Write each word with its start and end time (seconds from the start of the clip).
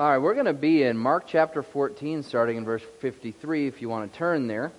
All 0.00 0.08
right, 0.08 0.16
we're 0.16 0.32
going 0.32 0.46
to 0.46 0.54
be 0.54 0.84
in 0.84 0.96
Mark 0.96 1.24
chapter 1.26 1.62
14, 1.62 2.22
starting 2.22 2.56
in 2.56 2.64
verse 2.64 2.80
53, 3.00 3.66
if 3.66 3.82
you 3.82 3.90
want 3.90 4.10
to 4.10 4.18
turn 4.18 4.46
there. 4.46 4.72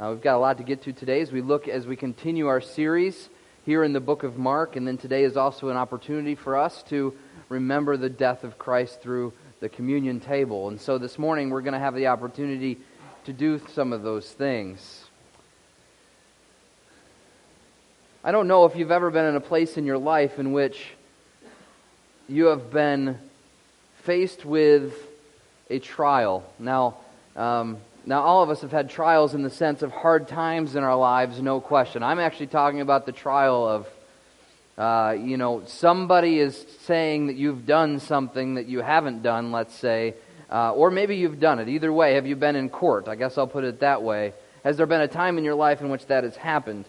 Uh, 0.00 0.12
we've 0.14 0.22
got 0.22 0.34
a 0.34 0.38
lot 0.38 0.56
to 0.56 0.64
get 0.64 0.80
to 0.84 0.94
today 0.94 1.20
as 1.20 1.30
we 1.30 1.42
look, 1.42 1.68
as 1.68 1.86
we 1.86 1.94
continue 1.94 2.46
our 2.46 2.62
series 2.62 3.28
here 3.66 3.84
in 3.84 3.92
the 3.92 4.00
book 4.00 4.22
of 4.22 4.38
Mark. 4.38 4.76
And 4.76 4.88
then 4.88 4.96
today 4.96 5.24
is 5.24 5.36
also 5.36 5.68
an 5.68 5.76
opportunity 5.76 6.34
for 6.34 6.56
us 6.56 6.82
to 6.84 7.12
remember 7.50 7.98
the 7.98 8.08
death 8.08 8.44
of 8.44 8.58
Christ 8.58 9.02
through 9.02 9.34
the 9.60 9.68
communion 9.68 10.20
table. 10.20 10.68
And 10.68 10.80
so 10.80 10.96
this 10.96 11.18
morning 11.18 11.50
we're 11.50 11.60
going 11.60 11.74
to 11.74 11.78
have 11.78 11.94
the 11.94 12.06
opportunity 12.06 12.78
to 13.26 13.34
do 13.34 13.60
some 13.74 13.92
of 13.92 14.02
those 14.02 14.32
things. 14.32 15.04
I 18.24 18.32
don't 18.32 18.48
know 18.48 18.64
if 18.64 18.74
you've 18.74 18.90
ever 18.90 19.10
been 19.10 19.26
in 19.26 19.36
a 19.36 19.40
place 19.40 19.76
in 19.76 19.84
your 19.84 19.98
life 19.98 20.38
in 20.38 20.52
which 20.52 20.82
you 22.26 22.46
have 22.46 22.70
been 22.70 23.18
faced 24.02 24.44
with 24.44 24.94
a 25.70 25.78
trial. 25.78 26.44
Now, 26.58 26.96
um, 27.36 27.78
now, 28.04 28.22
all 28.22 28.42
of 28.42 28.50
us 28.50 28.62
have 28.62 28.72
had 28.72 28.90
trials 28.90 29.32
in 29.32 29.42
the 29.42 29.50
sense 29.50 29.82
of 29.82 29.92
hard 29.92 30.26
times 30.26 30.74
in 30.74 30.82
our 30.82 30.96
lives, 30.96 31.40
no 31.40 31.60
question. 31.60 32.02
I'm 32.02 32.18
actually 32.18 32.48
talking 32.48 32.80
about 32.80 33.06
the 33.06 33.12
trial 33.12 33.68
of, 33.68 33.86
uh, 34.76 35.12
you 35.12 35.36
know, 35.36 35.62
somebody 35.66 36.40
is 36.40 36.66
saying 36.80 37.28
that 37.28 37.36
you've 37.36 37.64
done 37.64 38.00
something 38.00 38.54
that 38.54 38.66
you 38.66 38.80
haven't 38.80 39.22
done, 39.22 39.52
let's 39.52 39.74
say, 39.74 40.14
uh, 40.50 40.72
or 40.72 40.90
maybe 40.90 41.14
you've 41.16 41.38
done 41.38 41.60
it. 41.60 41.68
Either 41.68 41.92
way, 41.92 42.14
have 42.14 42.26
you 42.26 42.34
been 42.34 42.56
in 42.56 42.70
court? 42.70 43.06
I 43.06 43.14
guess 43.14 43.38
I'll 43.38 43.46
put 43.46 43.62
it 43.62 43.80
that 43.80 44.02
way. 44.02 44.32
Has 44.64 44.76
there 44.76 44.86
been 44.86 45.00
a 45.00 45.08
time 45.08 45.38
in 45.38 45.44
your 45.44 45.54
life 45.54 45.80
in 45.80 45.88
which 45.88 46.06
that 46.06 46.24
has 46.24 46.34
happened? 46.34 46.86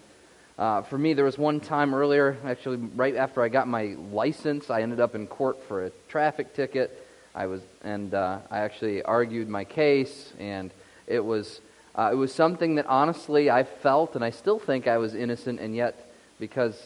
Uh, 0.58 0.82
for 0.82 0.98
me, 0.98 1.14
there 1.14 1.26
was 1.26 1.38
one 1.38 1.60
time 1.60 1.94
earlier, 1.94 2.38
actually, 2.44 2.78
right 2.78 3.16
after 3.16 3.44
I 3.44 3.50
got 3.50 3.68
my 3.68 3.96
license, 4.12 4.72
I 4.72 4.82
ended 4.82 5.00
up 5.00 5.14
in 5.14 5.28
court 5.28 5.64
for 5.68 5.86
a 5.86 5.92
traffic 6.10 6.56
ticket. 6.56 7.03
I 7.36 7.48
was, 7.48 7.62
and 7.84 8.14
uh, 8.14 8.40
I 8.52 8.60
actually 8.60 9.02
argued 9.02 9.50
my 9.50 9.64
case, 9.64 10.34
and 10.40 10.72
it 11.08 11.24
was, 11.24 11.62
uh, 11.96 12.10
it 12.12 12.16
was 12.16 12.34
something 12.34 12.76
that 12.76 12.86
honestly 12.86 13.50
I 13.50 13.64
felt, 13.64 14.16
and 14.16 14.24
I 14.24 14.30
still 14.30 14.60
think 14.60 14.88
I 14.88 14.98
was 14.98 15.16
innocent, 15.16 15.60
and 15.60 15.76
yet 15.76 16.12
because, 16.40 16.80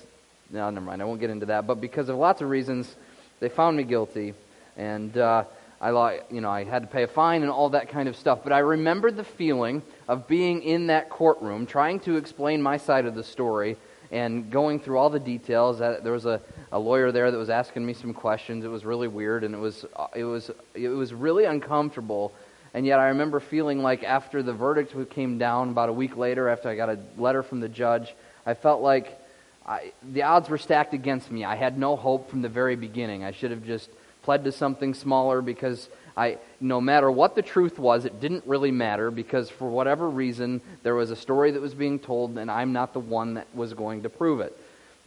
no, 0.49 0.69
never 0.69 0.85
mind, 0.85 1.01
I 1.01 1.05
won't 1.05 1.19
get 1.19 1.29
into 1.29 1.47
that, 1.47 1.67
but 1.67 1.81
because 1.81 2.07
of 2.07 2.15
lots 2.15 2.41
of 2.41 2.49
reasons, 2.49 2.95
they 3.39 3.49
found 3.49 3.75
me 3.75 3.83
guilty, 3.83 4.33
and 4.77 5.17
uh, 5.17 5.43
I, 5.79 6.21
you 6.31 6.41
know, 6.41 6.49
I 6.49 6.63
had 6.63 6.83
to 6.83 6.87
pay 6.87 7.03
a 7.03 7.07
fine 7.07 7.41
and 7.41 7.51
all 7.51 7.69
that 7.69 7.89
kind 7.89 8.09
of 8.09 8.15
stuff. 8.15 8.39
But 8.43 8.53
I 8.53 8.59
remembered 8.59 9.15
the 9.15 9.23
feeling 9.23 9.83
of 10.07 10.27
being 10.27 10.63
in 10.63 10.87
that 10.87 11.09
courtroom, 11.09 11.65
trying 11.65 11.99
to 12.01 12.15
explain 12.15 12.61
my 12.61 12.77
side 12.77 13.05
of 13.05 13.15
the 13.15 13.23
story, 13.23 13.77
and 14.11 14.49
going 14.49 14.79
through 14.79 14.97
all 14.97 15.09
the 15.09 15.19
details. 15.19 15.79
That 15.79 16.03
there 16.03 16.13
was 16.13 16.25
a 16.25 16.41
a 16.71 16.79
lawyer 16.79 17.11
there 17.11 17.31
that 17.31 17.37
was 17.37 17.49
asking 17.49 17.85
me 17.85 17.93
some 17.93 18.13
questions. 18.13 18.65
It 18.65 18.69
was 18.69 18.85
really 18.85 19.07
weird, 19.07 19.43
and 19.43 19.53
it 19.53 19.59
was 19.59 19.85
uh, 19.95 20.07
it 20.15 20.23
was 20.23 20.51
it 20.73 20.89
was 20.89 21.13
really 21.13 21.45
uncomfortable. 21.45 22.33
And 22.73 22.85
yet, 22.85 22.99
I 22.99 23.07
remember 23.07 23.39
feeling 23.39 23.81
like 23.81 24.03
after 24.03 24.43
the 24.43 24.53
verdict 24.53 24.93
came 25.09 25.37
down, 25.37 25.69
about 25.69 25.89
a 25.89 25.93
week 25.93 26.17
later, 26.17 26.49
after 26.49 26.69
I 26.69 26.75
got 26.75 26.89
a 26.89 26.99
letter 27.17 27.41
from 27.41 27.59
the 27.59 27.69
judge, 27.69 28.13
I 28.45 28.53
felt 28.53 28.81
like 28.81 29.19
I, 29.65 29.91
the 30.13 30.23
odds 30.23 30.49
were 30.49 30.57
stacked 30.57 30.93
against 30.93 31.31
me. 31.31 31.43
I 31.43 31.55
had 31.55 31.77
no 31.77 31.95
hope 31.95 32.29
from 32.29 32.41
the 32.41 32.49
very 32.49 32.75
beginning. 32.75 33.23
I 33.23 33.31
should 33.31 33.51
have 33.51 33.65
just 33.65 33.89
pled 34.21 34.43
to 34.43 34.51
something 34.51 34.93
smaller 34.93 35.41
because 35.41 35.89
I, 36.15 36.37
no 36.59 36.81
matter 36.81 37.09
what 37.09 37.35
the 37.35 37.41
truth 37.41 37.77
was, 37.77 38.05
it 38.05 38.19
didn't 38.19 38.43
really 38.45 38.71
matter 38.71 39.11
because 39.11 39.49
for 39.49 39.69
whatever 39.69 40.09
reason, 40.09 40.61
there 40.83 40.95
was 40.95 41.11
a 41.11 41.15
story 41.15 41.51
that 41.51 41.61
was 41.61 41.73
being 41.73 41.99
told, 41.99 42.37
and 42.37 42.49
I'm 42.49 42.73
not 42.73 42.93
the 42.93 42.99
one 42.99 43.35
that 43.35 43.47
was 43.55 43.73
going 43.73 44.03
to 44.03 44.09
prove 44.09 44.39
it. 44.39 44.57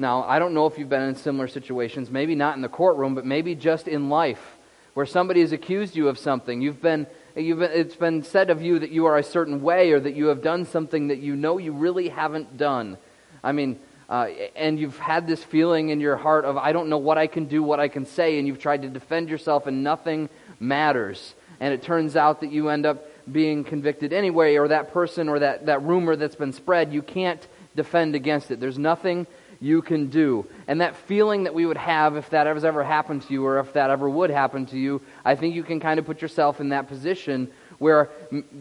Now, 0.01 0.25
I 0.25 0.39
don't 0.39 0.55
know 0.55 0.67
if 0.67 0.79
you've 0.79 0.89
been 0.89 1.03
in 1.03 1.15
similar 1.15 1.47
situations, 1.47 2.11
maybe 2.11 2.35
not 2.35 2.57
in 2.57 2.63
the 2.63 2.71
courtroom, 2.71 3.15
but 3.15 3.27
maybe 3.27 3.55
just 3.55 3.87
in 3.87 4.09
life, 4.09 4.57
where 4.95 5.05
somebody 5.05 5.43
has 5.43 5.53
accused 5.53 5.95
you 5.95 6.09
of 6.09 6.19
something. 6.19 6.63
You've 6.63 6.81
been, 6.81 7.07
you've 7.37 7.59
been, 7.59 7.71
it's 7.71 7.97
been 7.97 8.23
said 8.23 8.49
of 8.49 8.63
you 8.63 8.79
that 8.79 8.91
you 8.91 9.05
are 9.05 9.19
a 9.19 9.23
certain 9.23 9.61
way 9.61 9.93
or 9.93 10.01
that 10.01 10.15
you 10.15 10.29
have 10.29 10.41
done 10.41 10.65
something 10.65 11.09
that 11.09 11.19
you 11.19 11.37
know 11.37 11.59
you 11.59 11.73
really 11.73 12.09
haven't 12.09 12.57
done. 12.57 12.97
I 13.45 13.53
mean, 13.53 13.79
uh, 14.09 14.29
and 14.57 14.81
you've 14.81 14.99
had 14.99 15.27
this 15.27 15.45
feeling 15.45 15.91
in 15.91 16.01
your 16.01 16.17
heart 16.17 16.47
of, 16.47 16.57
I 16.57 16.73
don't 16.73 16.89
know 16.89 16.97
what 16.97 17.19
I 17.19 17.27
can 17.27 17.45
do, 17.45 17.63
what 17.63 17.79
I 17.79 17.89
can 17.89 18.07
say, 18.07 18.39
and 18.39 18.49
you've 18.49 18.59
tried 18.59 18.81
to 18.83 18.89
defend 18.89 19.29
yourself, 19.29 19.67
and 19.67 19.85
nothing 19.85 20.31
matters. 20.59 21.35
And 21.61 21.75
it 21.75 21.83
turns 21.83 22.17
out 22.17 22.41
that 22.41 22.51
you 22.51 22.71
end 22.71 22.87
up 22.87 23.07
being 23.31 23.65
convicted 23.65 24.15
anyway, 24.15 24.57
or 24.57 24.69
that 24.69 24.95
person 24.95 25.29
or 25.29 25.41
that, 25.41 25.67
that 25.67 25.83
rumor 25.83 26.17
that's 26.17 26.37
been 26.37 26.55
spread, 26.55 26.91
you 26.91 27.03
can't 27.03 27.47
defend 27.77 28.15
against 28.15 28.51
it. 28.51 28.61
There's 28.61 28.79
nothing 28.79 29.27
you 29.61 29.83
can 29.83 30.09
do. 30.09 30.47
And 30.67 30.81
that 30.81 30.97
feeling 30.97 31.45
that 31.45 31.55
we 31.55 31.67
would 31.67 31.77
have 31.77 32.17
if 32.17 32.31
that 32.31 32.47
has 32.47 32.65
ever 32.65 32.83
happened 32.83 33.23
to 33.23 33.33
you 33.33 33.45
or 33.45 33.59
if 33.59 33.73
that 33.75 33.91
ever 33.91 34.09
would 34.09 34.31
happen 34.31 34.67
to 34.67 34.79
you, 34.79 35.03
I 35.25 35.35
think 35.35 35.55
you 35.55 35.63
can 35.63 35.81
kind 35.81 35.99
of 35.99 36.07
put 36.07 36.23
yourself 36.23 36.61
in 36.61 36.71
that 36.71 36.89
position 36.89 37.51
where 37.79 38.11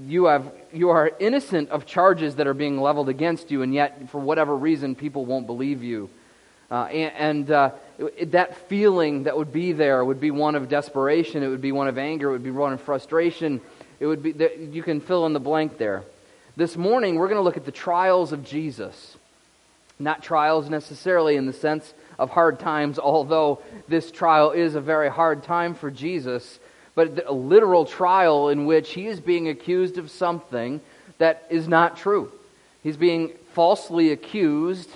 you, 0.06 0.26
have, 0.26 0.52
you 0.72 0.90
are 0.90 1.12
innocent 1.20 1.70
of 1.70 1.86
charges 1.86 2.36
that 2.36 2.48
are 2.48 2.54
being 2.54 2.80
leveled 2.80 3.10
against 3.10 3.52
you, 3.52 3.64
and 3.64 3.74
yet, 3.74 4.10
for 4.10 4.20
whatever 4.20 4.56
reason, 4.56 4.96
people 4.96 5.26
won't 5.26 5.46
believe 5.46 5.84
you. 5.84 6.10
Uh, 6.72 6.84
and, 6.86 7.14
and 7.16 7.52
uh, 7.52 7.72
that 8.28 8.70
feeling 8.70 9.24
that 9.24 9.36
would 9.36 9.52
be 9.52 9.74
there 9.74 10.06
would 10.06 10.22
be 10.22 10.32
one 10.32 10.56
of 10.56 10.70
desperation, 10.70 11.44
it 11.44 11.48
would 11.48 11.60
be 11.62 11.74
one 11.74 11.90
of 11.90 11.98
anger, 11.98 12.30
it 12.30 12.32
would 12.32 12.44
be 12.44 12.52
one 12.52 12.72
of 12.72 12.82
frustration. 12.82 13.60
It 14.00 14.06
would 14.06 14.24
be, 14.24 14.34
you 14.72 14.82
can 14.82 15.02
fill 15.02 15.26
in 15.26 15.34
the 15.34 15.42
blank 15.42 15.78
there. 15.78 16.04
This 16.56 16.78
morning, 16.78 17.16
we're 17.16 17.28
going 17.28 17.38
to 17.38 17.44
look 17.44 17.58
at 17.58 17.66
the 17.66 17.72
trials 17.72 18.32
of 18.32 18.46
Jesus. 18.46 19.18
Not 20.00 20.24
trials 20.24 20.70
necessarily 20.70 21.36
in 21.36 21.46
the 21.46 21.54
sense 21.54 21.94
of 22.18 22.30
hard 22.30 22.60
times, 22.60 22.98
although 22.98 23.62
this 23.90 24.12
trial 24.12 24.52
is 24.52 24.76
a 24.76 24.82
very 24.82 25.10
hard 25.10 25.44
time 25.44 25.76
for 25.76 25.92
Jesus, 25.92 26.60
but 26.96 27.26
a 27.28 27.34
literal 27.34 27.86
trial 27.86 28.48
in 28.48 28.66
which 28.66 28.94
he 28.94 29.08
is 29.08 29.20
being 29.20 29.50
accused 29.50 29.98
of 29.98 30.10
something 30.10 30.80
that 31.18 31.46
is 31.50 31.68
not 31.68 31.98
true. 31.98 32.32
He's 32.82 32.98
being 32.98 33.34
falsely 33.54 34.12
accused, 34.12 34.90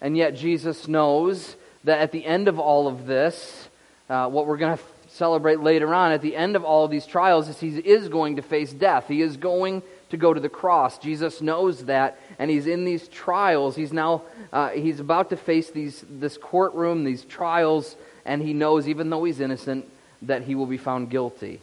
and 0.00 0.14
yet 0.16 0.36
Jesus 0.36 0.86
knows 0.86 1.56
that 1.84 2.00
at 2.00 2.12
the 2.12 2.26
end 2.26 2.46
of 2.46 2.58
all 2.58 2.86
of 2.86 3.06
this, 3.06 3.68
uh, 4.10 4.28
what 4.28 4.46
we're 4.46 4.58
going 4.58 4.76
to 4.76 4.84
celebrate 5.08 5.60
later 5.60 5.94
on, 5.94 6.12
at 6.12 6.20
the 6.20 6.36
end 6.36 6.54
of 6.54 6.64
all 6.64 6.84
of 6.84 6.90
these 6.90 7.06
trials, 7.06 7.48
is 7.48 7.58
he 7.58 7.68
is 7.78 8.08
going 8.08 8.36
to 8.36 8.42
face 8.42 8.72
death. 8.72 9.08
He 9.08 9.22
is 9.22 9.38
going 9.38 9.82
to 10.10 10.16
go 10.16 10.34
to 10.34 10.40
the 10.40 10.48
cross. 10.48 10.98
Jesus 10.98 11.40
knows 11.40 11.86
that, 11.86 12.18
and 12.38 12.50
he's 12.50 12.66
in 12.66 12.84
these 12.84 13.08
trials. 13.08 13.76
He's 13.76 13.92
now 13.92 14.22
uh, 14.52 14.70
he's 14.70 15.00
about 15.00 15.30
to 15.30 15.36
face 15.36 15.70
these 15.70 16.04
this 16.08 16.36
courtroom, 16.36 17.04
these 17.04 17.24
trials, 17.24 17.96
and 18.24 18.42
he 18.42 18.52
knows, 18.52 18.88
even 18.88 19.10
though 19.10 19.24
he's 19.24 19.40
innocent, 19.40 19.88
that 20.22 20.42
he 20.42 20.54
will 20.54 20.66
be 20.66 20.76
found 20.76 21.10
guilty. 21.10 21.60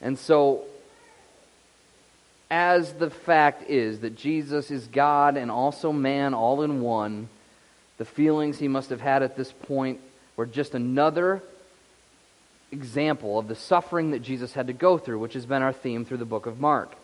And 0.00 0.18
so, 0.18 0.62
as 2.50 2.92
the 2.94 3.10
fact 3.10 3.68
is 3.68 4.00
that 4.00 4.16
Jesus 4.16 4.70
is 4.70 4.86
God 4.86 5.36
and 5.36 5.50
also 5.50 5.92
man, 5.92 6.34
all 6.34 6.62
in 6.62 6.80
one, 6.80 7.28
the 7.98 8.04
feelings 8.04 8.58
he 8.58 8.68
must 8.68 8.90
have 8.90 9.00
had 9.00 9.22
at 9.22 9.36
this 9.36 9.52
point 9.52 10.00
were 10.36 10.46
just 10.46 10.74
another 10.74 11.42
example 12.70 13.38
of 13.38 13.48
the 13.48 13.54
suffering 13.56 14.12
that 14.12 14.20
Jesus 14.20 14.52
had 14.52 14.68
to 14.68 14.72
go 14.72 14.98
through, 14.98 15.18
which 15.18 15.34
has 15.34 15.46
been 15.46 15.62
our 15.62 15.72
theme 15.72 16.04
through 16.04 16.18
the 16.18 16.24
book 16.24 16.46
of 16.46 16.60
Mark. 16.60 16.94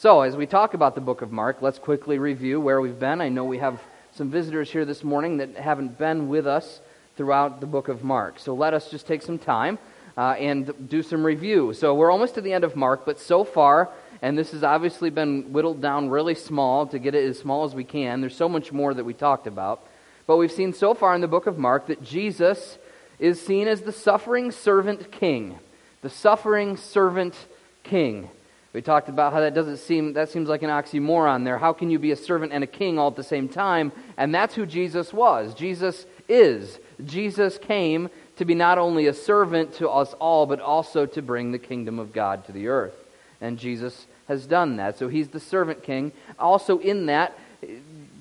So, 0.00 0.22
as 0.22 0.34
we 0.34 0.46
talk 0.46 0.72
about 0.72 0.94
the 0.94 1.02
book 1.02 1.20
of 1.20 1.30
Mark, 1.30 1.60
let's 1.60 1.78
quickly 1.78 2.18
review 2.18 2.58
where 2.58 2.80
we've 2.80 2.98
been. 2.98 3.20
I 3.20 3.28
know 3.28 3.44
we 3.44 3.58
have 3.58 3.82
some 4.12 4.30
visitors 4.30 4.70
here 4.70 4.86
this 4.86 5.04
morning 5.04 5.36
that 5.36 5.56
haven't 5.56 5.98
been 5.98 6.30
with 6.30 6.46
us 6.46 6.80
throughout 7.18 7.60
the 7.60 7.66
book 7.66 7.88
of 7.88 8.02
Mark. 8.02 8.38
So, 8.38 8.54
let 8.54 8.72
us 8.72 8.90
just 8.90 9.06
take 9.06 9.20
some 9.20 9.36
time 9.36 9.78
uh, 10.16 10.36
and 10.38 10.88
do 10.88 11.02
some 11.02 11.22
review. 11.22 11.74
So, 11.74 11.94
we're 11.94 12.10
almost 12.10 12.36
to 12.36 12.40
the 12.40 12.50
end 12.50 12.64
of 12.64 12.76
Mark, 12.76 13.04
but 13.04 13.20
so 13.20 13.44
far, 13.44 13.90
and 14.22 14.38
this 14.38 14.52
has 14.52 14.64
obviously 14.64 15.10
been 15.10 15.52
whittled 15.52 15.82
down 15.82 16.08
really 16.08 16.34
small 16.34 16.86
to 16.86 16.98
get 16.98 17.14
it 17.14 17.28
as 17.28 17.38
small 17.38 17.64
as 17.64 17.74
we 17.74 17.84
can. 17.84 18.22
There's 18.22 18.34
so 18.34 18.48
much 18.48 18.72
more 18.72 18.94
that 18.94 19.04
we 19.04 19.12
talked 19.12 19.46
about. 19.46 19.86
But 20.26 20.38
we've 20.38 20.50
seen 20.50 20.72
so 20.72 20.94
far 20.94 21.14
in 21.14 21.20
the 21.20 21.28
book 21.28 21.46
of 21.46 21.58
Mark 21.58 21.88
that 21.88 22.02
Jesus 22.02 22.78
is 23.18 23.38
seen 23.38 23.68
as 23.68 23.82
the 23.82 23.92
suffering 23.92 24.50
servant 24.50 25.12
king. 25.12 25.58
The 26.00 26.08
suffering 26.08 26.78
servant 26.78 27.34
king. 27.82 28.30
We 28.72 28.82
talked 28.82 29.08
about 29.08 29.32
how 29.32 29.40
that 29.40 29.54
doesn't 29.54 29.78
seem 29.78 30.12
that 30.12 30.28
seems 30.28 30.48
like 30.48 30.62
an 30.62 30.70
oxymoron 30.70 31.44
there. 31.44 31.58
How 31.58 31.72
can 31.72 31.90
you 31.90 31.98
be 31.98 32.12
a 32.12 32.16
servant 32.16 32.52
and 32.52 32.62
a 32.62 32.68
king 32.68 32.98
all 32.98 33.08
at 33.08 33.16
the 33.16 33.24
same 33.24 33.48
time? 33.48 33.90
And 34.16 34.34
that's 34.34 34.54
who 34.54 34.64
Jesus 34.64 35.12
was. 35.12 35.54
Jesus 35.54 36.06
is. 36.28 36.78
Jesus 37.04 37.58
came 37.58 38.10
to 38.36 38.44
be 38.44 38.54
not 38.54 38.78
only 38.78 39.06
a 39.06 39.14
servant 39.14 39.74
to 39.74 39.88
us 39.88 40.14
all, 40.14 40.46
but 40.46 40.60
also 40.60 41.04
to 41.06 41.20
bring 41.20 41.50
the 41.50 41.58
kingdom 41.58 41.98
of 41.98 42.12
God 42.12 42.46
to 42.46 42.52
the 42.52 42.68
earth. 42.68 42.94
And 43.40 43.58
Jesus 43.58 44.06
has 44.28 44.46
done 44.46 44.76
that. 44.76 44.98
So 44.98 45.08
he's 45.08 45.28
the 45.28 45.40
servant 45.40 45.82
king. 45.82 46.12
Also, 46.38 46.78
in 46.78 47.06
that, 47.06 47.36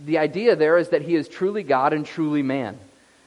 the 0.04 0.18
idea 0.18 0.56
there 0.56 0.78
is 0.78 0.90
that 0.90 1.04
he 1.04 1.16
is 1.16 1.28
truly 1.28 1.62
God 1.62 1.94
and 1.94 2.06
truly 2.06 2.42
man. 2.42 2.80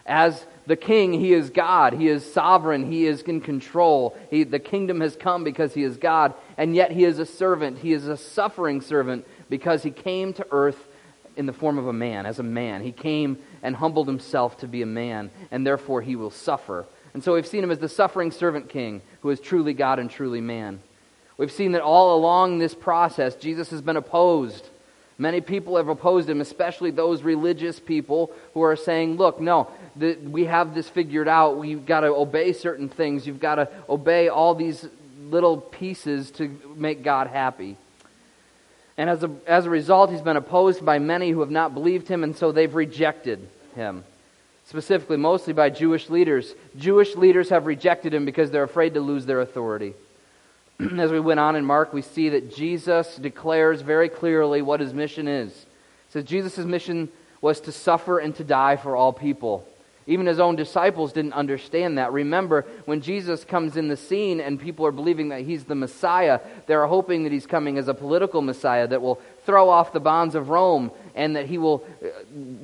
As 0.04 0.44
the 0.66 0.76
king, 0.76 1.12
he 1.12 1.32
is 1.32 1.50
God. 1.50 1.92
He 1.92 2.08
is 2.08 2.30
sovereign. 2.32 2.90
He 2.90 3.06
is 3.06 3.22
in 3.22 3.40
control. 3.40 4.16
He, 4.30 4.42
the 4.42 4.58
kingdom 4.58 5.00
has 5.00 5.14
come 5.14 5.44
because 5.44 5.74
he 5.74 5.84
is 5.84 5.96
God. 5.96 6.34
And 6.62 6.76
yet 6.76 6.92
he 6.92 7.02
is 7.02 7.18
a 7.18 7.26
servant. 7.26 7.78
He 7.78 7.92
is 7.92 8.06
a 8.06 8.16
suffering 8.16 8.82
servant 8.82 9.26
because 9.50 9.82
he 9.82 9.90
came 9.90 10.32
to 10.34 10.46
earth 10.52 10.86
in 11.34 11.46
the 11.46 11.52
form 11.52 11.76
of 11.76 11.88
a 11.88 11.92
man, 11.92 12.24
as 12.24 12.38
a 12.38 12.44
man. 12.44 12.84
He 12.84 12.92
came 12.92 13.38
and 13.64 13.74
humbled 13.74 14.06
himself 14.06 14.58
to 14.58 14.68
be 14.68 14.80
a 14.80 14.86
man, 14.86 15.32
and 15.50 15.66
therefore 15.66 16.02
he 16.02 16.14
will 16.14 16.30
suffer 16.30 16.86
And 17.14 17.24
so 17.24 17.34
we've 17.34 17.48
seen 17.48 17.64
him 17.64 17.72
as 17.72 17.80
the 17.80 17.88
suffering 17.88 18.30
servant 18.30 18.68
king 18.68 19.02
who 19.22 19.30
is 19.30 19.40
truly 19.40 19.74
God 19.74 19.98
and 19.98 20.08
truly 20.08 20.40
man. 20.40 20.78
We've 21.36 21.50
seen 21.50 21.72
that 21.72 21.82
all 21.82 22.16
along 22.16 22.60
this 22.60 22.76
process, 22.76 23.34
Jesus 23.34 23.70
has 23.70 23.82
been 23.82 23.96
opposed. 23.96 24.68
Many 25.18 25.40
people 25.40 25.78
have 25.78 25.88
opposed 25.88 26.30
him, 26.30 26.40
especially 26.40 26.92
those 26.92 27.24
religious 27.24 27.80
people 27.80 28.30
who 28.54 28.62
are 28.62 28.76
saying, 28.76 29.16
look, 29.16 29.40
no, 29.40 29.68
the, 29.96 30.14
we 30.14 30.44
have 30.44 30.76
this 30.76 30.88
figured 30.88 31.26
out. 31.26 31.58
We've 31.58 31.84
got 31.84 32.00
to 32.00 32.14
obey 32.14 32.52
certain 32.52 32.88
things. 32.88 33.26
You've 33.26 33.40
got 33.40 33.56
to 33.56 33.68
obey 33.88 34.28
all 34.28 34.54
these 34.54 34.86
little 35.32 35.56
pieces 35.56 36.30
to 36.32 36.56
make 36.76 37.02
God 37.02 37.26
happy. 37.26 37.76
And 38.96 39.08
as 39.08 39.24
a, 39.24 39.30
as 39.46 39.66
a 39.66 39.70
result, 39.70 40.10
he's 40.10 40.20
been 40.20 40.36
opposed 40.36 40.84
by 40.84 40.98
many 40.98 41.30
who 41.30 41.40
have 41.40 41.50
not 41.50 41.74
believed 41.74 42.06
him, 42.06 42.22
and 42.22 42.36
so 42.36 42.52
they've 42.52 42.74
rejected 42.74 43.48
him. 43.74 44.04
Specifically, 44.66 45.16
mostly 45.16 45.52
by 45.52 45.70
Jewish 45.70 46.08
leaders. 46.10 46.54
Jewish 46.78 47.16
leaders 47.16 47.48
have 47.48 47.66
rejected 47.66 48.14
him 48.14 48.24
because 48.24 48.50
they're 48.50 48.62
afraid 48.62 48.94
to 48.94 49.00
lose 49.00 49.26
their 49.26 49.40
authority. 49.40 49.94
as 50.98 51.10
we 51.10 51.20
went 51.20 51.40
on 51.40 51.56
in 51.56 51.64
Mark, 51.64 51.92
we 51.92 52.02
see 52.02 52.28
that 52.28 52.54
Jesus 52.54 53.16
declares 53.16 53.80
very 53.80 54.08
clearly 54.08 54.62
what 54.62 54.80
his 54.80 54.92
mission 54.92 55.26
is. 55.26 55.66
Says 56.10 56.24
Jesus' 56.24 56.58
mission 56.58 57.08
was 57.40 57.60
to 57.60 57.72
suffer 57.72 58.18
and 58.18 58.36
to 58.36 58.44
die 58.44 58.76
for 58.76 58.94
all 58.94 59.12
people. 59.12 59.66
Even 60.06 60.26
his 60.26 60.40
own 60.40 60.56
disciples 60.56 61.12
didn't 61.12 61.32
understand 61.32 61.98
that. 61.98 62.12
Remember, 62.12 62.66
when 62.86 63.00
Jesus 63.00 63.44
comes 63.44 63.76
in 63.76 63.88
the 63.88 63.96
scene 63.96 64.40
and 64.40 64.58
people 64.58 64.84
are 64.84 64.92
believing 64.92 65.28
that 65.28 65.42
he's 65.42 65.64
the 65.64 65.74
Messiah, 65.74 66.40
they're 66.66 66.86
hoping 66.86 67.22
that 67.22 67.32
he's 67.32 67.46
coming 67.46 67.78
as 67.78 67.86
a 67.86 67.94
political 67.94 68.42
Messiah 68.42 68.88
that 68.88 69.00
will 69.00 69.20
throw 69.46 69.68
off 69.68 69.92
the 69.92 70.00
bonds 70.00 70.34
of 70.34 70.48
Rome 70.48 70.90
and 71.14 71.36
that 71.36 71.46
he 71.46 71.58
will 71.58 71.84
uh, 72.04 72.08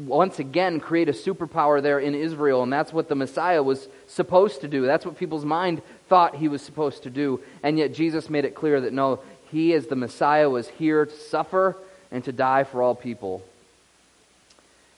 once 0.06 0.38
again 0.40 0.80
create 0.80 1.08
a 1.08 1.12
superpower 1.12 1.80
there 1.80 2.00
in 2.00 2.14
Israel. 2.14 2.62
And 2.62 2.72
that's 2.72 2.92
what 2.92 3.08
the 3.08 3.14
Messiah 3.14 3.62
was 3.62 3.88
supposed 4.08 4.60
to 4.62 4.68
do. 4.68 4.84
That's 4.84 5.06
what 5.06 5.16
people's 5.16 5.44
mind 5.44 5.82
thought 6.08 6.36
he 6.36 6.48
was 6.48 6.62
supposed 6.62 7.04
to 7.04 7.10
do. 7.10 7.40
And 7.62 7.78
yet 7.78 7.94
Jesus 7.94 8.28
made 8.28 8.44
it 8.44 8.54
clear 8.54 8.80
that 8.80 8.92
no, 8.92 9.20
he 9.50 9.74
as 9.74 9.86
the 9.86 9.96
Messiah 9.96 10.50
was 10.50 10.68
here 10.68 11.06
to 11.06 11.16
suffer 11.16 11.76
and 12.10 12.24
to 12.24 12.32
die 12.32 12.64
for 12.64 12.82
all 12.82 12.94
people. 12.94 13.42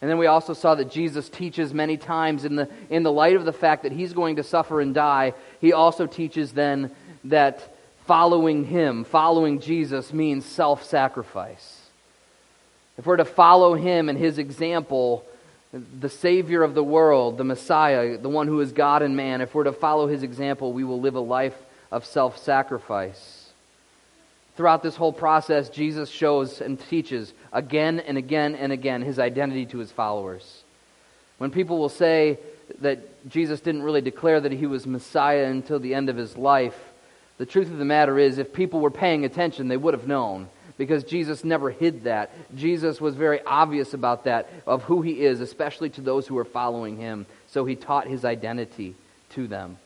And 0.00 0.10
then 0.10 0.18
we 0.18 0.26
also 0.26 0.54
saw 0.54 0.74
that 0.76 0.90
Jesus 0.90 1.28
teaches 1.28 1.74
many 1.74 1.96
times 1.96 2.44
in 2.44 2.56
the, 2.56 2.68
in 2.88 3.02
the 3.02 3.12
light 3.12 3.36
of 3.36 3.44
the 3.44 3.52
fact 3.52 3.82
that 3.82 3.92
he's 3.92 4.12
going 4.14 4.36
to 4.36 4.42
suffer 4.42 4.80
and 4.80 4.94
die, 4.94 5.34
he 5.60 5.72
also 5.72 6.06
teaches 6.06 6.52
then 6.52 6.90
that 7.24 7.74
following 8.06 8.64
him, 8.64 9.04
following 9.04 9.60
Jesus, 9.60 10.12
means 10.12 10.46
self 10.46 10.84
sacrifice. 10.84 11.80
If 12.96 13.06
we're 13.06 13.16
to 13.16 13.24
follow 13.24 13.74
him 13.74 14.08
and 14.08 14.18
his 14.18 14.38
example, 14.38 15.24
the 15.72 16.08
Savior 16.08 16.62
of 16.62 16.74
the 16.74 16.82
world, 16.82 17.38
the 17.38 17.44
Messiah, 17.44 18.18
the 18.18 18.28
one 18.28 18.46
who 18.46 18.60
is 18.60 18.72
God 18.72 19.02
and 19.02 19.16
man, 19.16 19.40
if 19.40 19.54
we're 19.54 19.64
to 19.64 19.72
follow 19.72 20.06
his 20.06 20.22
example, 20.22 20.72
we 20.72 20.84
will 20.84 21.00
live 21.00 21.14
a 21.14 21.20
life 21.20 21.56
of 21.90 22.04
self 22.04 22.38
sacrifice. 22.38 23.39
Throughout 24.56 24.82
this 24.82 24.96
whole 24.96 25.12
process, 25.12 25.68
Jesus 25.68 26.10
shows 26.10 26.60
and 26.60 26.78
teaches 26.78 27.32
again 27.52 28.00
and 28.00 28.18
again 28.18 28.54
and 28.54 28.72
again 28.72 29.02
his 29.02 29.18
identity 29.18 29.66
to 29.66 29.78
his 29.78 29.92
followers. 29.92 30.62
When 31.38 31.50
people 31.50 31.78
will 31.78 31.88
say 31.88 32.38
that 32.80 33.28
Jesus 33.28 33.60
didn't 33.60 33.82
really 33.82 34.02
declare 34.02 34.40
that 34.40 34.52
he 34.52 34.66
was 34.66 34.86
Messiah 34.86 35.46
until 35.46 35.78
the 35.78 35.94
end 35.94 36.08
of 36.08 36.16
his 36.16 36.36
life, 36.36 36.78
the 37.38 37.46
truth 37.46 37.70
of 37.70 37.78
the 37.78 37.84
matter 37.86 38.18
is, 38.18 38.36
if 38.36 38.52
people 38.52 38.80
were 38.80 38.90
paying 38.90 39.24
attention, 39.24 39.68
they 39.68 39.76
would 39.76 39.94
have 39.94 40.06
known 40.06 40.48
because 40.76 41.04
Jesus 41.04 41.44
never 41.44 41.70
hid 41.70 42.04
that. 42.04 42.30
Jesus 42.54 43.00
was 43.00 43.14
very 43.14 43.40
obvious 43.42 43.92
about 43.92 44.24
that, 44.24 44.48
of 44.66 44.82
who 44.82 45.02
he 45.02 45.22
is, 45.24 45.40
especially 45.40 45.90
to 45.90 46.00
those 46.00 46.26
who 46.26 46.38
are 46.38 46.44
following 46.44 46.96
him. 46.96 47.26
So 47.48 47.64
he 47.64 47.76
taught 47.76 48.06
his 48.06 48.24
identity 48.24 48.94
to 49.30 49.46
them. 49.46 49.78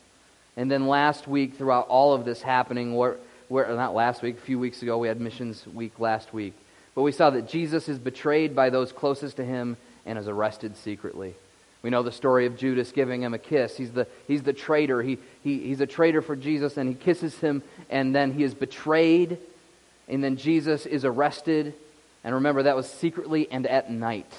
And 0.57 0.71
then 0.71 0.87
last 0.87 1.27
week, 1.27 1.55
throughout 1.55 1.87
all 1.87 2.13
of 2.13 2.23
this 2.23 2.41
happening, 2.41 2.95
where, 2.95 3.17
where, 3.47 3.67
not 3.75 3.93
last 3.93 4.21
week, 4.21 4.37
a 4.37 4.41
few 4.41 4.59
weeks 4.59 4.81
ago, 4.81 4.97
we 4.97 5.07
had 5.07 5.19
Missions 5.19 5.65
Week 5.67 5.99
last 5.99 6.33
week. 6.33 6.53
But 6.93 7.01
we 7.01 7.11
saw 7.11 7.29
that 7.31 7.47
Jesus 7.47 7.89
is 7.89 7.99
betrayed 7.99 8.55
by 8.55 8.69
those 8.69 8.91
closest 8.91 9.37
to 9.37 9.45
him 9.45 9.77
and 10.05 10.17
is 10.17 10.27
arrested 10.27 10.77
secretly. 10.77 11.35
We 11.81 11.89
know 11.89 12.03
the 12.03 12.11
story 12.11 12.45
of 12.45 12.57
Judas 12.57 12.91
giving 12.91 13.21
him 13.21 13.33
a 13.33 13.39
kiss. 13.39 13.77
He's 13.77 13.91
the, 13.91 14.07
he's 14.27 14.43
the 14.43 14.53
traitor. 14.53 15.01
He, 15.01 15.19
he, 15.43 15.59
he's 15.59 15.81
a 15.81 15.85
traitor 15.85 16.21
for 16.21 16.35
Jesus, 16.35 16.77
and 16.77 16.89
he 16.89 16.95
kisses 16.95 17.37
him, 17.39 17.61
and 17.89 18.15
then 18.15 18.33
he 18.33 18.43
is 18.43 18.53
betrayed 18.53 19.37
and 20.07 20.23
then 20.23 20.37
Jesus 20.37 20.85
is 20.85 21.05
arrested. 21.05 21.73
And 22.23 22.35
remember, 22.35 22.63
that 22.63 22.75
was 22.75 22.87
secretly 22.87 23.47
and 23.49 23.65
at 23.67 23.91
night. 23.91 24.31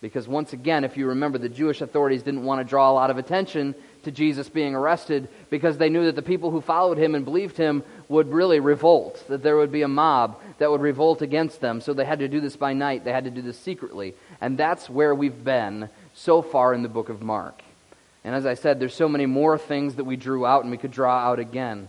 Because 0.00 0.26
once 0.26 0.52
again, 0.52 0.84
if 0.84 0.96
you 0.96 1.08
remember, 1.08 1.38
the 1.38 1.48
Jewish 1.48 1.80
authorities 1.80 2.22
didn't 2.22 2.44
want 2.44 2.60
to 2.60 2.68
draw 2.68 2.90
a 2.90 2.94
lot 2.94 3.10
of 3.10 3.18
attention 3.18 3.74
to 4.04 4.10
Jesus 4.10 4.48
being 4.48 4.74
arrested 4.74 5.28
because 5.50 5.78
they 5.78 5.88
knew 5.88 6.06
that 6.06 6.16
the 6.16 6.22
people 6.22 6.50
who 6.50 6.60
followed 6.60 6.98
him 6.98 7.14
and 7.14 7.24
believed 7.24 7.56
him 7.56 7.82
would 8.08 8.32
really 8.32 8.60
revolt, 8.60 9.22
that 9.28 9.42
there 9.42 9.56
would 9.56 9.72
be 9.72 9.82
a 9.82 9.88
mob 9.88 10.40
that 10.58 10.70
would 10.70 10.80
revolt 10.80 11.22
against 11.22 11.60
them. 11.60 11.80
So 11.80 11.92
they 11.92 12.04
had 12.04 12.20
to 12.20 12.28
do 12.28 12.40
this 12.40 12.56
by 12.56 12.72
night, 12.72 13.04
they 13.04 13.12
had 13.12 13.24
to 13.24 13.30
do 13.30 13.42
this 13.42 13.58
secretly. 13.58 14.14
And 14.40 14.56
that's 14.58 14.88
where 14.88 15.14
we've 15.14 15.44
been 15.44 15.88
so 16.14 16.42
far 16.42 16.74
in 16.74 16.82
the 16.82 16.88
book 16.88 17.08
of 17.08 17.22
Mark. 17.22 17.62
And 18.24 18.34
as 18.34 18.46
I 18.46 18.54
said, 18.54 18.80
there's 18.80 18.94
so 18.94 19.08
many 19.08 19.26
more 19.26 19.56
things 19.56 19.94
that 19.94 20.04
we 20.04 20.16
drew 20.16 20.44
out 20.44 20.62
and 20.62 20.70
we 20.70 20.76
could 20.76 20.90
draw 20.90 21.18
out 21.18 21.38
again. 21.38 21.88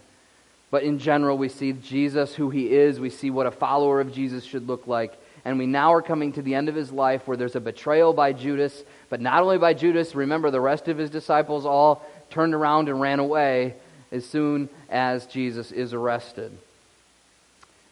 But 0.69 0.83
in 0.83 0.99
general, 0.99 1.37
we 1.37 1.49
see 1.49 1.73
Jesus, 1.73 2.33
who 2.33 2.49
he 2.49 2.71
is. 2.71 2.99
We 2.99 3.09
see 3.09 3.29
what 3.29 3.45
a 3.45 3.51
follower 3.51 3.99
of 3.99 4.13
Jesus 4.13 4.45
should 4.45 4.67
look 4.67 4.87
like. 4.87 5.13
And 5.43 5.57
we 5.57 5.65
now 5.65 5.93
are 5.93 6.01
coming 6.01 6.33
to 6.33 6.41
the 6.41 6.55
end 6.55 6.69
of 6.69 6.75
his 6.75 6.91
life 6.91 7.27
where 7.27 7.35
there's 7.35 7.55
a 7.55 7.59
betrayal 7.59 8.13
by 8.13 8.31
Judas, 8.31 8.83
but 9.11 9.19
not 9.19 9.43
only 9.43 9.57
by 9.57 9.73
Judas, 9.73 10.15
remember 10.15 10.49
the 10.51 10.61
rest 10.61 10.87
of 10.87 10.97
his 10.97 11.09
disciples 11.09 11.65
all 11.65 12.01
turned 12.29 12.53
around 12.53 12.87
and 12.87 13.01
ran 13.01 13.19
away 13.19 13.75
as 14.09 14.25
soon 14.25 14.69
as 14.89 15.25
Jesus 15.25 15.73
is 15.73 15.93
arrested. 15.93 16.57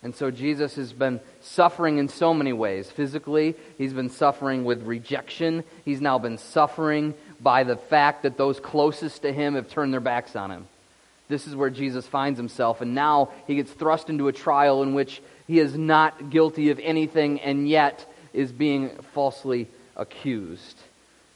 And 0.01 0.16
so 0.16 0.31
Jesus 0.31 0.77
has 0.77 0.94
been 0.94 1.19
suffering 1.42 1.98
in 1.98 2.07
so 2.07 2.33
many 2.33 2.54
ways. 2.54 2.89
Physically, 2.89 3.56
he's 3.77 3.92
been 3.92 4.10
suffering 4.10 4.63
with 4.63 4.83
rejection. 4.83 5.66
He's 5.83 6.00
now 6.00 6.19
been 6.19 6.38
suffering 6.38 7.14
by 7.42 7.66
the 7.66 7.76
fact 7.76 8.23
that 8.23 8.38
those 8.38 8.61
closest 8.61 9.23
to 9.23 9.33
him 9.33 9.56
have 9.56 9.69
turned 9.69 9.92
their 9.92 9.99
backs 9.99 10.38
on 10.38 10.52
him. 10.52 10.68
This 11.28 11.47
is 11.47 11.56
where 11.56 11.69
Jesus 11.69 12.07
finds 12.07 12.40
himself, 12.40 12.80
and 12.80 12.95
now 12.95 13.31
he 13.45 13.56
gets 13.56 13.73
thrust 13.73 14.09
into 14.09 14.30
a 14.30 14.33
trial 14.33 14.83
in 14.83 14.94
which 14.94 15.21
he 15.47 15.59
is 15.59 15.78
not 15.78 16.30
guilty 16.30 16.69
of 16.69 16.80
anything 16.80 17.42
and 17.42 17.68
yet 17.68 18.09
is 18.31 18.54
being 18.54 18.92
falsely 19.14 19.68
accused. 19.97 20.78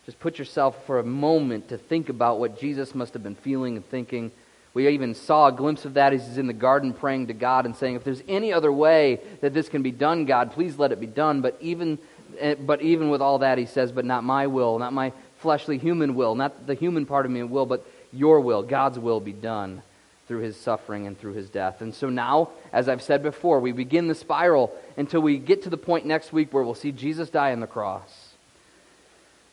Just 0.06 0.20
put 0.20 0.38
yourself 0.38 0.86
for 0.86 1.00
a 1.00 1.04
moment 1.04 1.70
to 1.70 1.78
think 1.78 2.10
about 2.10 2.40
what 2.40 2.60
Jesus 2.60 2.94
must 2.94 3.14
have 3.14 3.24
been 3.24 3.36
feeling 3.36 3.78
and 3.78 3.90
thinking. 3.90 4.32
We 4.74 4.88
even 4.90 5.16
saw 5.16 5.48
a 5.48 5.52
glimpse 5.52 5.86
of 5.86 5.94
that 5.94 6.14
as 6.14 6.28
he's 6.28 6.38
in 6.38 6.48
the 6.48 6.54
garden 6.54 6.94
praying 6.94 7.28
to 7.28 7.34
God 7.34 7.66
and 7.66 7.76
saying, 7.76 7.96
If 7.96 8.04
there's 8.04 8.24
any 8.28 8.52
other 8.52 8.72
way 8.72 9.22
that 9.42 9.54
this 9.54 9.70
can 9.70 9.82
be 9.82 9.92
done, 9.92 10.26
God, 10.26 10.52
please 10.52 10.78
let 10.78 10.92
it 10.92 11.00
be 11.00 11.08
done. 11.08 11.42
But 11.42 11.58
even, 11.62 12.00
eh, 12.40 12.56
but 12.56 12.82
even 12.82 13.10
with 13.10 13.22
all 13.22 13.40
that, 13.40 13.58
he 13.58 13.66
says, 13.66 13.92
But 13.92 14.04
not 14.04 14.24
my 14.24 14.48
will, 14.48 14.80
not 14.80 14.94
my 14.94 15.14
fleshly 15.38 15.78
human 15.78 16.16
will, 16.16 16.36
not 16.36 16.68
the 16.68 16.74
human 16.74 17.06
part 17.06 17.26
of 17.26 17.32
me 17.32 17.44
will, 17.44 17.66
but 17.66 17.86
your 18.12 18.40
will, 18.40 18.64
God's 18.64 19.00
will 19.00 19.20
be 19.20 19.34
done 19.34 19.84
through 20.28 20.40
his 20.40 20.58
suffering 20.58 21.06
and 21.06 21.20
through 21.20 21.34
his 21.34 21.50
death. 21.50 21.82
And 21.82 21.94
so 21.94 22.10
now, 22.10 22.50
as 22.72 22.90
I've 22.90 23.02
said 23.02 23.22
before, 23.24 23.60
we 23.60 23.72
begin 23.72 24.08
the 24.08 24.16
spiral 24.16 24.74
until 24.98 25.22
we 25.22 25.38
get 25.38 25.64
to 25.64 25.70
the 25.70 25.78
point 25.78 26.06
next 26.06 26.34
week 26.34 26.54
where 26.54 26.64
we'll 26.64 26.76
see 26.76 26.92
Jesus 26.92 27.30
die 27.30 27.52
on 27.52 27.60
the 27.60 27.68
cross. 27.68 28.23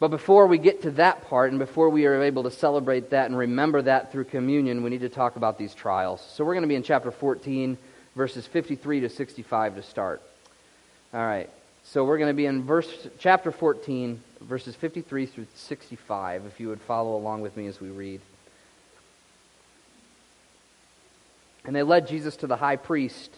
But 0.01 0.09
before 0.09 0.47
we 0.47 0.57
get 0.57 0.83
to 0.83 0.91
that 0.93 1.29
part 1.29 1.51
and 1.51 1.59
before 1.59 1.91
we 1.91 2.07
are 2.07 2.23
able 2.23 2.45
to 2.45 2.51
celebrate 2.51 3.11
that 3.11 3.27
and 3.27 3.37
remember 3.37 3.83
that 3.83 4.11
through 4.11 4.25
communion, 4.25 4.83
we 4.83 4.89
need 4.89 5.03
to 5.03 5.11
talk 5.11 5.37
about 5.37 5.59
these 5.59 5.75
trials. 5.75 6.27
So 6.35 6.43
we're 6.43 6.55
going 6.55 6.63
to 6.63 6.69
be 6.69 6.75
in 6.75 6.83
chapter 6.83 7.11
14, 7.11 7.77
verses 8.17 8.47
53 8.47 9.01
to 9.01 9.11
65 9.11 9.75
to 9.77 9.83
start. 9.83 10.23
All 11.13 11.21
right. 11.21 11.51
So 11.85 12.05
we're 12.05 12.17
going 12.17 12.31
to 12.31 12.35
be 12.35 12.47
in 12.47 12.63
verse 12.63 13.09
chapter 13.19 13.53
14, 13.53 14.23
verses 14.41 14.75
53 14.75 15.27
through 15.27 15.47
65 15.55 16.47
if 16.47 16.59
you 16.59 16.69
would 16.69 16.81
follow 16.81 17.17
along 17.17 17.43
with 17.43 17.55
me 17.57 17.67
as 17.67 17.79
we 17.79 17.91
read. 17.91 18.23
And 21.67 21.77
they 21.77 21.83
led 21.83 22.09
Jesus 22.09 22.37
to 22.37 22.47
the 22.47 22.57
high 22.57 22.77
priest. 22.77 23.31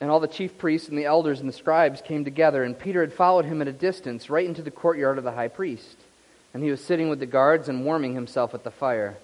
And 0.00 0.10
all 0.10 0.20
the 0.20 0.28
chief 0.28 0.58
priests 0.58 0.88
and 0.88 0.96
the 0.96 1.06
elders 1.06 1.40
and 1.40 1.48
the 1.48 1.52
scribes 1.52 2.00
came 2.00 2.24
together, 2.24 2.62
and 2.62 2.78
Peter 2.78 3.00
had 3.00 3.12
followed 3.12 3.44
him 3.44 3.60
at 3.60 3.68
a 3.68 3.72
distance, 3.72 4.30
right 4.30 4.46
into 4.46 4.62
the 4.62 4.70
courtyard 4.70 5.18
of 5.18 5.24
the 5.24 5.32
high 5.32 5.48
priest. 5.48 5.96
And 6.54 6.62
he 6.62 6.70
was 6.70 6.84
sitting 6.84 7.08
with 7.08 7.18
the 7.18 7.26
guards 7.26 7.68
and 7.68 7.84
warming 7.84 8.14
himself 8.14 8.54
at 8.54 8.64
the 8.64 8.70
fire. 8.70 9.16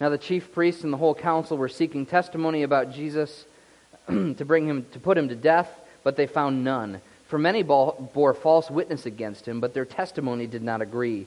Now 0.00 0.08
the 0.08 0.18
chief 0.18 0.52
priests 0.52 0.84
and 0.84 0.92
the 0.92 0.96
whole 0.96 1.14
council 1.14 1.58
were 1.58 1.68
seeking 1.68 2.06
testimony 2.06 2.62
about 2.62 2.92
Jesus 2.92 3.44
to 4.08 4.44
bring 4.44 4.66
him 4.66 4.86
to 4.92 5.00
put 5.00 5.18
him 5.18 5.28
to 5.28 5.36
death, 5.36 5.68
but 6.02 6.16
they 6.16 6.26
found 6.26 6.64
none. 6.64 7.00
For 7.26 7.38
many 7.38 7.62
bore 7.62 8.34
false 8.34 8.70
witness 8.70 9.06
against 9.06 9.46
him, 9.46 9.60
but 9.60 9.74
their 9.74 9.84
testimony 9.84 10.46
did 10.46 10.62
not 10.62 10.80
agree. 10.80 11.26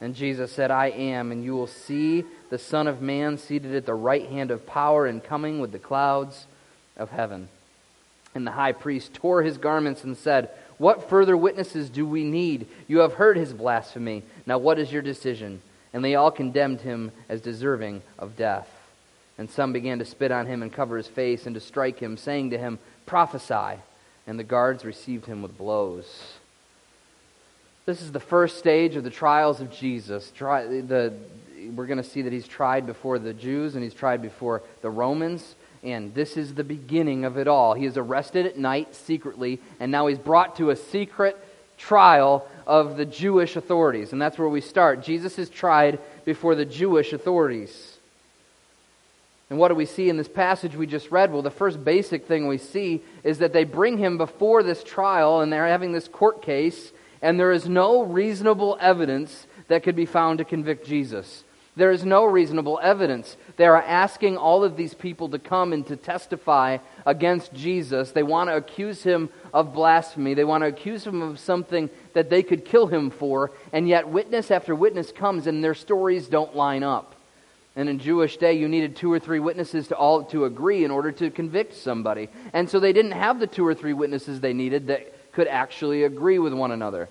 And 0.00 0.14
Jesus 0.14 0.52
said, 0.52 0.70
I 0.70 0.88
am, 0.90 1.32
and 1.32 1.42
you 1.42 1.54
will 1.54 1.66
see 1.66 2.24
the 2.50 2.58
Son 2.58 2.86
of 2.86 3.02
Man 3.02 3.36
seated 3.36 3.74
at 3.74 3.84
the 3.84 3.94
right 3.94 4.28
hand 4.28 4.50
of 4.50 4.66
power 4.66 5.06
and 5.06 5.22
coming 5.22 5.60
with 5.60 5.72
the 5.72 5.78
clouds 5.78 6.46
of 6.96 7.10
heaven. 7.10 7.48
And 8.34 8.46
the 8.46 8.52
high 8.52 8.72
priest 8.72 9.14
tore 9.14 9.42
his 9.42 9.58
garments 9.58 10.04
and 10.04 10.16
said, 10.16 10.50
What 10.76 11.08
further 11.08 11.36
witnesses 11.36 11.90
do 11.90 12.06
we 12.06 12.22
need? 12.22 12.68
You 12.86 12.98
have 12.98 13.14
heard 13.14 13.36
his 13.36 13.52
blasphemy. 13.52 14.22
Now 14.46 14.58
what 14.58 14.78
is 14.78 14.92
your 14.92 15.02
decision? 15.02 15.62
And 15.92 16.04
they 16.04 16.14
all 16.14 16.30
condemned 16.30 16.82
him 16.82 17.10
as 17.28 17.40
deserving 17.40 18.02
of 18.18 18.36
death. 18.36 18.68
And 19.36 19.50
some 19.50 19.72
began 19.72 19.98
to 19.98 20.04
spit 20.04 20.30
on 20.30 20.46
him 20.46 20.62
and 20.62 20.72
cover 20.72 20.96
his 20.96 21.08
face 21.08 21.46
and 21.46 21.54
to 21.54 21.60
strike 21.60 21.98
him, 21.98 22.16
saying 22.16 22.50
to 22.50 22.58
him, 22.58 22.78
Prophesy. 23.06 23.80
And 24.26 24.38
the 24.38 24.44
guards 24.44 24.84
received 24.84 25.26
him 25.26 25.42
with 25.42 25.56
blows. 25.56 26.37
This 27.88 28.02
is 28.02 28.12
the 28.12 28.20
first 28.20 28.58
stage 28.58 28.96
of 28.96 29.02
the 29.02 29.08
trials 29.08 29.62
of 29.62 29.72
Jesus. 29.72 30.30
Try, 30.36 30.66
the, 30.66 31.14
we're 31.74 31.86
going 31.86 31.96
to 31.96 32.04
see 32.04 32.20
that 32.20 32.34
he's 32.34 32.46
tried 32.46 32.84
before 32.84 33.18
the 33.18 33.32
Jews 33.32 33.76
and 33.76 33.82
he's 33.82 33.94
tried 33.94 34.20
before 34.20 34.62
the 34.82 34.90
Romans. 34.90 35.54
And 35.82 36.12
this 36.12 36.36
is 36.36 36.52
the 36.52 36.64
beginning 36.64 37.24
of 37.24 37.38
it 37.38 37.48
all. 37.48 37.72
He 37.72 37.86
is 37.86 37.96
arrested 37.96 38.44
at 38.44 38.58
night 38.58 38.94
secretly, 38.94 39.58
and 39.80 39.90
now 39.90 40.06
he's 40.06 40.18
brought 40.18 40.56
to 40.56 40.68
a 40.68 40.76
secret 40.76 41.42
trial 41.78 42.46
of 42.66 42.98
the 42.98 43.06
Jewish 43.06 43.56
authorities. 43.56 44.12
And 44.12 44.20
that's 44.20 44.36
where 44.36 44.50
we 44.50 44.60
start. 44.60 45.02
Jesus 45.02 45.38
is 45.38 45.48
tried 45.48 45.98
before 46.26 46.54
the 46.54 46.66
Jewish 46.66 47.14
authorities. 47.14 47.96
And 49.48 49.58
what 49.58 49.68
do 49.68 49.74
we 49.74 49.86
see 49.86 50.10
in 50.10 50.18
this 50.18 50.28
passage 50.28 50.76
we 50.76 50.86
just 50.86 51.10
read? 51.10 51.32
Well, 51.32 51.40
the 51.40 51.50
first 51.50 51.82
basic 51.82 52.26
thing 52.26 52.48
we 52.48 52.58
see 52.58 53.00
is 53.24 53.38
that 53.38 53.54
they 53.54 53.64
bring 53.64 53.96
him 53.96 54.18
before 54.18 54.62
this 54.62 54.84
trial, 54.84 55.40
and 55.40 55.50
they're 55.50 55.66
having 55.66 55.92
this 55.92 56.06
court 56.06 56.42
case, 56.42 56.92
and 57.22 57.38
there 57.38 57.52
is 57.52 57.68
no 57.68 58.02
reasonable 58.02 58.76
evidence 58.80 59.46
that 59.68 59.82
could 59.82 59.96
be 59.96 60.06
found 60.06 60.38
to 60.38 60.44
convict 60.44 60.86
Jesus. 60.86 61.44
There 61.78 61.92
is 61.92 62.04
no 62.04 62.24
reasonable 62.24 62.80
evidence. 62.82 63.36
They 63.56 63.66
are 63.66 63.80
asking 63.80 64.36
all 64.36 64.64
of 64.64 64.76
these 64.76 64.94
people 64.94 65.28
to 65.28 65.38
come 65.38 65.72
and 65.72 65.86
to 65.86 65.94
testify 65.94 66.78
against 67.06 67.54
Jesus. 67.54 68.10
They 68.10 68.24
want 68.24 68.50
to 68.50 68.56
accuse 68.56 69.04
him 69.04 69.30
of 69.54 69.72
blasphemy. 69.72 70.34
They 70.34 70.44
want 70.44 70.62
to 70.62 70.68
accuse 70.68 71.06
him 71.06 71.22
of 71.22 71.38
something 71.38 71.88
that 72.14 72.30
they 72.30 72.42
could 72.42 72.64
kill 72.64 72.88
him 72.88 73.10
for, 73.10 73.52
and 73.72 73.88
yet 73.88 74.08
witness 74.08 74.50
after 74.50 74.74
witness 74.74 75.12
comes 75.12 75.46
and 75.46 75.62
their 75.62 75.74
stories 75.74 76.26
don't 76.26 76.56
line 76.56 76.82
up. 76.82 77.14
And 77.76 77.88
in 77.88 78.00
Jewish 78.00 78.38
day, 78.38 78.54
you 78.54 78.66
needed 78.66 78.96
two 78.96 79.12
or 79.12 79.20
three 79.20 79.38
witnesses 79.38 79.86
to 79.86 79.96
all 79.96 80.24
to 80.24 80.46
agree 80.46 80.82
in 80.82 80.90
order 80.90 81.12
to 81.12 81.30
convict 81.30 81.74
somebody. 81.74 82.28
And 82.52 82.68
so 82.68 82.80
they 82.80 82.92
didn't 82.92 83.12
have 83.12 83.38
the 83.38 83.46
two 83.46 83.64
or 83.64 83.72
three 83.72 83.92
witnesses 83.92 84.40
they 84.40 84.52
needed 84.52 84.88
that 84.88 85.14
could 85.38 85.46
actually 85.46 86.02
agree 86.02 86.40
with 86.40 86.52
one 86.52 86.72
another. 86.72 87.08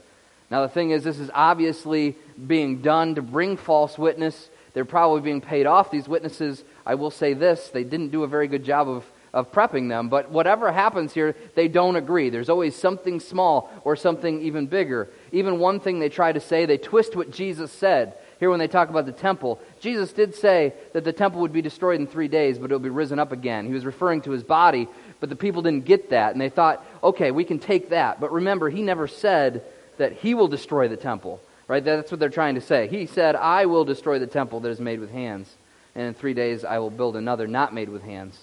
Now 0.51 0.63
the 0.63 0.67
thing 0.67 0.91
is, 0.91 1.01
this 1.01 1.17
is 1.17 1.31
obviously 1.33 2.17
being 2.45 2.81
done 2.81 3.15
to 3.15 3.21
bring 3.21 3.55
false 3.55 3.97
witness 3.97 4.49
they're 4.77 4.85
probably 4.85 5.21
being 5.21 5.41
paid 5.41 5.65
off. 5.65 5.89
These 5.89 6.07
witnesses, 6.07 6.63
I 6.85 6.93
will 6.93 7.09
say 7.09 7.33
this, 7.33 7.69
they 7.69 7.83
didn't 7.83 8.09
do 8.09 8.21
a 8.21 8.27
very 8.27 8.47
good 8.47 8.63
job 8.63 8.87
of, 8.87 9.03
of 9.33 9.51
prepping 9.51 9.89
them. 9.89 10.07
But 10.07 10.29
whatever 10.29 10.71
happens 10.71 11.13
here, 11.13 11.35
they 11.55 11.67
don't 11.67 11.95
agree. 11.95 12.29
There's 12.29 12.47
always 12.47 12.75
something 12.75 13.19
small 13.19 13.71
or 13.83 13.95
something 13.95 14.39
even 14.43 14.67
bigger. 14.67 15.09
Even 15.31 15.57
one 15.57 15.79
thing 15.79 15.97
they 15.97 16.09
try 16.09 16.31
to 16.31 16.39
say, 16.39 16.67
they 16.67 16.77
twist 16.77 17.15
what 17.15 17.31
Jesus 17.31 17.71
said. 17.71 18.19
Here, 18.39 18.51
when 18.51 18.59
they 18.59 18.67
talk 18.67 18.91
about 18.91 19.07
the 19.07 19.13
temple, 19.13 19.59
Jesus 19.79 20.13
did 20.13 20.35
say 20.35 20.75
that 20.93 21.03
the 21.03 21.11
temple 21.11 21.41
would 21.41 21.53
be 21.53 21.63
destroyed 21.63 21.99
in 21.99 22.05
three 22.05 22.27
days, 22.27 22.59
but 22.59 22.69
it 22.69 22.75
will 22.75 22.79
be 22.79 22.89
risen 22.89 23.17
up 23.17 23.31
again. 23.31 23.65
He 23.65 23.73
was 23.73 23.83
referring 23.83 24.21
to 24.21 24.31
his 24.31 24.43
body, 24.43 24.87
but 25.19 25.29
the 25.29 25.35
people 25.35 25.61
didn't 25.61 25.85
get 25.85 26.09
that, 26.11 26.31
and 26.31 26.41
they 26.41 26.49
thought, 26.49 26.85
okay, 27.03 27.31
we 27.31 27.43
can 27.43 27.59
take 27.59 27.89
that. 27.89 28.19
But 28.19 28.31
remember, 28.31 28.69
he 28.69 28.81
never 28.81 29.07
said 29.07 29.63
that 29.97 30.13
he 30.13 30.33
will 30.33 30.47
destroy 30.47 30.87
the 30.87 30.97
temple. 30.97 31.41
Right? 31.67 31.83
That's 31.83 32.11
what 32.11 32.21
they're 32.21 32.29
trying 32.29 32.55
to 32.55 32.61
say. 32.61 32.87
He 32.87 33.07
said, 33.07 33.35
I 33.35 33.65
will 33.65 33.83
destroy 33.83 34.19
the 34.19 34.27
temple 34.27 34.61
that 34.61 34.69
is 34.69 34.79
made 34.79 35.01
with 35.01 35.11
hands, 35.11 35.53
and 35.95 36.07
in 36.07 36.13
three 36.13 36.33
days 36.33 36.63
I 36.63 36.79
will 36.79 36.89
build 36.89 37.17
another 37.17 37.45
not 37.45 37.73
made 37.73 37.89
with 37.89 38.03
hands. 38.03 38.39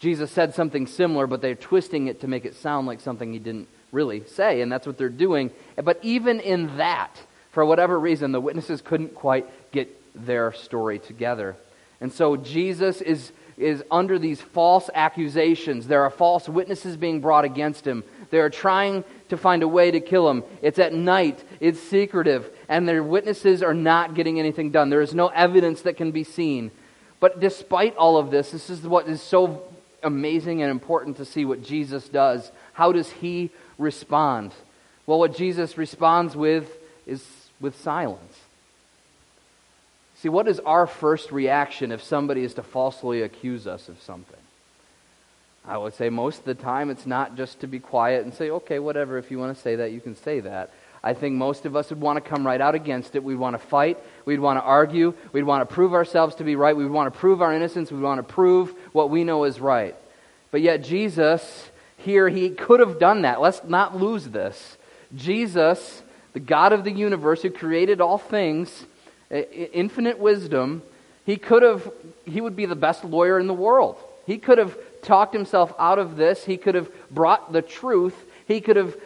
Jesus 0.00 0.32
said 0.32 0.52
something 0.52 0.88
similar, 0.88 1.28
but 1.28 1.40
they're 1.40 1.54
twisting 1.54 2.08
it 2.08 2.20
to 2.22 2.26
make 2.28 2.44
it 2.44 2.56
sound 2.56 2.88
like 2.88 3.00
something 3.00 3.32
he 3.32 3.38
didn't 3.38 3.68
really 3.92 4.24
say, 4.26 4.62
and 4.62 4.72
that's 4.72 4.84
what 4.84 4.98
they're 4.98 5.08
doing. 5.08 5.52
But 5.76 6.00
even 6.02 6.40
in 6.40 6.76
that, 6.78 7.16
for 7.52 7.64
whatever 7.64 8.00
reason, 8.00 8.32
the 8.32 8.40
witnesses 8.40 8.82
couldn't 8.82 9.14
quite 9.14 9.46
get 9.70 9.88
their 10.26 10.52
story 10.52 10.98
together. 10.98 11.56
And 12.00 12.12
so 12.12 12.36
Jesus 12.36 13.00
is, 13.00 13.30
is 13.58 13.82
under 13.90 14.18
these 14.18 14.40
false 14.40 14.90
accusations. 14.94 15.86
There 15.86 16.02
are 16.02 16.10
false 16.10 16.48
witnesses 16.48 16.96
being 16.96 17.20
brought 17.20 17.44
against 17.44 17.86
him. 17.86 18.04
They 18.30 18.38
are 18.38 18.50
trying 18.50 19.04
to 19.28 19.36
find 19.36 19.62
a 19.62 19.68
way 19.68 19.90
to 19.90 20.00
kill 20.00 20.28
him. 20.28 20.44
It's 20.62 20.78
at 20.78 20.92
night, 20.92 21.42
it's 21.60 21.80
secretive, 21.80 22.50
and 22.68 22.88
their 22.88 23.02
witnesses 23.02 23.62
are 23.62 23.74
not 23.74 24.14
getting 24.14 24.38
anything 24.38 24.70
done. 24.70 24.90
There 24.90 25.00
is 25.00 25.14
no 25.14 25.28
evidence 25.28 25.82
that 25.82 25.96
can 25.96 26.10
be 26.10 26.24
seen. 26.24 26.70
But 27.18 27.40
despite 27.40 27.96
all 27.96 28.18
of 28.18 28.30
this, 28.30 28.50
this 28.50 28.68
is 28.68 28.82
what 28.82 29.08
is 29.08 29.22
so 29.22 29.62
amazing 30.02 30.62
and 30.62 30.70
important 30.70 31.16
to 31.16 31.24
see 31.24 31.44
what 31.44 31.62
Jesus 31.62 32.08
does. 32.08 32.50
How 32.74 32.92
does 32.92 33.10
he 33.10 33.50
respond? 33.78 34.52
Well, 35.06 35.18
what 35.18 35.36
Jesus 35.36 35.78
responds 35.78 36.36
with 36.36 36.70
is 37.06 37.24
with 37.60 37.80
silence. 37.80 38.35
See, 40.26 40.30
what 40.30 40.48
is 40.48 40.58
our 40.58 40.88
first 40.88 41.30
reaction 41.30 41.92
if 41.92 42.02
somebody 42.02 42.42
is 42.42 42.54
to 42.54 42.64
falsely 42.64 43.22
accuse 43.22 43.68
us 43.68 43.88
of 43.88 44.02
something? 44.02 44.40
I 45.64 45.78
would 45.78 45.94
say 45.94 46.08
most 46.08 46.40
of 46.40 46.44
the 46.46 46.56
time 46.56 46.90
it's 46.90 47.06
not 47.06 47.36
just 47.36 47.60
to 47.60 47.68
be 47.68 47.78
quiet 47.78 48.24
and 48.24 48.34
say, 48.34 48.50
okay, 48.50 48.80
whatever, 48.80 49.18
if 49.18 49.30
you 49.30 49.38
want 49.38 49.56
to 49.56 49.62
say 49.62 49.76
that, 49.76 49.92
you 49.92 50.00
can 50.00 50.16
say 50.16 50.40
that. 50.40 50.72
I 51.00 51.14
think 51.14 51.36
most 51.36 51.64
of 51.64 51.76
us 51.76 51.90
would 51.90 52.00
want 52.00 52.16
to 52.16 52.28
come 52.28 52.44
right 52.44 52.60
out 52.60 52.74
against 52.74 53.14
it. 53.14 53.22
We'd 53.22 53.36
want 53.36 53.54
to 53.54 53.64
fight. 53.64 53.98
We'd 54.24 54.40
want 54.40 54.58
to 54.58 54.64
argue. 54.64 55.14
We'd 55.32 55.44
want 55.44 55.60
to 55.60 55.72
prove 55.72 55.94
ourselves 55.94 56.34
to 56.34 56.42
be 56.42 56.56
right. 56.56 56.76
We'd 56.76 56.90
want 56.90 57.14
to 57.14 57.16
prove 57.20 57.40
our 57.40 57.54
innocence. 57.54 57.92
We'd 57.92 58.02
want 58.02 58.18
to 58.18 58.24
prove 58.24 58.74
what 58.90 59.10
we 59.10 59.22
know 59.22 59.44
is 59.44 59.60
right. 59.60 59.94
But 60.50 60.60
yet, 60.60 60.82
Jesus, 60.82 61.70
here, 61.98 62.28
he 62.28 62.50
could 62.50 62.80
have 62.80 62.98
done 62.98 63.22
that. 63.22 63.40
Let's 63.40 63.62
not 63.62 63.96
lose 63.96 64.24
this. 64.24 64.76
Jesus, 65.14 66.02
the 66.32 66.40
God 66.40 66.72
of 66.72 66.82
the 66.82 66.90
universe 66.90 67.42
who 67.42 67.50
created 67.50 68.00
all 68.00 68.18
things, 68.18 68.86
infinite 69.30 70.18
wisdom, 70.18 70.82
he 71.24 71.36
could 71.36 71.62
have, 71.62 71.90
he 72.24 72.40
would 72.40 72.56
be 72.56 72.66
the 72.66 72.76
best 72.76 73.04
lawyer 73.04 73.38
in 73.38 73.46
the 73.46 73.54
world. 73.54 73.96
He 74.26 74.38
could 74.38 74.58
have 74.58 74.76
talked 75.02 75.34
himself 75.34 75.72
out 75.78 75.98
of 75.98 76.16
this. 76.16 76.44
He 76.44 76.56
could 76.56 76.74
have 76.74 76.90
brought 77.10 77.52
the 77.52 77.62
truth. 77.62 78.14
He 78.46 78.60
could 78.60 78.76
have 78.76 78.96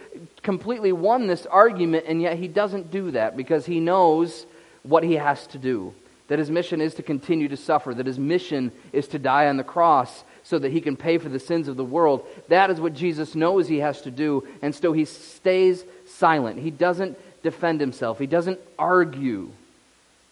completely 0.42 0.92
won 0.92 1.26
this 1.26 1.46
argument, 1.46 2.04
and 2.06 2.20
yet 2.20 2.38
he 2.38 2.48
doesn't 2.48 2.90
do 2.90 3.10
that 3.12 3.36
because 3.36 3.66
he 3.66 3.80
knows 3.80 4.46
what 4.82 5.02
he 5.02 5.14
has 5.14 5.46
to 5.48 5.58
do. 5.58 5.94
That 6.28 6.38
his 6.38 6.50
mission 6.50 6.80
is 6.80 6.94
to 6.94 7.02
continue 7.02 7.48
to 7.48 7.56
suffer, 7.56 7.92
that 7.94 8.06
his 8.06 8.18
mission 8.18 8.70
is 8.92 9.08
to 9.08 9.18
die 9.18 9.48
on 9.48 9.56
the 9.56 9.64
cross 9.64 10.24
so 10.42 10.58
that 10.58 10.72
he 10.72 10.80
can 10.80 10.96
pay 10.96 11.18
for 11.18 11.28
the 11.28 11.40
sins 11.40 11.68
of 11.68 11.76
the 11.76 11.84
world. 11.84 12.26
That 12.48 12.70
is 12.70 12.80
what 12.80 12.94
Jesus 12.94 13.34
knows 13.34 13.66
he 13.66 13.78
has 13.78 14.02
to 14.02 14.10
do, 14.10 14.46
and 14.62 14.74
so 14.74 14.92
he 14.92 15.04
stays 15.04 15.84
silent. 16.06 16.58
He 16.58 16.70
doesn't 16.70 17.18
defend 17.42 17.80
himself, 17.80 18.18
he 18.18 18.26
doesn't 18.26 18.60
argue, 18.78 19.50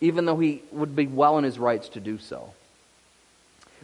even 0.00 0.24
though 0.24 0.38
he 0.38 0.62
would 0.72 0.94
be 0.94 1.06
well 1.06 1.38
in 1.38 1.44
his 1.44 1.58
rights 1.58 1.88
to 1.90 2.00
do 2.00 2.18
so 2.18 2.52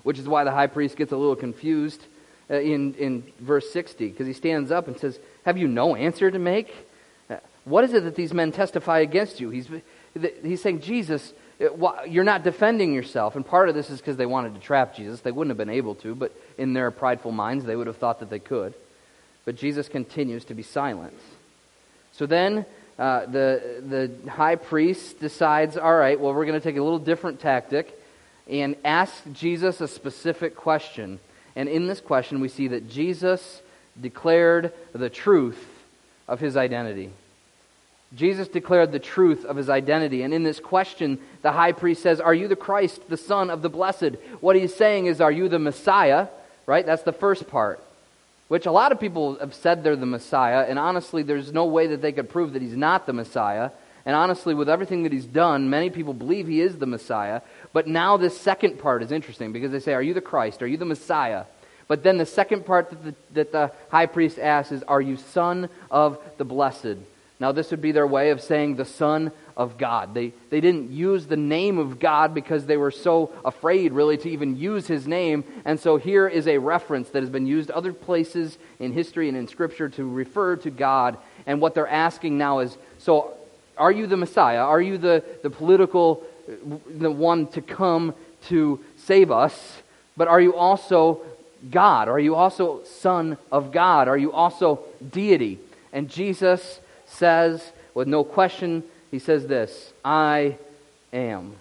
which 0.04 0.18
is 0.18 0.28
why 0.28 0.44
the 0.44 0.52
high 0.52 0.68
priest 0.68 0.97
gets 0.97 1.11
a 1.11 1.16
little 1.16 1.35
confused 1.35 2.02
uh, 2.50 2.54
in, 2.54 2.94
in 2.94 3.25
verse 3.40 3.71
60, 3.73 4.09
because 4.09 4.26
he 4.26 4.33
stands 4.33 4.71
up 4.71 4.87
and 4.87 4.97
says, 4.99 5.18
Have 5.44 5.59
you 5.59 5.66
no 5.66 5.97
answer 5.97 6.30
to 6.30 6.38
make? 6.38 6.73
Uh, 7.28 7.37
what 7.64 7.85
is 7.85 7.94
it 7.94 8.04
that 8.04 8.14
these 8.14 8.33
men 8.33 8.52
testify 8.52 9.00
against 9.00 9.40
you? 9.40 9.50
He's, 9.50 9.68
he's 10.42 10.62
saying, 10.62 10.83
Jesus, 10.83 11.33
uh, 11.61 12.04
you're 12.06 12.23
not 12.23 12.44
defending 12.44 12.92
yourself. 12.92 13.35
And 13.35 13.44
part 13.44 13.71
of 13.71 13.75
this 13.75 13.88
is 13.88 13.99
because 13.99 14.18
they 14.18 14.26
wanted 14.26 14.54
to 14.54 14.61
trap 14.61 14.94
Jesus. 14.94 15.23
They 15.23 15.33
wouldn't 15.33 15.50
have 15.50 15.66
been 15.66 15.75
able 15.75 15.94
to, 15.97 16.14
but 16.14 16.33
in 16.59 16.75
their 16.75 16.90
prideful 16.90 17.33
minds, 17.33 17.64
they 17.64 17.75
would 17.75 17.87
have 17.87 17.97
thought 17.97 18.21
that 18.21 18.30
they 18.30 18.38
could. 18.38 18.75
But 19.47 19.56
Jesus 19.56 19.88
continues 19.88 20.44
to 20.47 20.54
be 20.54 20.62
silent. 20.62 21.18
So 22.12 22.26
then 22.26 22.66
uh, 22.98 23.26
the, 23.26 23.82
the 24.22 24.30
high 24.30 24.56
priest 24.56 25.18
decides, 25.20 25.76
all 25.76 25.94
right, 25.94 26.18
well, 26.18 26.32
we're 26.32 26.46
going 26.46 26.60
to 26.60 26.64
take 26.64 26.76
a 26.76 26.82
little 26.82 26.98
different 26.98 27.40
tactic 27.40 27.98
and 28.48 28.76
ask 28.84 29.14
Jesus 29.32 29.80
a 29.80 29.88
specific 29.88 30.54
question. 30.56 31.18
And 31.56 31.68
in 31.68 31.86
this 31.86 32.00
question, 32.00 32.40
we 32.40 32.48
see 32.48 32.68
that 32.68 32.88
Jesus 32.88 33.62
declared 34.00 34.72
the 34.92 35.10
truth 35.10 35.64
of 36.28 36.40
his 36.40 36.56
identity. 36.56 37.10
Jesus 38.14 38.46
declared 38.46 38.92
the 38.92 38.98
truth 38.98 39.44
of 39.44 39.56
his 39.56 39.68
identity. 39.68 40.22
And 40.22 40.32
in 40.32 40.44
this 40.44 40.60
question, 40.60 41.18
the 41.42 41.52
high 41.52 41.72
priest 41.72 42.02
says, 42.02 42.20
Are 42.20 42.34
you 42.34 42.46
the 42.48 42.56
Christ, 42.56 43.08
the 43.08 43.16
Son 43.16 43.50
of 43.50 43.62
the 43.62 43.68
Blessed? 43.68 44.16
What 44.40 44.56
he's 44.56 44.74
saying 44.74 45.06
is, 45.06 45.20
Are 45.20 45.32
you 45.32 45.48
the 45.48 45.58
Messiah? 45.58 46.28
Right? 46.66 46.86
That's 46.86 47.02
the 47.02 47.12
first 47.12 47.48
part. 47.48 47.82
Which 48.48 48.66
a 48.66 48.72
lot 48.72 48.92
of 48.92 49.00
people 49.00 49.38
have 49.38 49.54
said 49.54 49.82
they're 49.82 49.96
the 49.96 50.06
Messiah, 50.06 50.66
and 50.68 50.78
honestly, 50.78 51.22
there's 51.22 51.52
no 51.52 51.64
way 51.64 51.86
that 51.88 52.02
they 52.02 52.12
could 52.12 52.28
prove 52.28 52.52
that 52.52 52.62
he's 52.62 52.76
not 52.76 53.06
the 53.06 53.12
Messiah. 53.12 53.70
And 54.06 54.14
honestly, 54.14 54.54
with 54.54 54.68
everything 54.68 55.04
that 55.04 55.12
he's 55.12 55.24
done, 55.24 55.70
many 55.70 55.88
people 55.88 56.12
believe 56.12 56.46
he 56.46 56.60
is 56.60 56.76
the 56.76 56.86
Messiah. 56.86 57.40
But 57.72 57.86
now 57.86 58.18
this 58.18 58.38
second 58.38 58.78
part 58.78 59.02
is 59.02 59.12
interesting 59.12 59.52
because 59.52 59.72
they 59.72 59.80
say, 59.80 59.94
Are 59.94 60.02
you 60.02 60.12
the 60.12 60.20
Christ? 60.20 60.62
Are 60.62 60.66
you 60.66 60.76
the 60.76 60.84
Messiah? 60.84 61.44
But 61.88 62.02
then 62.02 62.18
the 62.18 62.26
second 62.26 62.66
part 62.66 62.90
that 62.90 63.02
the, 63.02 63.14
that 63.32 63.52
the 63.52 63.72
high 63.90 64.06
priest 64.06 64.38
asks 64.38 64.72
is, 64.72 64.82
Are 64.82 65.00
you 65.00 65.16
Son 65.16 65.70
of 65.90 66.18
the 66.36 66.44
Blessed? 66.44 66.98
Now, 67.44 67.52
this 67.52 67.72
would 67.72 67.82
be 67.82 67.92
their 67.92 68.06
way 68.06 68.30
of 68.30 68.40
saying 68.40 68.76
the 68.76 68.86
Son 68.86 69.30
of 69.54 69.76
God. 69.76 70.14
They, 70.14 70.32
they 70.48 70.62
didn't 70.62 70.90
use 70.90 71.26
the 71.26 71.36
name 71.36 71.76
of 71.76 71.98
God 71.98 72.32
because 72.32 72.64
they 72.64 72.78
were 72.78 72.90
so 72.90 73.34
afraid, 73.44 73.92
really, 73.92 74.16
to 74.16 74.30
even 74.30 74.56
use 74.56 74.86
his 74.86 75.06
name. 75.06 75.44
And 75.66 75.78
so 75.78 75.98
here 75.98 76.26
is 76.26 76.48
a 76.48 76.56
reference 76.56 77.10
that 77.10 77.22
has 77.22 77.28
been 77.28 77.46
used 77.46 77.70
other 77.70 77.92
places 77.92 78.56
in 78.80 78.94
history 78.94 79.28
and 79.28 79.36
in 79.36 79.46
Scripture 79.46 79.90
to 79.90 80.08
refer 80.08 80.56
to 80.56 80.70
God. 80.70 81.18
And 81.44 81.60
what 81.60 81.74
they're 81.74 81.86
asking 81.86 82.38
now 82.38 82.60
is 82.60 82.78
so, 82.96 83.34
are 83.76 83.92
you 83.92 84.06
the 84.06 84.16
Messiah? 84.16 84.60
Are 84.60 84.80
you 84.80 84.96
the, 84.96 85.22
the 85.42 85.50
political, 85.50 86.24
the 86.88 87.10
one 87.10 87.48
to 87.48 87.60
come 87.60 88.14
to 88.46 88.82
save 88.96 89.30
us? 89.30 89.82
But 90.16 90.28
are 90.28 90.40
you 90.40 90.54
also 90.54 91.20
God? 91.70 92.08
Are 92.08 92.18
you 92.18 92.36
also 92.36 92.84
Son 92.84 93.36
of 93.52 93.70
God? 93.70 94.08
Are 94.08 94.16
you 94.16 94.32
also 94.32 94.80
deity? 95.10 95.58
And 95.92 96.08
Jesus 96.08 96.80
says, 97.14 97.73
with 97.94 98.09
no 98.09 98.25
question, 98.25 98.83
he 99.11 99.18
says 99.18 99.47
this 99.47 99.92
I 100.04 100.59
am. 101.12 101.56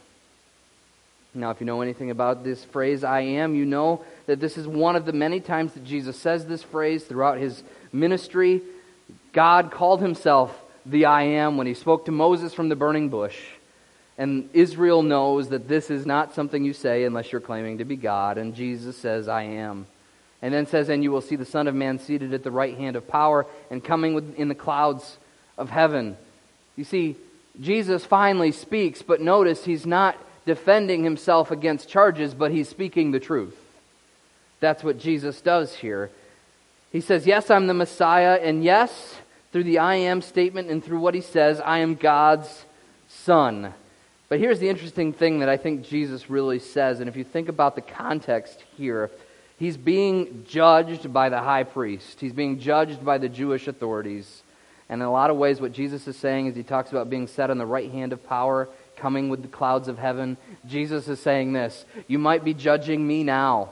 Now, 1.35 1.49
if 1.49 1.59
you 1.59 1.65
know 1.65 1.81
anything 1.81 2.11
about 2.11 2.43
this 2.43 2.63
phrase, 2.63 3.03
I 3.03 3.21
am, 3.21 3.55
you 3.55 3.65
know 3.65 4.03
that 4.27 4.39
this 4.39 4.57
is 4.57 4.67
one 4.67 4.95
of 4.95 5.05
the 5.05 5.13
many 5.13 5.39
times 5.39 5.73
that 5.73 5.83
Jesus 5.83 6.17
says 6.17 6.45
this 6.45 6.61
phrase 6.61 7.03
throughout 7.03 7.39
his 7.39 7.63
ministry. 7.91 8.61
God 9.31 9.71
called 9.71 10.01
himself 10.01 10.55
the 10.85 11.05
I 11.05 11.23
am 11.23 11.57
when 11.57 11.65
he 11.65 11.73
spoke 11.73 12.05
to 12.05 12.11
Moses 12.11 12.53
from 12.53 12.69
the 12.69 12.75
burning 12.75 13.09
bush. 13.09 13.39
And 14.17 14.47
Israel 14.53 15.01
knows 15.01 15.49
that 15.49 15.67
this 15.67 15.89
is 15.89 16.05
not 16.05 16.35
something 16.35 16.63
you 16.63 16.73
say 16.73 17.03
unless 17.03 17.31
you're 17.31 17.41
claiming 17.41 17.79
to 17.79 17.85
be 17.85 17.95
God. 17.95 18.37
And 18.37 18.53
Jesus 18.53 18.95
says, 18.95 19.27
I 19.27 19.43
am. 19.43 19.87
And 20.43 20.53
then 20.53 20.67
says, 20.67 20.89
And 20.89 21.01
you 21.01 21.11
will 21.11 21.21
see 21.21 21.35
the 21.35 21.45
Son 21.45 21.67
of 21.67 21.73
Man 21.73 21.97
seated 21.97 22.31
at 22.33 22.43
the 22.43 22.51
right 22.51 22.77
hand 22.77 22.95
of 22.95 23.07
power 23.07 23.47
and 23.71 23.83
coming 23.83 24.35
in 24.37 24.49
the 24.49 24.55
clouds 24.55 25.17
of 25.57 25.69
heaven. 25.69 26.17
You 26.75 26.83
see, 26.83 27.15
Jesus 27.59 28.05
finally 28.05 28.51
speaks, 28.51 29.01
but 29.01 29.21
notice 29.21 29.65
he's 29.65 29.85
not 29.85 30.17
defending 30.45 31.03
himself 31.03 31.51
against 31.51 31.89
charges, 31.89 32.33
but 32.33 32.51
he's 32.51 32.67
speaking 32.67 33.11
the 33.11 33.19
truth. 33.19 33.55
That's 34.59 34.83
what 34.83 34.97
Jesus 34.97 35.41
does 35.41 35.75
here. 35.75 36.09
He 36.91 37.01
says, 37.01 37.27
Yes, 37.27 37.49
I'm 37.49 37.67
the 37.67 37.73
Messiah, 37.73 38.39
and 38.41 38.63
yes, 38.63 39.17
through 39.51 39.65
the 39.65 39.79
I 39.79 39.95
am 39.95 40.21
statement 40.21 40.69
and 40.69 40.83
through 40.83 40.99
what 40.99 41.13
he 41.13 41.21
says, 41.21 41.61
I 41.61 41.79
am 41.79 41.95
God's 41.95 42.65
Son. 43.07 43.73
But 44.29 44.39
here's 44.39 44.59
the 44.59 44.69
interesting 44.69 45.13
thing 45.13 45.39
that 45.39 45.49
I 45.49 45.57
think 45.57 45.83
Jesus 45.83 46.29
really 46.29 46.59
says, 46.59 46.99
and 46.99 47.07
if 47.07 47.15
you 47.15 47.23
think 47.23 47.49
about 47.49 47.75
the 47.75 47.81
context 47.81 48.63
here, 48.77 49.11
he's 49.59 49.77
being 49.77 50.45
judged 50.47 51.13
by 51.13 51.29
the 51.29 51.39
high 51.39 51.63
priest, 51.63 52.19
he's 52.19 52.33
being 52.33 52.59
judged 52.59 53.05
by 53.05 53.19
the 53.19 53.29
Jewish 53.29 53.67
authorities. 53.67 54.41
And 54.89 55.01
in 55.01 55.07
a 55.07 55.11
lot 55.11 55.29
of 55.29 55.37
ways, 55.37 55.61
what 55.61 55.73
Jesus 55.73 56.07
is 56.07 56.17
saying 56.17 56.47
is 56.47 56.55
he 56.55 56.63
talks 56.63 56.91
about 56.91 57.09
being 57.09 57.27
set 57.27 57.49
on 57.49 57.57
the 57.57 57.65
right 57.65 57.91
hand 57.91 58.13
of 58.13 58.27
power, 58.27 58.69
coming 58.97 59.29
with 59.29 59.41
the 59.41 59.47
clouds 59.47 59.87
of 59.87 59.97
heaven. 59.97 60.37
Jesus 60.67 61.07
is 61.07 61.19
saying 61.19 61.53
this 61.53 61.85
You 62.07 62.19
might 62.19 62.43
be 62.43 62.53
judging 62.53 63.05
me 63.05 63.23
now. 63.23 63.69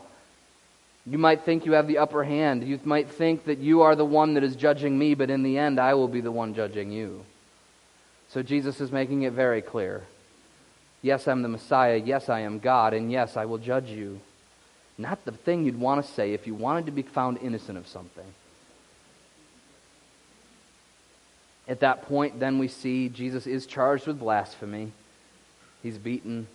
You 1.06 1.18
might 1.18 1.44
think 1.44 1.66
you 1.66 1.74
have 1.74 1.88
the 1.88 1.98
upper 1.98 2.24
hand. 2.24 2.64
You 2.64 2.80
might 2.84 3.10
think 3.10 3.46
that 3.46 3.58
you 3.58 3.82
are 3.82 3.96
the 3.96 4.06
one 4.06 4.36
that 4.36 4.44
is 4.44 4.56
judging 4.56 4.98
me, 4.98 5.16
but 5.16 5.32
in 5.32 5.42
the 5.42 5.58
end, 5.58 5.80
I 5.80 5.96
will 5.96 6.08
be 6.08 6.22
the 6.22 6.32
one 6.32 6.54
judging 6.54 6.92
you. 6.92 7.26
So 8.30 8.44
Jesus 8.44 8.80
is 8.80 8.92
making 8.92 9.24
it 9.24 9.34
very 9.34 9.62
clear. 9.62 10.04
Yes, 11.02 11.28
I'm 11.28 11.42
the 11.42 11.50
Messiah. 11.50 11.98
Yes, 11.98 12.30
I 12.30 12.42
am 12.42 12.60
God. 12.60 12.94
And 12.94 13.12
yes, 13.12 13.36
I 13.36 13.46
will 13.46 13.58
judge 13.58 13.90
you. 13.90 14.20
Not 14.98 15.26
the 15.26 15.32
thing 15.32 15.66
you'd 15.66 15.80
want 15.80 16.06
to 16.06 16.12
say 16.12 16.34
if 16.34 16.46
you 16.46 16.54
wanted 16.54 16.86
to 16.86 16.92
be 16.92 17.02
found 17.02 17.40
innocent 17.42 17.78
of 17.78 17.88
something. 17.88 18.26
At 21.68 21.82
that 21.82 22.04
point, 22.04 22.40
then 22.40 22.58
we 22.60 22.68
see 22.68 23.10
Jesus 23.10 23.48
is 23.48 23.66
charged 23.66 24.08
with 24.08 24.20
blasphemy. 24.20 24.92
He's 25.84 25.98
beaten 25.98 26.48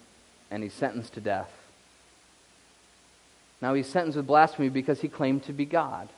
and 0.51 0.62
he's 0.62 0.75
sentenced 0.75 1.14
to 1.14 1.21
death. 1.21 1.51
Now, 3.61 3.75
he's 3.75 3.88
sentenced 3.88 4.16
with 4.16 4.27
blasphemy 4.27 4.69
because 4.69 5.01
he 5.01 5.09
claimed 5.09 5.45
to 5.45 5.53
be 5.53 5.64
God. 5.64 6.09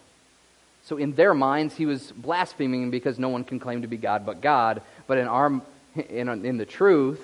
So, 0.84 0.96
in 0.96 1.14
their 1.14 1.34
minds, 1.34 1.76
he 1.76 1.86
was 1.86 2.12
blaspheming 2.12 2.90
because 2.90 3.18
no 3.18 3.28
one 3.28 3.44
can 3.44 3.60
claim 3.60 3.82
to 3.82 3.88
be 3.88 3.96
God 3.96 4.26
but 4.26 4.40
God. 4.40 4.82
But 5.06 5.18
in, 5.18 5.28
our, 5.28 5.60
in, 5.94 6.28
in 6.44 6.56
the 6.56 6.66
truth, 6.66 7.20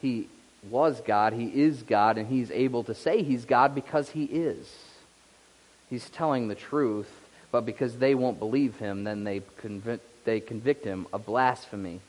he 0.00 0.28
was 0.70 1.00
God, 1.00 1.34
he 1.34 1.46
is 1.46 1.82
God, 1.82 2.18
and 2.18 2.26
he's 2.26 2.50
able 2.50 2.84
to 2.84 2.94
say 2.94 3.22
he's 3.22 3.44
God 3.44 3.74
because 3.74 4.10
he 4.10 4.24
is. 4.24 4.72
He's 5.90 6.08
telling 6.10 6.48
the 6.48 6.54
truth, 6.54 7.10
but 7.52 7.66
because 7.66 7.98
they 7.98 8.14
won't 8.14 8.38
believe 8.38 8.76
him, 8.78 9.04
then 9.04 9.24
they 9.24 9.42
convict 9.58 10.04
they 10.24 10.40
convict 10.40 10.84
him 10.84 11.06
of 11.12 11.26
blasphemy, 11.26 12.00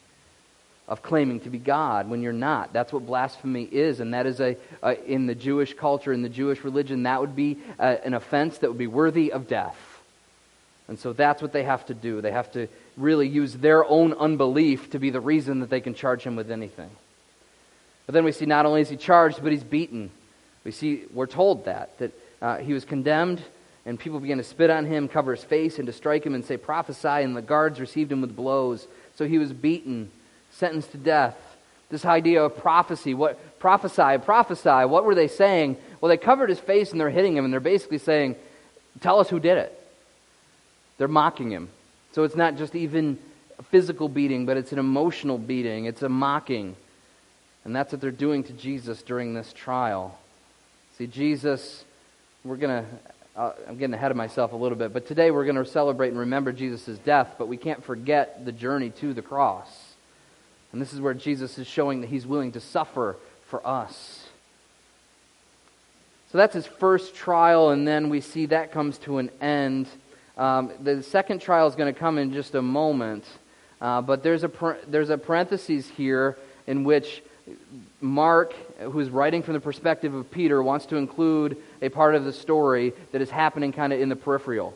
of 0.88 1.02
claiming 1.02 1.40
to 1.42 1.50
be 1.50 1.58
God 1.58 2.10
when 2.10 2.22
you're 2.22 2.34
not. 2.34 2.74
That's 2.74 2.94
what 2.94 3.06
blasphemy 3.06 3.64
is, 3.64 4.00
and 4.00 4.14
that 4.14 4.26
is 4.26 4.40
a, 4.40 4.58
a 4.84 5.04
in 5.06 5.28
the 5.28 5.36
Jewish 5.36 5.74
culture, 5.74 6.14
in 6.14 6.22
the 6.22 6.30
Jewish 6.30 6.64
religion, 6.64 7.04
that 7.04 7.22
would 7.22 7.36
be 7.36 7.58
a, 7.80 8.06
an 8.06 8.14
offense 8.14 8.60
that 8.60 8.70
would 8.70 8.78
be 8.78 8.88
worthy 8.88 9.32
of 9.32 9.48
death. 9.48 9.78
And 10.88 11.00
so 11.00 11.14
that's 11.14 11.42
what 11.42 11.52
they 11.52 11.64
have 11.64 11.86
to 11.88 11.94
do. 11.94 12.22
They 12.22 12.32
have 12.32 12.52
to 12.52 12.68
really 12.96 13.28
use 13.28 13.54
their 13.54 13.84
own 13.84 14.14
unbelief 14.14 14.92
to 14.92 15.00
be 15.00 15.10
the 15.10 15.20
reason 15.20 15.62
that 15.62 15.70
they 15.70 15.82
can 15.82 15.96
charge 15.96 16.22
him 16.22 16.36
with 16.36 16.52
anything. 16.52 16.92
But 18.06 18.14
then 18.14 18.24
we 18.24 18.32
see 18.32 18.46
not 18.46 18.68
only 18.68 18.82
is 18.82 18.90
he 18.90 18.98
charged, 18.98 19.42
but 19.42 19.52
he's 19.52 19.64
beaten. 19.64 20.12
We 20.64 20.72
see, 20.72 21.04
we're 21.12 21.26
told 21.26 21.66
that, 21.66 21.98
that 21.98 22.12
uh, 22.42 22.58
he 22.58 22.74
was 22.74 22.86
condemned 22.86 23.42
and 23.86 24.00
people 24.00 24.20
began 24.20 24.38
to 24.38 24.44
spit 24.44 24.70
on 24.70 24.86
him, 24.86 25.08
cover 25.08 25.36
his 25.36 25.44
face, 25.44 25.78
and 25.78 25.86
to 25.86 25.94
strike 25.94 26.26
him 26.26 26.34
and 26.34 26.44
say, 26.44 26.58
Prophesy. 26.58 27.08
And 27.08 27.36
the 27.36 27.42
guards 27.42 27.80
received 27.80 28.12
him 28.12 28.22
with 28.22 28.36
blows. 28.36 28.88
So 29.16 29.28
he 29.28 29.38
was 29.38 29.54
beaten, 29.54 30.10
sentenced 30.52 30.92
to 30.92 30.98
death. 30.98 31.38
This 31.90 32.04
idea 32.04 32.44
of 32.44 32.58
prophecy, 32.58 33.14
what 33.14 33.60
prophesy, 33.60 34.18
prophesy, 34.18 34.86
what 34.86 35.06
were 35.06 35.14
they 35.14 35.28
saying? 35.28 35.78
Well, 36.02 36.10
they 36.10 36.18
covered 36.18 36.50
his 36.50 36.60
face 36.60 36.92
and 36.92 37.00
they're 37.00 37.12
hitting 37.12 37.38
him, 37.38 37.46
and 37.46 37.54
they're 37.54 37.60
basically 37.60 38.00
saying, 38.00 38.36
Tell 39.02 39.20
us 39.20 39.30
who 39.30 39.40
did 39.40 39.58
it. 39.58 39.80
They're 40.98 41.08
mocking 41.08 41.52
him. 41.52 41.70
So 42.14 42.24
it's 42.24 42.36
not 42.36 42.58
just 42.58 42.76
even 42.76 43.20
a 43.60 43.64
physical 43.64 44.10
beating, 44.10 44.46
but 44.46 44.58
it's 44.58 44.72
an 44.72 44.80
emotional 44.80 45.38
beating. 45.38 45.86
It's 45.86 46.02
a 46.02 46.10
mocking. 46.10 46.76
And 47.66 47.76
that's 47.76 47.92
what 47.92 48.02
they're 48.02 48.12
doing 48.12 48.44
to 48.46 48.54
Jesus 48.54 49.02
during 49.02 49.34
this 49.34 49.52
trial. 49.54 50.18
See, 50.98 51.08
Jesus, 51.08 51.84
we're 52.44 52.56
going 52.56 52.84
to 52.84 52.90
uh, 53.36 53.52
I'm 53.68 53.78
getting 53.78 53.94
ahead 53.94 54.12
of 54.12 54.18
myself 54.18 54.54
a 54.54 54.56
little 54.56 54.78
bit, 54.78 54.94
but 54.94 55.08
today 55.08 55.30
we're 55.30 55.44
going 55.44 55.58
to 55.58 55.66
celebrate 55.66 56.10
and 56.10 56.20
remember 56.20 56.54
Jesus' 56.54 56.98
death, 57.00 57.36
but 57.38 57.48
we 57.48 57.58
can't 57.58 57.84
forget 57.84 58.46
the 58.46 58.52
journey 58.52 58.92
to 59.02 59.14
the 59.14 59.22
cross. 59.22 59.68
And 60.72 60.82
this 60.82 60.94
is 60.94 61.02
where 61.02 61.14
Jesus 61.14 61.58
is 61.58 61.68
showing 61.68 62.02
that 62.02 62.10
he's 62.10 62.26
willing 62.26 62.54
to 62.54 62.62
suffer 62.62 63.18
for 63.48 63.66
us. 63.68 64.28
So 66.32 66.38
that's 66.38 66.54
his 66.54 66.66
first 66.66 67.16
trial, 67.16 67.70
and 67.70 67.88
then 67.88 68.10
we 68.10 68.22
see 68.22 68.48
that 68.48 68.72
comes 68.72 68.98
to 69.00 69.18
an 69.18 69.30
end. 69.42 69.88
Um, 70.38 70.72
the 70.82 71.04
second 71.04 71.40
trial 71.42 71.68
is 71.68 71.76
going 71.76 71.94
to 71.94 71.98
come 72.00 72.18
in 72.18 72.34
just 72.34 72.56
a 72.56 72.62
moment, 72.62 73.26
uh, 73.82 74.02
but 74.02 74.24
there's 74.24 74.44
a, 74.44 74.78
there's 74.88 75.10
a 75.10 75.18
parenthesis 75.18 75.88
here 75.90 76.38
in 76.68 76.84
which 76.84 77.22
Mark, 78.02 78.54
who's 78.80 79.10
writing 79.10 79.44
from 79.44 79.54
the 79.54 79.60
perspective 79.60 80.14
of 80.14 80.30
Peter, 80.32 80.62
wants 80.62 80.88
to 80.88 80.96
include 80.96 81.58
a 81.82 81.90
part 81.90 82.16
of 82.16 82.26
the 82.26 82.34
story 82.34 82.94
that 83.12 83.22
is 83.22 83.30
happening 83.30 83.72
kind 83.72 83.94
of 83.94 84.00
in 84.00 84.10
the 84.10 84.16
peripheral. 84.16 84.76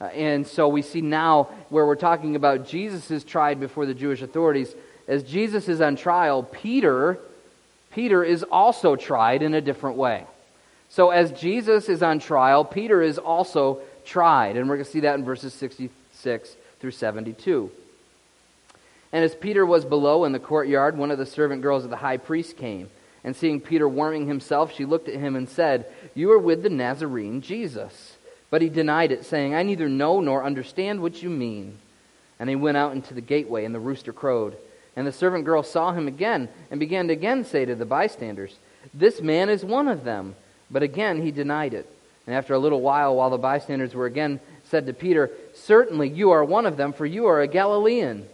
Uh, 0.00 0.04
and 0.06 0.46
so 0.46 0.68
we 0.68 0.82
see 0.82 1.00
now 1.00 1.44
where 1.68 1.86
we're 1.86 1.96
talking 1.96 2.36
about 2.36 2.66
Jesus 2.66 3.10
is 3.10 3.24
tried 3.24 3.58
before 3.58 3.86
the 3.86 3.94
Jewish 3.94 4.22
authorities. 4.22 4.74
As 5.08 5.22
Jesus 5.22 5.68
is 5.68 5.80
on 5.80 5.96
trial, 5.96 6.42
Peter, 6.42 7.18
Peter 7.92 8.22
is 8.22 8.42
also 8.42 8.96
tried 8.96 9.42
in 9.42 9.54
a 9.54 9.60
different 9.60 9.96
way. 9.96 10.24
So 10.88 11.10
as 11.10 11.32
Jesus 11.32 11.88
is 11.88 12.02
on 12.02 12.18
trial, 12.18 12.64
Peter 12.64 13.02
is 13.02 13.18
also 13.18 13.80
tried. 14.04 14.56
And 14.56 14.68
we're 14.68 14.76
going 14.76 14.84
to 14.84 14.90
see 14.90 15.00
that 15.00 15.18
in 15.18 15.24
verses 15.24 15.54
66 15.54 16.56
through 16.78 16.90
72. 16.90 17.70
And 19.12 19.24
as 19.24 19.34
Peter 19.34 19.64
was 19.64 19.84
below 19.84 20.24
in 20.24 20.32
the 20.32 20.38
courtyard, 20.38 20.96
one 20.96 21.10
of 21.10 21.18
the 21.18 21.26
servant 21.26 21.62
girls 21.62 21.84
of 21.84 21.90
the 21.90 21.96
high 21.96 22.16
priest 22.16 22.56
came. 22.56 22.90
And 23.24 23.34
seeing 23.34 23.60
Peter 23.60 23.88
warming 23.88 24.26
himself, 24.26 24.72
she 24.72 24.84
looked 24.84 25.08
at 25.08 25.20
him 25.20 25.36
and 25.36 25.48
said, 25.48 25.86
You 26.14 26.32
are 26.32 26.38
with 26.38 26.62
the 26.62 26.70
Nazarene 26.70 27.40
Jesus. 27.40 28.16
But 28.50 28.62
he 28.62 28.68
denied 28.68 29.10
it, 29.10 29.24
saying, 29.24 29.54
I 29.54 29.62
neither 29.64 29.88
know 29.88 30.20
nor 30.20 30.44
understand 30.44 31.00
what 31.00 31.22
you 31.22 31.28
mean. 31.28 31.78
And 32.38 32.48
he 32.48 32.56
went 32.56 32.76
out 32.76 32.92
into 32.92 33.14
the 33.14 33.20
gateway, 33.20 33.64
and 33.64 33.74
the 33.74 33.80
rooster 33.80 34.12
crowed. 34.12 34.56
And 34.94 35.06
the 35.06 35.12
servant 35.12 35.44
girl 35.44 35.62
saw 35.62 35.92
him 35.92 36.06
again, 36.06 36.48
and 36.70 36.78
began 36.78 37.08
to 37.08 37.12
again 37.12 37.44
say 37.44 37.64
to 37.64 37.74
the 37.74 37.84
bystanders, 37.84 38.56
This 38.94 39.20
man 39.20 39.48
is 39.48 39.64
one 39.64 39.88
of 39.88 40.04
them. 40.04 40.36
But 40.70 40.82
again 40.82 41.22
he 41.22 41.30
denied 41.30 41.74
it. 41.74 41.90
And 42.26 42.34
after 42.34 42.54
a 42.54 42.58
little 42.58 42.80
while, 42.80 43.16
while 43.16 43.30
the 43.30 43.38
bystanders 43.38 43.94
were 43.94 44.06
again 44.06 44.40
said 44.64 44.86
to 44.86 44.92
Peter, 44.92 45.30
Certainly 45.54 46.10
you 46.10 46.30
are 46.30 46.44
one 46.44 46.66
of 46.66 46.76
them, 46.76 46.92
for 46.92 47.06
you 47.06 47.26
are 47.26 47.40
a 47.40 47.48
Galilean. 47.48 48.28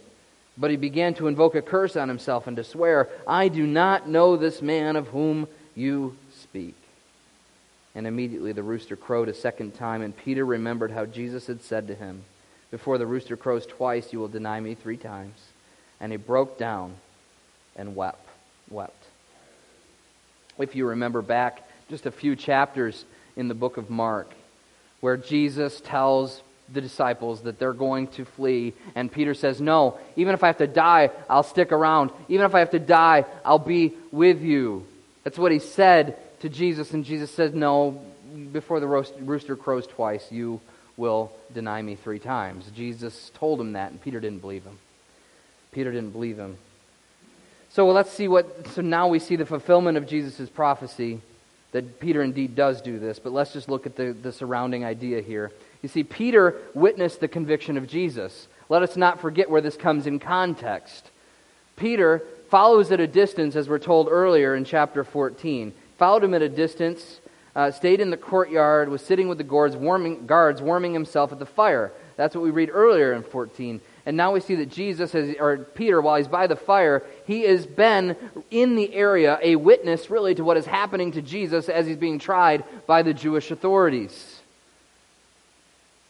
But 0.57 0.71
he 0.71 0.77
began 0.77 1.15
to 1.15 1.27
invoke 1.27 1.55
a 1.55 1.61
curse 1.61 1.95
on 1.95 2.09
himself 2.09 2.47
and 2.47 2.57
to 2.57 2.63
swear, 2.63 3.09
I 3.27 3.47
do 3.47 3.65
not 3.65 4.07
know 4.07 4.37
this 4.37 4.61
man 4.61 4.95
of 4.95 5.07
whom 5.07 5.47
you 5.75 6.15
speak. 6.41 6.75
And 7.95 8.07
immediately 8.07 8.51
the 8.51 8.63
rooster 8.63 8.95
crowed 8.95 9.29
a 9.29 9.33
second 9.33 9.75
time, 9.75 10.01
and 10.01 10.15
Peter 10.15 10.45
remembered 10.45 10.91
how 10.91 11.05
Jesus 11.05 11.47
had 11.47 11.61
said 11.61 11.87
to 11.87 11.95
him, 11.95 12.23
Before 12.71 12.97
the 12.97 13.05
rooster 13.05 13.37
crows 13.37 13.65
twice, 13.65 14.13
you 14.13 14.19
will 14.19 14.27
deny 14.27 14.59
me 14.59 14.75
three 14.75 14.97
times. 14.97 15.37
And 15.99 16.11
he 16.11 16.17
broke 16.17 16.57
down 16.57 16.95
and 17.75 17.95
wept. 17.95 18.27
wept. 18.69 19.03
If 20.57 20.75
you 20.75 20.87
remember 20.87 21.21
back 21.21 21.67
just 21.89 22.05
a 22.05 22.11
few 22.11 22.35
chapters 22.35 23.05
in 23.35 23.47
the 23.47 23.53
book 23.55 23.77
of 23.77 23.89
Mark, 23.89 24.31
where 25.01 25.17
Jesus 25.17 25.81
tells 25.81 26.41
the 26.73 26.81
disciples 26.81 27.41
that 27.41 27.59
they're 27.59 27.73
going 27.73 28.07
to 28.07 28.25
flee. 28.25 28.73
And 28.95 29.11
Peter 29.11 29.33
says, 29.33 29.61
No, 29.61 29.99
even 30.15 30.33
if 30.33 30.43
I 30.43 30.47
have 30.47 30.57
to 30.57 30.67
die, 30.67 31.11
I'll 31.29 31.43
stick 31.43 31.71
around. 31.71 32.11
Even 32.27 32.45
if 32.45 32.55
I 32.55 32.59
have 32.59 32.71
to 32.71 32.79
die, 32.79 33.25
I'll 33.45 33.59
be 33.59 33.93
with 34.11 34.41
you. 34.41 34.85
That's 35.23 35.37
what 35.37 35.51
he 35.51 35.59
said 35.59 36.17
to 36.41 36.49
Jesus. 36.49 36.91
And 36.91 37.05
Jesus 37.05 37.31
says, 37.31 37.53
No, 37.53 38.01
before 38.51 38.79
the 38.79 38.87
rooster 38.87 39.55
crows 39.55 39.87
twice, 39.87 40.31
you 40.31 40.59
will 40.97 41.31
deny 41.53 41.81
me 41.81 41.95
three 41.95 42.19
times. 42.19 42.69
Jesus 42.75 43.31
told 43.35 43.59
him 43.59 43.73
that, 43.73 43.91
and 43.91 44.01
Peter 44.01 44.19
didn't 44.19 44.39
believe 44.39 44.63
him. 44.63 44.77
Peter 45.71 45.91
didn't 45.91 46.11
believe 46.11 46.37
him. 46.37 46.57
So 47.69 47.87
let's 47.89 48.11
see 48.11 48.27
what. 48.27 48.67
So 48.69 48.81
now 48.81 49.07
we 49.07 49.19
see 49.19 49.35
the 49.35 49.45
fulfillment 49.45 49.97
of 49.97 50.07
Jesus' 50.07 50.49
prophecy 50.49 51.21
that 51.73 51.99
Peter 51.99 52.21
indeed 52.21 52.55
does 52.55 52.81
do 52.81 52.99
this, 52.99 53.19
but 53.19 53.33
let's 53.33 53.51
just 53.51 53.67
look 53.67 53.85
at 53.85 53.95
the, 53.95 54.13
the 54.13 54.31
surrounding 54.31 54.85
idea 54.85 55.21
here. 55.21 55.51
You 55.81 55.89
see, 55.89 56.03
Peter 56.03 56.61
witnessed 56.73 57.19
the 57.19 57.27
conviction 57.27 57.77
of 57.77 57.87
Jesus. 57.87 58.47
Let 58.69 58.83
us 58.83 58.95
not 58.95 59.19
forget 59.19 59.49
where 59.49 59.61
this 59.61 59.75
comes 59.75 60.07
in 60.07 60.19
context. 60.19 61.09
Peter 61.75 62.23
follows 62.49 62.91
at 62.91 62.99
a 62.99 63.07
distance, 63.07 63.55
as 63.55 63.67
we're 63.67 63.79
told 63.79 64.07
earlier 64.09 64.55
in 64.55 64.63
chapter 64.63 65.03
14. 65.03 65.73
Followed 65.97 66.23
him 66.23 66.35
at 66.35 66.43
a 66.43 66.49
distance, 66.49 67.19
uh, 67.55 67.71
stayed 67.71 67.99
in 67.99 68.11
the 68.11 68.17
courtyard, 68.17 68.89
was 68.89 69.01
sitting 69.01 69.27
with 69.27 69.39
the 69.39 69.43
guards 69.43 69.75
warming, 69.75 70.27
guards, 70.27 70.61
warming 70.61 70.93
himself 70.93 71.31
at 71.31 71.39
the 71.39 71.45
fire. 71.45 71.91
That's 72.17 72.35
what 72.35 72.43
we 72.43 72.51
read 72.51 72.69
earlier 72.71 73.13
in 73.13 73.23
14. 73.23 73.81
And 74.05 74.17
now 74.17 74.33
we 74.33 74.41
see 74.41 74.55
that 74.55 74.69
Jesus, 74.69 75.13
has, 75.13 75.35
or 75.39 75.57
Peter, 75.57 76.01
while 76.01 76.17
he's 76.17 76.27
by 76.27 76.47
the 76.47 76.57
fire, 76.57 77.03
he 77.25 77.43
has 77.43 77.65
been 77.65 78.17
in 78.51 78.75
the 78.75 78.93
area, 78.93 79.39
a 79.41 79.55
witness 79.55 80.09
really 80.09 80.35
to 80.35 80.43
what 80.43 80.57
is 80.57 80.65
happening 80.65 81.13
to 81.13 81.21
Jesus 81.21 81.69
as 81.69 81.87
he's 81.87 81.97
being 81.97 82.19
tried 82.19 82.65
by 82.85 83.01
the 83.01 83.13
Jewish 83.13 83.49
authorities. 83.49 84.41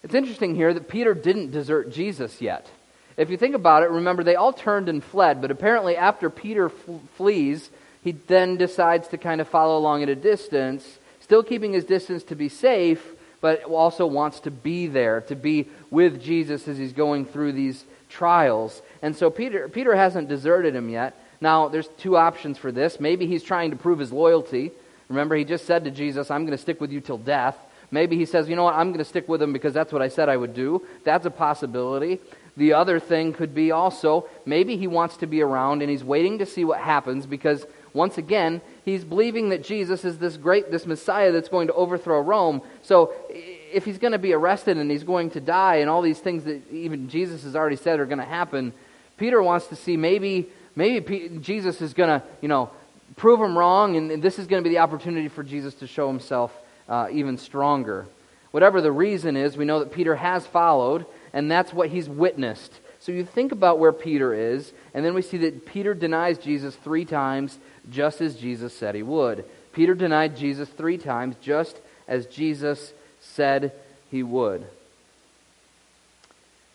It's 0.04 0.16
interesting 0.16 0.56
here 0.56 0.74
that 0.74 0.90
Peter 0.90 1.14
didn't 1.14 1.52
desert 1.52 1.92
Jesus 1.92 2.42
yet. 2.42 2.68
If 3.16 3.30
you 3.30 3.38
think 3.38 3.54
about 3.54 3.84
it, 3.84 3.90
remember 3.90 4.24
they 4.24 4.36
all 4.36 4.54
turned 4.54 4.90
and 4.90 5.04
fled, 5.04 5.40
but 5.40 5.52
apparently 5.52 5.96
after 5.96 6.32
Peter 6.32 6.66
f- 6.66 7.00
flees, 7.16 7.70
he 8.04 8.12
then 8.12 8.58
decides 8.58 9.08
to 9.10 9.18
kind 9.18 9.40
of 9.40 9.48
follow 9.48 9.78
along 9.78 10.02
at 10.02 10.10
a 10.10 10.16
distance, 10.16 10.98
still 11.22 11.44
keeping 11.44 11.74
his 11.74 11.86
distance 11.86 12.24
to 12.24 12.36
be 12.36 12.50
safe, 12.50 13.06
but 13.44 13.62
also 13.66 14.06
wants 14.06 14.40
to 14.40 14.50
be 14.50 14.88
there, 14.88 15.20
to 15.20 15.36
be 15.36 15.68
with 15.92 16.24
Jesus 16.24 16.66
as 16.66 16.78
he's 16.78 16.94
going 16.94 17.26
through 17.26 17.52
these 17.52 17.84
trials. 18.08 18.82
And 19.02 19.14
so 19.14 19.30
Peter, 19.30 19.68
Peter 19.68 19.94
hasn't 19.94 20.30
deserted 20.30 20.74
him 20.74 20.90
yet. 20.90 21.14
Now, 21.42 21.68
there's 21.68 21.90
two 21.98 22.16
options 22.16 22.58
for 22.58 22.72
this. 22.72 23.02
Maybe 23.02 23.28
he's 23.28 23.44
trying 23.44 23.72
to 23.72 23.76
prove 23.76 24.00
his 24.00 24.14
loyalty. 24.14 24.72
Remember, 25.10 25.36
he 25.36 25.44
just 25.44 25.66
said 25.66 25.84
to 25.84 25.92
Jesus, 25.92 26.32
I'm 26.32 26.46
going 26.46 26.58
to 26.58 26.62
stick 26.62 26.80
with 26.80 26.94
you 26.94 27.02
till 27.02 27.18
death. 27.18 27.58
Maybe 27.92 28.16
he 28.16 28.24
says, 28.24 28.48
you 28.48 28.56
know 28.56 28.64
what, 28.64 28.76
I'm 28.76 28.92
going 28.94 29.00
to 29.00 29.06
stick 29.06 29.28
with 29.28 29.42
him 29.42 29.52
because 29.52 29.74
that's 29.74 29.92
what 29.92 30.02
I 30.02 30.08
said 30.08 30.30
I 30.30 30.38
would 30.38 30.54
do. 30.54 30.88
That's 31.04 31.26
a 31.26 31.30
possibility. 31.30 32.22
The 32.56 32.72
other 32.72 32.98
thing 32.98 33.34
could 33.34 33.54
be 33.54 33.72
also, 33.72 34.30
maybe 34.46 34.78
he 34.78 34.88
wants 34.88 35.18
to 35.18 35.28
be 35.28 35.42
around 35.42 35.82
and 35.82 35.92
he's 35.92 36.04
waiting 36.06 36.38
to 36.38 36.46
see 36.46 36.64
what 36.64 36.80
happens 36.80 37.26
because, 37.26 37.66
once 37.92 38.18
again, 38.18 38.62
he's 38.86 39.04
believing 39.04 39.50
that 39.50 39.64
Jesus 39.64 40.06
is 40.06 40.18
this 40.18 40.38
great, 40.38 40.72
this 40.72 40.86
Messiah 40.86 41.32
that's 41.32 41.50
going 41.50 41.68
to 41.68 41.74
overthrow 41.74 42.22
Rome. 42.22 42.62
So 42.82 43.14
if 43.30 43.86
he's 43.86 43.98
going 43.98 44.12
to 44.12 44.20
be 44.20 44.34
arrested 44.34 44.78
and 44.78 44.90
he's 44.90 45.04
going 45.04 45.32
to 45.32 45.42
die 45.42 45.78
and 45.78 45.90
all 45.90 46.02
these 46.02 46.20
things 46.20 46.44
that 46.44 46.62
even 46.72 47.10
Jesus 47.10 47.44
has 47.44 47.56
already 47.56 47.76
said 47.76 48.00
are 48.00 48.06
going 48.06 48.20
to 48.20 48.26
happen, 48.26 48.74
Peter 49.18 49.42
wants 49.42 49.68
to 49.68 49.76
see 49.76 49.98
maybe 49.98 50.48
maybe 50.76 51.30
Jesus 51.40 51.82
is 51.82 51.94
going 51.94 52.20
to, 52.20 52.26
you 52.42 52.48
know, 52.48 52.70
prove 53.16 53.40
him 53.40 53.58
wrong 53.58 53.96
and 53.96 54.24
this 54.24 54.40
is 54.40 54.48
going 54.48 54.64
to 54.64 54.68
be 54.68 54.74
the 54.74 54.82
opportunity 54.82 55.28
for 55.28 55.44
Jesus 55.44 55.74
to 55.76 55.88
show 55.88 56.08
himself 56.08 56.52
uh, 56.90 57.08
even 57.12 57.38
stronger. 57.38 58.08
Whatever 58.52 58.82
the 58.82 58.92
reason 58.92 59.38
is, 59.38 59.56
we 59.58 59.66
know 59.66 59.80
that 59.80 59.92
Peter 59.92 60.16
has 60.16 60.46
followed 60.46 61.06
and 61.32 61.50
that's 61.50 61.74
what 61.74 61.90
he's 61.90 62.10
witnessed. 62.10 62.74
So 63.04 63.12
you 63.12 63.26
think 63.26 63.52
about 63.52 63.80
where 63.80 63.92
Peter 63.92 64.34
is, 64.34 64.72
and 64.94 65.04
then 65.04 65.14
we 65.14 65.22
see 65.22 65.36
that 65.40 65.66
Peter 65.66 65.94
denies 65.94 66.38
Jesus 66.38 66.74
three 66.74 67.04
times, 67.04 67.58
just 67.92 68.22
as 68.22 68.38
Jesus 68.38 68.74
said 68.74 68.96
he 68.96 69.04
would. 69.04 69.44
Peter 69.74 69.94
denied 69.94 70.38
Jesus 70.38 70.70
three 70.70 70.98
times, 70.98 71.36
just 71.42 71.76
as 72.08 72.28
Jesus 72.28 72.94
said 73.20 73.74
he 74.10 74.24
would. 74.24 74.66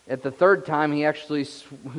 At 0.07 0.21
the 0.21 0.29
third 0.29 0.67
time, 0.67 0.91
he 0.91 1.03
actually 1.03 1.45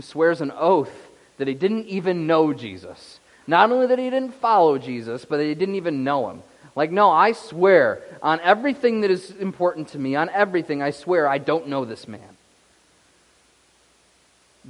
swears 0.01 0.41
an 0.41 0.53
oath 0.57 0.93
that 1.39 1.49
he 1.49 1.55
didn't 1.55 1.87
even 1.87 2.29
know 2.29 2.53
Jesus. 2.53 3.19
Not 3.49 3.73
only 3.73 3.89
that 3.89 3.99
he 3.99 4.11
didn't 4.11 4.35
follow 4.35 4.79
Jesus, 4.79 5.25
but 5.25 5.39
that 5.39 5.45
he 5.45 5.57
didn't 5.57 5.75
even 5.75 6.05
know 6.05 6.31
him. 6.31 6.45
Like, 6.77 6.93
no, 6.93 7.11
I 7.11 7.33
swear 7.33 8.01
on 8.23 8.39
everything 8.43 9.01
that 9.01 9.11
is 9.11 9.33
important 9.33 9.89
to 9.89 9.99
me, 9.99 10.15
on 10.15 10.29
everything, 10.29 10.83
I 10.83 10.93
swear 10.93 11.27
I 11.27 11.39
don't 11.39 11.67
know 11.67 11.85
this 11.85 12.07
man. 12.07 12.37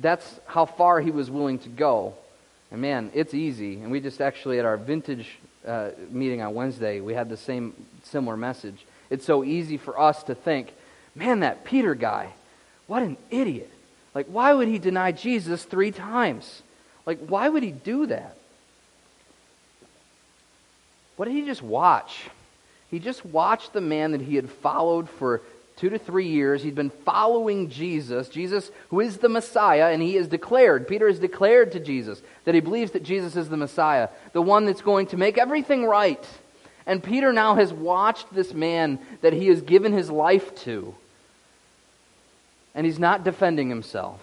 That's 0.00 0.40
how 0.46 0.64
far 0.64 1.00
he 1.00 1.10
was 1.10 1.30
willing 1.30 1.58
to 1.60 1.68
go. 1.68 2.14
And 2.70 2.80
man, 2.80 3.10
it's 3.14 3.34
easy. 3.34 3.74
And 3.74 3.90
we 3.90 4.00
just 4.00 4.20
actually, 4.20 4.58
at 4.58 4.64
our 4.64 4.76
vintage 4.76 5.38
uh, 5.66 5.90
meeting 6.10 6.42
on 6.42 6.54
Wednesday, 6.54 7.00
we 7.00 7.14
had 7.14 7.28
the 7.28 7.36
same 7.36 7.74
similar 8.04 8.36
message. 8.36 8.86
It's 9.10 9.24
so 9.24 9.44
easy 9.44 9.76
for 9.76 10.00
us 10.00 10.22
to 10.24 10.34
think, 10.34 10.72
man, 11.14 11.40
that 11.40 11.64
Peter 11.64 11.94
guy, 11.94 12.32
what 12.86 13.02
an 13.02 13.16
idiot. 13.30 13.70
Like, 14.14 14.26
why 14.26 14.52
would 14.54 14.68
he 14.68 14.78
deny 14.78 15.12
Jesus 15.12 15.64
three 15.64 15.90
times? 15.90 16.62
Like, 17.06 17.18
why 17.26 17.48
would 17.48 17.62
he 17.62 17.72
do 17.72 18.06
that? 18.06 18.36
What 21.16 21.26
did 21.26 21.34
he 21.34 21.44
just 21.44 21.62
watch? 21.62 22.30
He 22.90 22.98
just 22.98 23.24
watched 23.24 23.72
the 23.72 23.80
man 23.80 24.12
that 24.12 24.20
he 24.20 24.36
had 24.36 24.48
followed 24.48 25.08
for 25.08 25.42
two 25.80 25.88
to 25.88 25.98
three 25.98 26.28
years. 26.28 26.62
He'd 26.62 26.74
been 26.74 26.90
following 26.90 27.70
Jesus, 27.70 28.28
Jesus 28.28 28.70
who 28.90 29.00
is 29.00 29.16
the 29.16 29.30
Messiah, 29.30 29.90
and 29.90 30.02
he 30.02 30.16
is 30.16 30.28
declared, 30.28 30.86
Peter 30.86 31.08
has 31.08 31.18
declared 31.18 31.72
to 31.72 31.80
Jesus 31.80 32.20
that 32.44 32.54
he 32.54 32.60
believes 32.60 32.92
that 32.92 33.02
Jesus 33.02 33.34
is 33.34 33.48
the 33.48 33.56
Messiah, 33.56 34.10
the 34.34 34.42
one 34.42 34.66
that's 34.66 34.82
going 34.82 35.06
to 35.06 35.16
make 35.16 35.38
everything 35.38 35.86
right. 35.86 36.22
And 36.86 37.02
Peter 37.02 37.32
now 37.32 37.54
has 37.54 37.72
watched 37.72 38.32
this 38.32 38.52
man 38.52 38.98
that 39.22 39.32
he 39.32 39.46
has 39.46 39.62
given 39.62 39.92
his 39.94 40.10
life 40.10 40.54
to. 40.64 40.94
And 42.74 42.84
he's 42.84 42.98
not 42.98 43.24
defending 43.24 43.70
himself. 43.70 44.20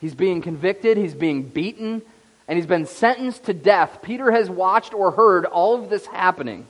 He's 0.00 0.14
being 0.14 0.42
convicted, 0.42 0.96
he's 0.96 1.14
being 1.14 1.42
beaten, 1.42 2.02
and 2.46 2.56
he's 2.56 2.66
been 2.66 2.86
sentenced 2.86 3.44
to 3.46 3.52
death. 3.52 3.98
Peter 4.00 4.30
has 4.30 4.48
watched 4.48 4.94
or 4.94 5.10
heard 5.10 5.44
all 5.44 5.82
of 5.82 5.90
this 5.90 6.06
happening. 6.06 6.66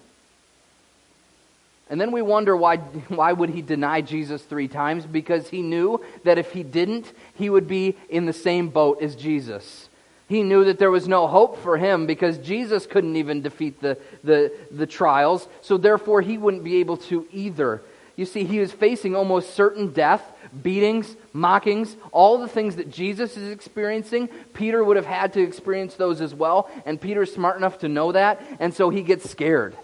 And 1.91 2.01
then 2.01 2.13
we 2.13 2.23
wonder 2.23 2.57
why, 2.57 2.77
why 3.09 3.33
would 3.33 3.51
he 3.51 3.63
deny 3.63 4.01
Jesus 4.01 4.43
three 4.43 4.69
times? 4.69 5.07
Because 5.07 5.49
he 5.49 5.63
knew 5.63 6.05
that 6.25 6.39
if 6.39 6.53
he 6.53 6.63
didn't, 6.63 7.13
he 7.35 7.49
would 7.49 7.67
be 7.67 7.97
in 8.09 8.27
the 8.27 8.33
same 8.33 8.69
boat 8.69 9.03
as 9.03 9.17
Jesus. 9.17 9.89
He 10.29 10.43
knew 10.43 10.65
that 10.65 10.79
there 10.79 10.91
was 10.91 11.09
no 11.09 11.27
hope 11.27 11.57
for 11.63 11.79
him 11.79 12.07
because 12.07 12.37
Jesus 12.39 12.87
couldn't 12.87 13.17
even 13.17 13.41
defeat 13.41 13.81
the, 13.81 13.97
the, 14.23 14.53
the 14.71 14.87
trials, 14.87 15.49
so 15.63 15.79
therefore 15.79 16.21
he 16.21 16.37
wouldn't 16.37 16.65
be 16.65 16.77
able 16.77 16.99
to 16.99 17.27
either. 17.33 17.81
You 18.15 18.27
see, 18.27 18.45
he 18.45 18.59
was 18.59 18.71
facing 18.71 19.17
almost 19.17 19.55
certain 19.55 19.93
death, 19.93 20.23
beatings, 20.63 21.17
mockings, 21.33 21.97
all 22.13 22.37
the 22.37 22.49
things 22.49 22.77
that 22.77 22.91
Jesus 22.91 23.39
is 23.39 23.51
experiencing. 23.51 24.29
Peter 24.53 24.85
would 24.85 24.97
have 24.97 25.07
had 25.07 25.33
to 25.35 25.41
experience 25.41 25.95
those 25.95 26.21
as 26.21 26.35
well, 26.35 26.69
and 26.85 27.01
Peter's 27.01 27.33
smart 27.33 27.57
enough 27.57 27.79
to 27.79 27.89
know 27.89 28.13
that, 28.13 28.43
and 28.61 28.75
so 28.75 28.91
he 28.91 29.03
gets 29.03 29.31
scared. 29.31 29.77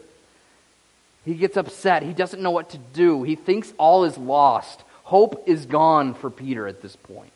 He 1.25 1.35
gets 1.35 1.57
upset. 1.57 2.03
He 2.03 2.13
doesn't 2.13 2.43
know 2.43 2.51
what 2.51 2.71
to 2.71 2.79
do. 2.93 3.23
He 3.23 3.37
thinks 3.37 3.73
all 3.79 4.05
is 4.05 4.19
lost. 4.19 4.83
Hope 5.05 5.45
is 5.47 5.67
gone 5.67 6.15
for 6.15 6.31
Peter 6.31 6.67
at 6.67 6.83
this 6.83 6.97
point. 6.97 7.33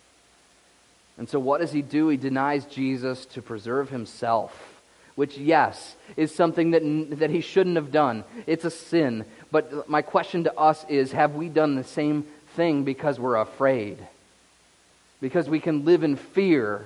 And 1.17 1.29
so, 1.29 1.39
what 1.39 1.61
does 1.61 1.73
he 1.73 1.83
do? 1.83 2.09
He 2.09 2.17
denies 2.17 2.65
Jesus 2.67 3.27
to 3.27 3.43
preserve 3.43 3.91
himself, 3.91 4.81
which, 5.17 5.37
yes, 5.37 5.97
is 6.17 6.35
something 6.35 6.71
that, 6.71 7.19
that 7.19 7.31
he 7.31 7.41
shouldn't 7.41 7.77
have 7.77 7.91
done. 7.91 8.25
It's 8.47 8.65
a 8.65 8.71
sin. 8.71 9.25
But 9.51 9.89
my 9.89 10.03
question 10.03 10.45
to 10.45 10.57
us 10.57 10.85
is 10.89 11.13
have 11.13 11.35
we 11.35 11.49
done 11.49 11.75
the 11.75 11.85
same 11.85 12.25
thing 12.55 12.85
because 12.85 13.19
we're 13.19 13.37
afraid? 13.37 13.99
Because 15.21 15.49
we 15.49 15.59
can 15.59 15.85
live 15.85 16.05
in 16.05 16.15
fear. 16.17 16.85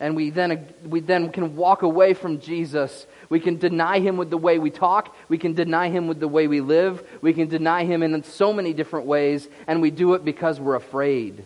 And 0.00 0.16
we 0.16 0.30
then, 0.30 0.68
we 0.84 1.00
then 1.00 1.30
can 1.30 1.56
walk 1.56 1.82
away 1.82 2.14
from 2.14 2.40
Jesus. 2.40 3.06
We 3.28 3.40
can 3.40 3.58
deny 3.58 4.00
him 4.00 4.16
with 4.16 4.28
the 4.28 4.36
way 4.36 4.58
we 4.58 4.70
talk. 4.70 5.14
We 5.28 5.38
can 5.38 5.54
deny 5.54 5.88
him 5.88 6.08
with 6.08 6.20
the 6.20 6.28
way 6.28 6.46
we 6.46 6.60
live. 6.60 7.06
We 7.22 7.32
can 7.32 7.48
deny 7.48 7.84
him 7.84 8.02
in 8.02 8.22
so 8.24 8.52
many 8.52 8.72
different 8.72 9.06
ways. 9.06 9.48
And 9.66 9.80
we 9.80 9.90
do 9.90 10.14
it 10.14 10.24
because 10.24 10.60
we're 10.60 10.74
afraid. 10.74 11.44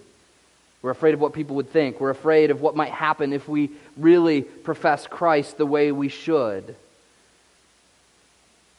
We're 0.81 0.91
afraid 0.91 1.15
of 1.15 1.21
what 1.21 1.33
people 1.33 1.57
would 1.57 1.71
think. 1.71 2.01
We're 2.01 2.11
afraid 2.11 2.51
of 2.51 2.61
what 2.61 2.77
might 2.77 2.93
happen 2.93 3.33
if 3.33 3.49
we 3.49 3.71
really 3.97 4.43
profess 4.43 5.07
Christ 5.07 5.59
the 5.59 5.67
way 5.67 5.93
we 5.93 6.09
should. 6.09 6.77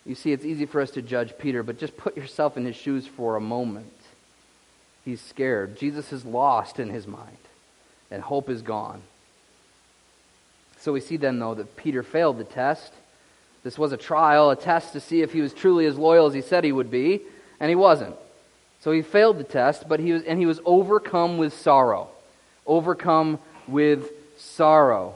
You 0.06 0.16
see, 0.16 0.32
it's 0.32 0.46
easy 0.46 0.66
for 0.66 0.82
us 0.82 0.92
to 0.92 1.02
judge 1.02 1.38
Peter, 1.38 1.62
but 1.62 1.78
just 1.78 1.96
put 1.96 2.18
yourself 2.18 2.58
in 2.58 2.66
his 2.66 2.76
shoes 2.76 3.06
for 3.06 3.36
a 3.36 3.42
moment. 3.42 3.94
He's 5.06 5.22
scared. 5.22 5.78
Jesus 5.78 6.12
is 6.12 6.26
lost 6.26 6.80
in 6.80 6.90
his 6.90 7.06
mind, 7.06 7.38
and 8.10 8.24
hope 8.24 8.50
is 8.50 8.62
gone. 8.62 9.02
So 10.80 10.94
we 10.94 11.02
see 11.02 11.18
then, 11.18 11.40
though, 11.40 11.56
that 11.56 11.76
Peter 11.76 12.04
failed 12.04 12.38
the 12.38 12.44
test. 12.44 12.94
This 13.64 13.78
was 13.78 13.92
a 13.92 13.98
trial, 13.98 14.50
a 14.50 14.56
test 14.56 14.94
to 14.94 15.00
see 15.00 15.22
if 15.22 15.34
he 15.34 15.42
was 15.42 15.54
truly 15.54 15.86
as 15.86 15.98
loyal 15.98 16.28
as 16.28 16.34
he 16.34 16.42
said 16.42 16.64
he 16.64 16.72
would 16.72 16.90
be, 16.90 17.22
and 17.60 17.70
he 17.70 17.76
wasn't. 17.76 18.16
So 18.82 18.92
he 18.92 19.02
failed 19.02 19.38
the 19.38 19.44
test, 19.44 19.90
but 19.90 20.00
he 20.00 20.14
was, 20.14 20.24
and 20.24 20.40
he 20.40 20.46
was 20.46 20.62
overcome 20.64 21.38
with 21.38 21.54
sorrow. 21.54 22.08
Overcome 22.66 23.40
with 23.68 24.10
sorrow. 24.38 25.16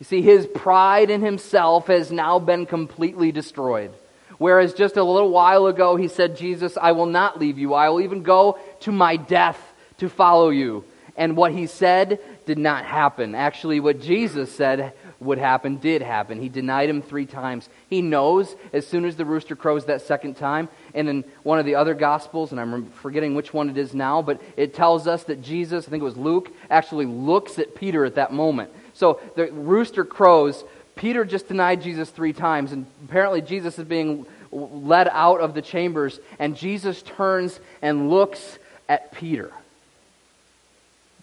You 0.00 0.04
see, 0.04 0.22
his 0.22 0.46
pride 0.46 1.10
in 1.10 1.20
himself 1.20 1.88
has 1.88 2.10
now 2.10 2.38
been 2.38 2.64
completely 2.66 3.30
destroyed. 3.30 3.92
Whereas 4.38 4.74
just 4.74 4.96
a 4.96 5.04
little 5.04 5.30
while 5.30 5.66
ago 5.66 5.96
he 5.96 6.08
said, 6.08 6.36
Jesus, 6.36 6.76
I 6.80 6.92
will 6.92 7.06
not 7.06 7.38
leave 7.38 7.58
you. 7.58 7.74
I 7.74 7.90
will 7.90 8.00
even 8.00 8.22
go 8.22 8.58
to 8.80 8.90
my 8.90 9.16
death 9.16 9.60
to 9.98 10.08
follow 10.08 10.48
you. 10.48 10.84
And 11.16 11.36
what 11.36 11.52
he 11.52 11.66
said 11.66 12.18
did 12.46 12.58
not 12.58 12.84
happen. 12.84 13.34
Actually, 13.34 13.80
what 13.80 14.00
Jesus 14.00 14.52
said 14.54 14.92
would 15.20 15.38
happen 15.38 15.76
did 15.76 16.02
happen. 16.02 16.40
He 16.40 16.48
denied 16.48 16.88
him 16.88 17.02
three 17.02 17.26
times. 17.26 17.68
He 17.88 18.02
knows 18.02 18.56
as 18.72 18.86
soon 18.86 19.04
as 19.04 19.16
the 19.16 19.24
rooster 19.24 19.54
crows 19.54 19.84
that 19.86 20.02
second 20.02 20.36
time. 20.36 20.68
And 20.94 21.08
in 21.08 21.24
one 21.42 21.58
of 21.58 21.66
the 21.66 21.76
other 21.76 21.94
Gospels, 21.94 22.50
and 22.50 22.60
I'm 22.60 22.90
forgetting 22.90 23.34
which 23.34 23.54
one 23.54 23.70
it 23.70 23.78
is 23.78 23.94
now, 23.94 24.22
but 24.22 24.42
it 24.56 24.74
tells 24.74 25.06
us 25.06 25.24
that 25.24 25.42
Jesus, 25.42 25.86
I 25.86 25.90
think 25.90 26.00
it 26.00 26.04
was 26.04 26.16
Luke, 26.16 26.50
actually 26.68 27.06
looks 27.06 27.58
at 27.58 27.74
Peter 27.74 28.04
at 28.04 28.16
that 28.16 28.32
moment. 28.32 28.70
So 28.94 29.20
the 29.36 29.52
rooster 29.52 30.04
crows. 30.04 30.64
Peter 30.96 31.24
just 31.24 31.48
denied 31.48 31.82
Jesus 31.82 32.10
three 32.10 32.32
times, 32.32 32.72
and 32.72 32.86
apparently 33.04 33.40
Jesus 33.40 33.78
is 33.78 33.84
being 33.84 34.26
led 34.50 35.08
out 35.08 35.40
of 35.40 35.54
the 35.54 35.62
chambers, 35.62 36.20
and 36.38 36.56
Jesus 36.56 37.00
turns 37.02 37.60
and 37.80 38.10
looks 38.10 38.58
at 38.88 39.12
Peter. 39.12 39.52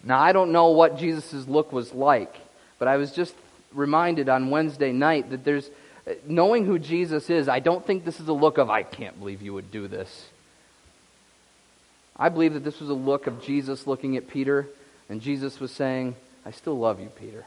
Now, 0.04 0.20
I 0.20 0.32
don't 0.32 0.52
know 0.52 0.70
what 0.70 0.98
Jesus' 0.98 1.48
look 1.48 1.72
was 1.72 1.94
like, 1.94 2.36
but 2.78 2.88
I 2.88 2.98
was 2.98 3.12
just 3.12 3.34
reminded 3.74 4.30
on 4.30 4.50
Wednesday 4.50 4.92
night 4.92 5.30
that 5.32 5.44
there's, 5.44 5.70
knowing 6.26 6.66
who 6.66 6.80
Jesus 6.80 7.30
is, 7.30 7.48
I 7.50 7.60
don't 7.60 7.86
think 7.86 8.06
this 8.06 8.20
is 8.20 8.28
a 8.28 8.34
look 8.34 8.58
of, 8.58 8.70
I 8.70 8.84
can't 8.84 9.20
believe 9.20 9.42
you 9.42 9.54
would 9.54 9.72
do 9.72 9.88
this. 9.88 10.28
I 12.16 12.30
believe 12.30 12.54
that 12.54 12.64
this 12.64 12.80
was 12.80 12.90
a 12.90 12.94
look 12.94 13.28
of 13.28 13.42
Jesus 13.42 13.88
looking 13.88 14.18
at 14.18 14.28
Peter, 14.28 14.68
and 15.10 15.22
Jesus 15.22 15.60
was 15.60 15.72
saying, 15.72 16.16
I 16.46 16.52
still 16.52 16.78
love 16.78 17.00
you, 17.00 17.08
Peter. 17.08 17.46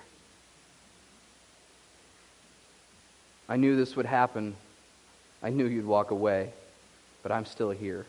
I 3.49 3.57
knew 3.57 3.77
this 3.77 3.97
would 3.97 4.07
happen. 4.07 4.57
I 5.43 5.51
knew 5.51 5.67
you'd 5.67 5.87
walk 5.87 6.11
away, 6.11 6.53
but 7.23 7.33
I'm 7.33 7.45
still 7.45 7.71
here. 7.71 8.07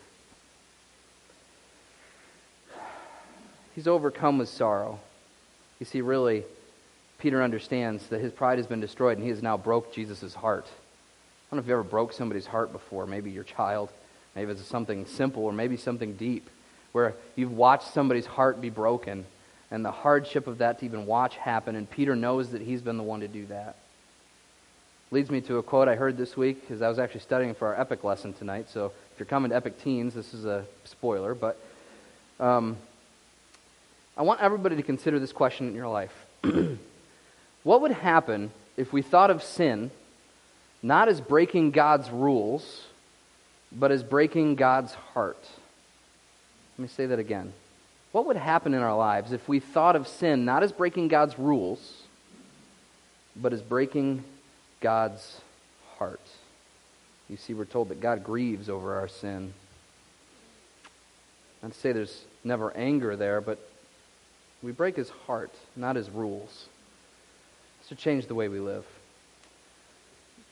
He's 3.76 3.88
overcome 3.88 4.38
with 4.38 4.50
sorrow. 4.50 5.00
You 5.80 5.86
see, 5.86 6.02
really, 6.02 6.44
Peter 7.18 7.42
understands 7.42 8.08
that 8.08 8.22
his 8.22 8.32
pride 8.32 8.58
has 8.58 8.68
been 8.68 8.80
destroyed 8.80 9.18
and 9.18 9.24
he 9.24 9.30
has 9.30 9.42
now 9.42 9.58
broke 9.58 9.94
Jesus' 9.94 10.34
heart. 10.34 10.66
I 10.66 11.56
don't 11.56 11.58
know 11.58 11.62
if 11.62 11.68
you 11.68 11.74
ever 11.74 11.84
broke 11.84 12.14
somebody's 12.14 12.46
heart 12.46 12.72
before, 12.72 13.06
maybe 13.06 13.32
your 13.32 13.44
child, 13.44 13.90
maybe 14.36 14.52
it's 14.52 14.66
something 14.66 15.06
simple 15.06 15.44
or 15.44 15.54
maybe 15.54 15.78
something 15.78 16.16
deep, 16.16 16.50
where 16.92 17.14
you've 17.36 17.52
watched 17.52 17.94
somebody's 17.94 18.26
heart 18.26 18.62
be 18.62 18.70
broken 18.70 19.26
and 19.74 19.84
the 19.84 19.92
hardship 19.92 20.46
of 20.46 20.60
that 20.60 20.80
to 20.80 20.86
even 20.86 21.08
watch 21.08 21.36
happen, 21.36 21.76
and 21.76 21.90
Peter 21.90 22.16
knows 22.16 22.52
that 22.52 22.62
he's 22.62 22.84
been 22.84 22.98
the 22.98 23.04
one 23.04 23.22
to 23.22 23.28
do 23.28 23.48
that. 23.48 23.76
Leads 25.10 25.32
me 25.32 25.42
to 25.42 25.58
a 25.58 25.64
quote 25.64 25.88
I 25.88 25.96
heard 25.96 26.16
this 26.16 26.38
week 26.38 26.62
because 26.62 26.84
I 26.84 26.90
was 26.90 27.00
actually 27.00 27.22
studying 27.22 27.56
for 27.56 27.70
our 27.70 27.82
epic 27.82 28.04
lesson 28.04 28.34
tonight. 28.34 28.70
So 28.70 28.88
if 29.12 29.20
you're 29.20 29.26
coming 29.26 29.50
to 29.50 29.56
Epic 29.56 29.82
Teens, 29.82 30.14
this 30.14 30.34
is 30.36 30.46
a 30.46 30.66
spoiler, 30.86 31.34
but 31.34 31.60
um, 32.40 32.78
I 34.16 34.22
want 34.22 34.42
everybody 34.42 34.76
to 34.76 34.84
consider 34.84 35.20
this 35.20 35.32
question 35.32 35.68
in 35.68 35.76
your 35.76 35.88
life. 35.88 36.14
what 37.64 37.82
would 37.82 37.92
happen 37.92 38.52
if 38.78 38.94
we 38.94 39.02
thought 39.02 39.32
of 39.32 39.42
sin 39.42 39.92
not 40.84 41.08
as 41.08 41.22
breaking 41.22 41.72
God's 41.72 42.10
rules, 42.12 42.84
but 43.72 43.92
as 43.92 44.04
breaking 44.04 44.56
God's 44.56 44.94
heart? 44.94 45.44
Let 46.78 46.84
me 46.84 46.88
say 46.90 47.08
that 47.08 47.20
again. 47.20 47.54
What 48.12 48.28
would 48.28 48.36
happen 48.36 48.76
in 48.76 48.82
our 48.82 48.96
lives 48.96 49.32
if 49.32 49.48
we 49.48 49.60
thought 49.60 49.96
of 49.96 50.08
sin 50.08 50.46
not 50.46 50.62
as 50.62 50.72
breaking 50.72 51.08
God's 51.08 51.40
rules, 51.40 52.04
but 53.36 53.54
as 53.54 53.62
breaking 53.62 54.24
God's 54.80 55.42
heart? 55.98 56.22
You 57.30 57.38
see, 57.38 57.56
we're 57.56 57.66
told 57.66 57.90
that 57.90 58.00
God 58.00 58.24
grieves 58.24 58.70
over 58.70 58.96
our 58.96 59.08
sin. 59.08 59.54
I'd 61.64 61.74
say 61.74 61.94
there's 61.94 62.26
never 62.44 62.76
anger 62.76 63.16
there, 63.16 63.42
but 63.42 63.58
we 64.64 64.72
break 64.72 64.96
his 64.96 65.10
heart, 65.28 65.52
not 65.76 65.96
his 65.98 66.10
rules. 66.10 66.68
It's 67.82 67.90
to 67.90 67.96
change 67.96 68.28
the 68.28 68.36
way 68.36 68.48
we 68.48 68.60
live. 68.60 68.86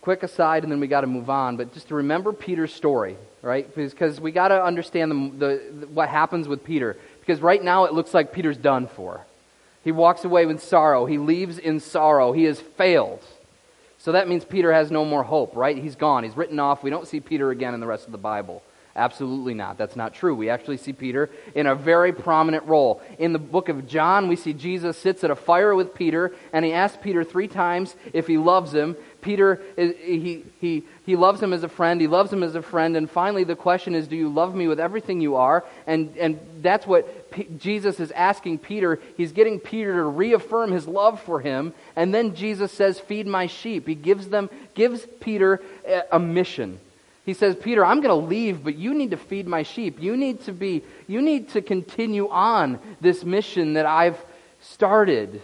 Quick 0.02 0.22
aside, 0.24 0.64
and 0.64 0.72
then 0.72 0.80
we 0.80 0.88
got 0.88 1.02
to 1.02 1.08
move 1.08 1.30
on, 1.30 1.56
but 1.58 1.74
just 1.74 1.88
to 1.88 1.96
remember 1.96 2.34
Peter's 2.34 2.74
story, 2.74 3.16
right? 3.42 3.74
Because 3.74 4.20
we 4.20 4.32
got 4.32 4.50
to 4.50 4.62
understand 4.62 5.12
the, 5.12 5.46
the, 5.46 5.88
what 5.88 6.10
happens 6.10 6.48
with 6.48 6.64
Peter. 6.64 6.98
Because 7.22 7.40
right 7.40 7.64
now 7.64 7.86
it 7.86 7.94
looks 7.94 8.14
like 8.14 8.34
Peter's 8.34 8.58
done 8.58 8.88
for. 8.88 9.22
He 9.84 9.92
walks 9.92 10.26
away 10.26 10.46
with 10.46 10.62
sorrow. 10.62 11.06
He 11.06 11.18
leaves 11.18 11.58
in 11.58 11.80
sorrow. 11.80 12.34
He 12.34 12.44
has 12.44 12.60
failed. 12.60 13.24
So 13.98 14.12
that 14.12 14.28
means 14.28 14.44
Peter 14.44 14.74
has 14.74 14.92
no 14.92 15.06
more 15.06 15.24
hope, 15.24 15.56
right? 15.56 15.78
He's 15.78 15.96
gone. 15.96 16.24
He's 16.24 16.36
written 16.36 16.60
off. 16.60 16.84
We 16.84 16.90
don't 16.90 17.08
see 17.08 17.20
Peter 17.20 17.52
again 17.52 17.76
in 17.76 17.80
the 17.80 17.88
rest 17.88 18.08
of 18.08 18.12
the 18.12 18.18
Bible. 18.18 18.64
Absolutely 18.94 19.54
not. 19.54 19.78
That's 19.78 19.96
not 19.96 20.14
true. 20.14 20.36
We 20.36 20.50
actually 20.50 20.76
see 20.76 20.92
Peter 20.92 21.30
in 21.56 21.66
a 21.66 21.76
very 21.76 22.12
prominent 22.12 22.66
role. 22.66 23.02
In 23.18 23.32
the 23.32 23.40
book 23.40 23.70
of 23.70 23.88
John, 23.88 24.28
we 24.28 24.36
see 24.36 24.52
Jesus 24.52 24.98
sits 24.98 25.24
at 25.24 25.32
a 25.32 25.36
fire 25.36 25.74
with 25.74 25.96
Peter, 25.96 26.36
and 26.52 26.66
he 26.66 26.74
asks 26.74 26.98
Peter 27.02 27.24
three 27.24 27.48
times 27.48 27.96
if 28.12 28.28
he 28.28 28.38
loves 28.38 28.74
him. 28.74 28.98
Peter, 29.22 29.62
he, 29.78 30.44
he, 30.60 30.84
he 31.06 31.16
loves 31.16 31.42
him 31.42 31.54
as 31.54 31.64
a 31.64 31.70
friend. 31.70 32.02
He 32.02 32.08
loves 32.08 32.34
him 32.34 32.44
as 32.44 32.56
a 32.56 32.62
friend. 32.62 32.98
And 32.98 33.10
finally, 33.10 33.46
the 33.46 33.56
question 33.56 33.96
is, 33.96 34.10
do 34.10 34.18
you 34.18 34.28
love 34.28 34.56
me 34.56 34.68
with 34.68 34.80
everything 34.80 35.22
you 35.22 35.36
are? 35.36 35.64
And, 35.88 36.18
and 36.18 36.40
that's 36.62 36.86
what 36.86 37.32
P- 37.32 37.48
Jesus 37.58 38.00
is 38.00 38.12
asking 38.12 38.58
Peter. 38.58 39.00
He's 39.16 39.32
getting 39.32 39.60
Peter 39.60 39.94
to 39.94 40.04
reaffirm 40.04 40.72
his 40.72 40.86
love 40.86 41.22
for 41.22 41.40
him. 41.40 41.74
And 41.96 42.14
then 42.14 42.36
Jesus 42.36 42.72
says, 42.74 43.00
feed 43.00 43.28
my 43.28 43.48
sheep. 43.48 43.88
He 43.88 43.96
gives 43.96 44.28
them, 44.28 44.50
gives 44.74 45.06
Peter 45.22 45.62
a, 45.88 46.04
a 46.14 46.20
mission. 46.20 46.80
He 47.26 47.34
says, 47.34 47.56
Peter, 47.56 47.86
I'm 47.86 48.02
going 48.02 48.10
to 48.10 48.28
leave, 48.28 48.64
but 48.64 48.76
you 48.76 48.94
need 48.94 49.12
to 49.12 49.18
feed 49.18 49.48
my 49.48 49.64
sheep. 49.64 50.02
You 50.02 50.18
need 50.18 50.42
to 50.46 50.52
be, 50.52 50.84
you 51.08 51.22
need 51.22 51.50
to 51.50 51.62
continue 51.62 52.28
on 52.30 52.80
this 53.00 53.24
mission 53.24 53.74
that 53.74 53.86
I've 53.86 54.18
started. 54.62 55.42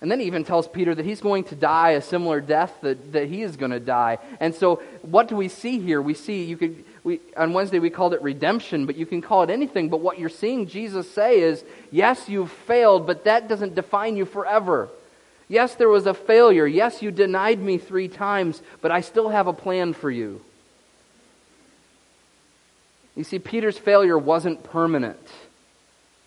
And 0.00 0.10
then 0.10 0.18
he 0.18 0.26
even 0.26 0.42
tells 0.42 0.66
Peter 0.66 0.94
that 0.94 1.04
he's 1.04 1.20
going 1.20 1.44
to 1.44 1.54
die 1.54 1.90
a 1.90 2.00
similar 2.00 2.40
death 2.40 2.74
that, 2.80 3.12
that 3.12 3.28
he 3.28 3.42
is 3.42 3.56
going 3.56 3.70
to 3.70 3.78
die. 3.78 4.18
And 4.40 4.54
so, 4.54 4.76
what 5.02 5.28
do 5.28 5.36
we 5.36 5.48
see 5.48 5.78
here? 5.78 6.02
We 6.02 6.14
see, 6.14 6.42
you 6.42 6.56
could, 6.56 6.82
we, 7.04 7.20
on 7.36 7.52
Wednesday 7.52 7.78
we 7.78 7.90
called 7.90 8.12
it 8.12 8.20
redemption, 8.20 8.86
but 8.86 8.96
you 8.96 9.06
can 9.06 9.20
call 9.20 9.44
it 9.44 9.50
anything. 9.50 9.90
But 9.90 10.00
what 10.00 10.18
you're 10.18 10.28
seeing 10.28 10.66
Jesus 10.66 11.08
say 11.08 11.40
is, 11.40 11.62
yes, 11.92 12.28
you've 12.28 12.50
failed, 12.50 13.06
but 13.06 13.24
that 13.24 13.48
doesn't 13.48 13.76
define 13.76 14.16
you 14.16 14.24
forever. 14.24 14.88
Yes, 15.48 15.74
there 15.74 15.88
was 15.88 16.06
a 16.06 16.14
failure. 16.14 16.66
Yes, 16.66 17.02
you 17.02 17.10
denied 17.10 17.60
me 17.60 17.78
three 17.78 18.08
times, 18.08 18.62
but 18.80 18.90
I 18.90 19.00
still 19.00 19.28
have 19.28 19.46
a 19.46 19.52
plan 19.52 19.92
for 19.92 20.10
you. 20.10 20.40
You 23.16 23.24
see, 23.24 23.38
Peter's 23.38 23.76
failure 23.76 24.16
wasn't 24.16 24.64
permanent. 24.64 25.20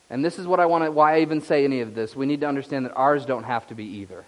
And 0.10 0.24
this 0.24 0.38
is 0.38 0.46
what 0.46 0.60
I 0.60 0.68
want 0.68 0.84
to, 0.84 0.92
why 0.92 1.16
I 1.16 1.22
even 1.22 1.42
say 1.42 1.64
any 1.64 1.82
of 1.82 1.96
this. 1.96 2.16
We 2.16 2.26
need 2.26 2.42
to 2.42 2.48
understand 2.48 2.86
that 2.86 2.96
ours 2.96 3.26
don't 3.26 3.44
have 3.44 3.68
to 3.68 3.76
be 3.76 3.86
either. 3.86 4.24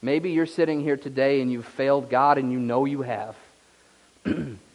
Maybe 0.00 0.30
you're 0.30 0.46
sitting 0.46 0.80
here 0.80 0.96
today 0.96 1.40
and 1.40 1.50
you've 1.50 1.66
failed 1.66 2.08
God 2.08 2.38
and 2.38 2.52
you 2.52 2.60
know 2.60 2.84
you 2.84 3.02
have. 3.02 3.36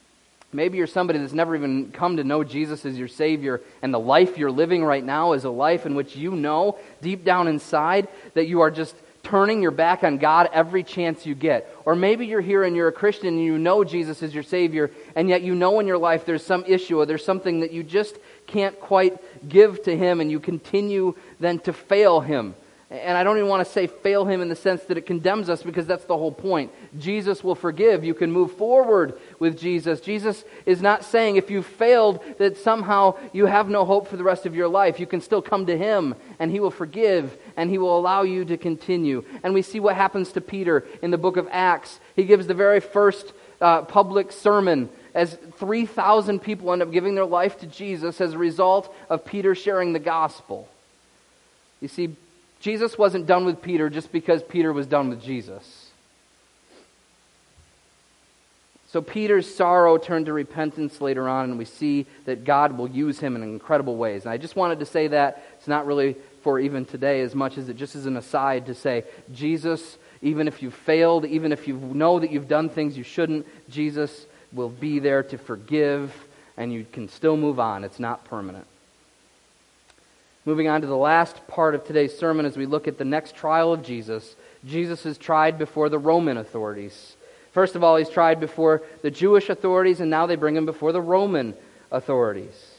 Maybe 0.53 0.77
you're 0.77 0.87
somebody 0.87 1.19
that's 1.19 1.33
never 1.33 1.55
even 1.55 1.91
come 1.91 2.17
to 2.17 2.23
know 2.23 2.43
Jesus 2.43 2.85
as 2.85 2.97
your 2.97 3.07
Savior, 3.07 3.61
and 3.81 3.93
the 3.93 3.99
life 3.99 4.37
you're 4.37 4.51
living 4.51 4.83
right 4.83 5.03
now 5.03 5.33
is 5.33 5.43
a 5.43 5.49
life 5.49 5.85
in 5.85 5.95
which 5.95 6.15
you 6.15 6.31
know 6.31 6.77
deep 7.01 7.23
down 7.23 7.47
inside 7.47 8.07
that 8.35 8.47
you 8.47 8.61
are 8.61 8.71
just 8.71 8.95
turning 9.23 9.61
your 9.61 9.71
back 9.71 10.03
on 10.03 10.17
God 10.17 10.49
every 10.53 10.83
chance 10.83 11.25
you 11.25 11.33
get. 11.33 11.73
Or 11.85 11.95
maybe 11.95 12.27
you're 12.27 12.41
here 12.41 12.63
and 12.63 12.75
you're 12.75 12.89
a 12.89 12.93
Christian 12.93 13.29
and 13.29 13.43
you 13.43 13.57
know 13.57 13.83
Jesus 13.83 14.21
is 14.21 14.33
your 14.33 14.43
Savior, 14.43 14.91
and 15.15 15.29
yet 15.29 15.41
you 15.41 15.55
know 15.55 15.79
in 15.79 15.87
your 15.87 15.97
life 15.97 16.25
there's 16.25 16.45
some 16.45 16.65
issue 16.65 16.99
or 16.99 17.05
there's 17.05 17.25
something 17.25 17.61
that 17.61 17.71
you 17.71 17.83
just 17.83 18.17
can't 18.47 18.79
quite 18.79 19.17
give 19.47 19.81
to 19.83 19.95
Him, 19.97 20.21
and 20.21 20.29
you 20.29 20.39
continue 20.39 21.15
then 21.39 21.59
to 21.59 21.73
fail 21.73 22.19
Him. 22.19 22.55
And 22.93 23.17
I 23.17 23.23
don't 23.23 23.37
even 23.37 23.49
want 23.49 23.65
to 23.65 23.73
say 23.73 23.87
fail 23.87 24.23
him 24.23 24.39
in 24.39 24.49
the 24.49 24.55
sense 24.55 24.83
that 24.83 24.99
it 24.99 25.07
condemns 25.07 25.49
us 25.49 25.63
because 25.63 25.87
that's 25.87 26.05
the 26.05 26.15
whole 26.15 26.31
point. 26.31 26.71
Jesus 26.99 27.43
will 27.43 27.55
forgive. 27.55 28.03
You 28.03 28.13
can 28.13 28.31
move 28.31 28.51
forward 28.51 29.17
with 29.39 29.57
Jesus. 29.57 29.99
Jesus 29.99 30.45
is 30.67 30.79
not 30.79 31.03
saying 31.03 31.37
if 31.37 31.49
you 31.49 31.63
failed 31.63 32.23
that 32.37 32.55
somehow 32.55 33.17
you 33.31 33.47
have 33.47 33.67
no 33.67 33.83
hope 33.83 34.07
for 34.07 34.15
the 34.15 34.23
rest 34.23 34.45
of 34.45 34.53
your 34.53 34.67
life. 34.67 34.99
You 34.99 35.07
can 35.07 35.21
still 35.21 35.41
come 35.41 35.65
to 35.65 35.77
him 35.77 36.13
and 36.37 36.51
he 36.51 36.59
will 36.59 36.69
forgive 36.69 37.35
and 37.57 37.71
he 37.71 37.79
will 37.79 37.97
allow 37.97 38.21
you 38.21 38.45
to 38.45 38.57
continue. 38.57 39.25
And 39.41 39.55
we 39.55 39.63
see 39.63 39.79
what 39.79 39.95
happens 39.95 40.31
to 40.33 40.41
Peter 40.41 40.85
in 41.01 41.09
the 41.09 41.17
book 41.17 41.35
of 41.35 41.47
Acts. 41.49 41.99
He 42.15 42.25
gives 42.25 42.45
the 42.45 42.53
very 42.53 42.79
first 42.79 43.33
uh, 43.59 43.81
public 43.81 44.31
sermon 44.31 44.89
as 45.15 45.35
3,000 45.57 46.39
people 46.39 46.71
end 46.71 46.83
up 46.83 46.91
giving 46.91 47.15
their 47.15 47.25
life 47.25 47.57
to 47.61 47.65
Jesus 47.65 48.21
as 48.21 48.33
a 48.33 48.37
result 48.37 48.93
of 49.09 49.25
Peter 49.25 49.55
sharing 49.55 49.93
the 49.93 49.99
gospel. 49.99 50.67
You 51.81 51.87
see, 51.87 52.15
Jesus 52.63 52.97
wasn't 52.97 53.25
done 53.25 53.43
with 53.43 53.61
Peter 53.61 53.89
just 53.89 54.09
because 54.13 54.41
Peter 54.41 54.71
was 54.71 54.87
done 54.87 55.09
with 55.09 55.21
Jesus. 55.21 55.89
So 58.87 59.01
Peter's 59.01 59.53
sorrow 59.53 59.97
turned 59.97 60.27
to 60.27 60.33
repentance 60.33 61.01
later 61.01 61.27
on, 61.27 61.49
and 61.49 61.57
we 61.57 61.65
see 61.65 62.05
that 62.23 62.45
God 62.45 62.77
will 62.77 62.87
use 62.89 63.19
him 63.19 63.35
in 63.35 63.43
incredible 63.43 63.97
ways. 63.97 64.23
And 64.23 64.31
I 64.31 64.37
just 64.37 64.55
wanted 64.55 64.79
to 64.79 64.85
say 64.85 65.07
that. 65.09 65.43
It's 65.57 65.67
not 65.67 65.85
really 65.85 66.15
for 66.41 66.57
even 66.57 66.85
today 66.85 67.19
as 67.19 67.35
much 67.35 67.57
as 67.57 67.67
it 67.67 67.75
just 67.75 67.95
is 67.95 68.05
an 68.05 68.15
aside 68.15 68.67
to 68.67 68.73
say, 68.73 69.03
Jesus, 69.33 69.97
even 70.21 70.47
if 70.47 70.63
you've 70.63 70.73
failed, 70.73 71.25
even 71.25 71.51
if 71.51 71.67
you 71.67 71.75
know 71.75 72.19
that 72.19 72.31
you've 72.31 72.47
done 72.47 72.69
things 72.69 72.97
you 72.97 73.03
shouldn't, 73.03 73.45
Jesus 73.69 74.25
will 74.53 74.69
be 74.69 74.99
there 74.99 75.23
to 75.23 75.37
forgive, 75.37 76.15
and 76.55 76.71
you 76.71 76.85
can 76.89 77.09
still 77.09 77.35
move 77.35 77.59
on. 77.59 77.83
It's 77.83 77.99
not 77.99 78.23
permanent. 78.23 78.67
Moving 80.45 80.67
on 80.67 80.81
to 80.81 80.87
the 80.87 80.97
last 80.97 81.47
part 81.47 81.73
of 81.73 81.85
today's 81.85 82.17
sermon 82.17 82.45
as 82.45 82.57
we 82.57 82.65
look 82.65 82.87
at 82.87 82.97
the 82.97 83.05
next 83.05 83.33
trial 83.33 83.71
of 83.71 83.81
Jesus. 83.81 84.35
Jesus 84.65 85.05
is 85.05 85.17
tried 85.17 85.57
before 85.57 85.87
the 85.87 85.99
Roman 85.99 86.35
authorities. 86.35 87.15
First 87.53 87.75
of 87.75 87.83
all, 87.83 87.95
he's 87.95 88.09
tried 88.09 88.41
before 88.41 88.81
the 89.03 89.11
Jewish 89.11 89.49
authorities, 89.49 90.01
and 90.01 90.09
now 90.09 90.25
they 90.25 90.35
bring 90.35 90.57
him 90.57 90.65
before 90.65 90.91
the 90.91 91.01
Roman 91.01 91.53
authorities. 91.91 92.73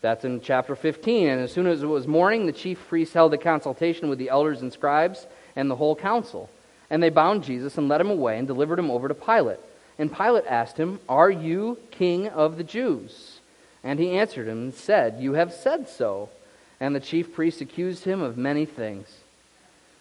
That's 0.00 0.24
in 0.24 0.40
chapter 0.40 0.74
15. 0.74 1.28
And 1.28 1.40
as 1.40 1.52
soon 1.52 1.68
as 1.68 1.82
it 1.82 1.86
was 1.86 2.08
morning, 2.08 2.46
the 2.46 2.52
chief 2.52 2.78
priests 2.88 3.14
held 3.14 3.32
a 3.34 3.38
consultation 3.38 4.08
with 4.08 4.18
the 4.18 4.30
elders 4.30 4.62
and 4.62 4.72
scribes 4.72 5.26
and 5.54 5.70
the 5.70 5.76
whole 5.76 5.94
council. 5.94 6.50
And 6.90 7.00
they 7.00 7.10
bound 7.10 7.44
Jesus 7.44 7.78
and 7.78 7.88
led 7.88 8.00
him 8.00 8.10
away 8.10 8.38
and 8.38 8.48
delivered 8.48 8.78
him 8.78 8.90
over 8.90 9.06
to 9.06 9.14
Pilate. 9.14 9.60
And 9.98 10.14
Pilate 10.14 10.46
asked 10.46 10.76
him, 10.76 10.98
Are 11.08 11.30
you 11.30 11.78
king 11.92 12.28
of 12.28 12.56
the 12.56 12.64
Jews? 12.64 13.40
And 13.84 14.00
he 14.00 14.16
answered 14.16 14.48
him 14.48 14.58
and 14.58 14.74
said, 14.74 15.20
You 15.20 15.34
have 15.34 15.52
said 15.52 15.88
so. 15.88 16.30
And 16.80 16.94
the 16.94 17.00
chief 17.00 17.32
priests 17.32 17.60
accused 17.60 18.04
him 18.04 18.20
of 18.20 18.36
many 18.36 18.66
things. 18.66 19.08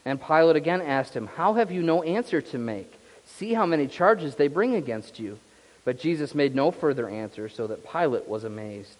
And 0.03 0.21
Pilate 0.21 0.55
again 0.55 0.81
asked 0.81 1.15
him, 1.15 1.27
How 1.27 1.53
have 1.53 1.71
you 1.71 1.81
no 1.81 2.03
answer 2.03 2.41
to 2.41 2.57
make? 2.57 2.93
See 3.25 3.53
how 3.53 3.65
many 3.65 3.87
charges 3.87 4.35
they 4.35 4.47
bring 4.47 4.75
against 4.75 5.19
you. 5.19 5.39
But 5.83 5.99
Jesus 5.99 6.35
made 6.35 6.55
no 6.55 6.71
further 6.71 7.09
answer, 7.09 7.47
so 7.49 7.67
that 7.67 7.89
Pilate 7.89 8.27
was 8.27 8.43
amazed. 8.43 8.97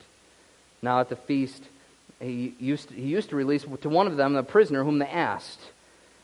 Now 0.82 1.00
at 1.00 1.10
the 1.10 1.16
feast, 1.16 1.64
he 2.20 2.54
used 2.60 2.90
to, 2.90 2.96
he 2.96 3.08
used 3.08 3.30
to 3.30 3.36
release 3.36 3.66
to 3.82 3.90
one 3.90 4.08
of 4.08 4.18
them 4.18 4.34
the 4.34 4.44
prisoner 4.44 4.84
whom 4.84 5.00
they 5.00 5.08
asked. 5.08 5.60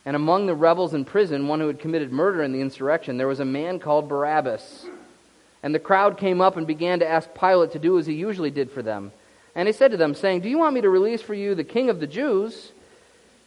And 0.05 0.15
among 0.15 0.45
the 0.45 0.55
rebels 0.55 0.93
in 0.93 1.05
prison, 1.05 1.47
one 1.47 1.59
who 1.59 1.67
had 1.67 1.79
committed 1.79 2.11
murder 2.11 2.41
in 2.41 2.53
the 2.53 2.61
insurrection, 2.61 3.17
there 3.17 3.27
was 3.27 3.39
a 3.39 3.45
man 3.45 3.79
called 3.79 4.07
Barabbas. 4.07 4.85
And 5.63 5.75
the 5.75 5.79
crowd 5.79 6.17
came 6.17 6.41
up 6.41 6.57
and 6.57 6.65
began 6.65 6.99
to 6.99 7.07
ask 7.07 7.29
Pilate 7.35 7.71
to 7.73 7.79
do 7.79 7.99
as 7.99 8.07
he 8.07 8.13
usually 8.13 8.49
did 8.49 8.71
for 8.71 8.81
them. 8.81 9.11
And 9.55 9.67
he 9.67 9.73
said 9.73 9.91
to 9.91 9.97
them, 9.97 10.15
saying, 10.15 10.41
Do 10.41 10.49
you 10.49 10.57
want 10.57 10.73
me 10.73 10.81
to 10.81 10.89
release 10.89 11.21
for 11.21 11.33
you 11.33 11.55
the 11.55 11.63
king 11.63 11.89
of 11.89 11.99
the 11.99 12.07
Jews? 12.07 12.71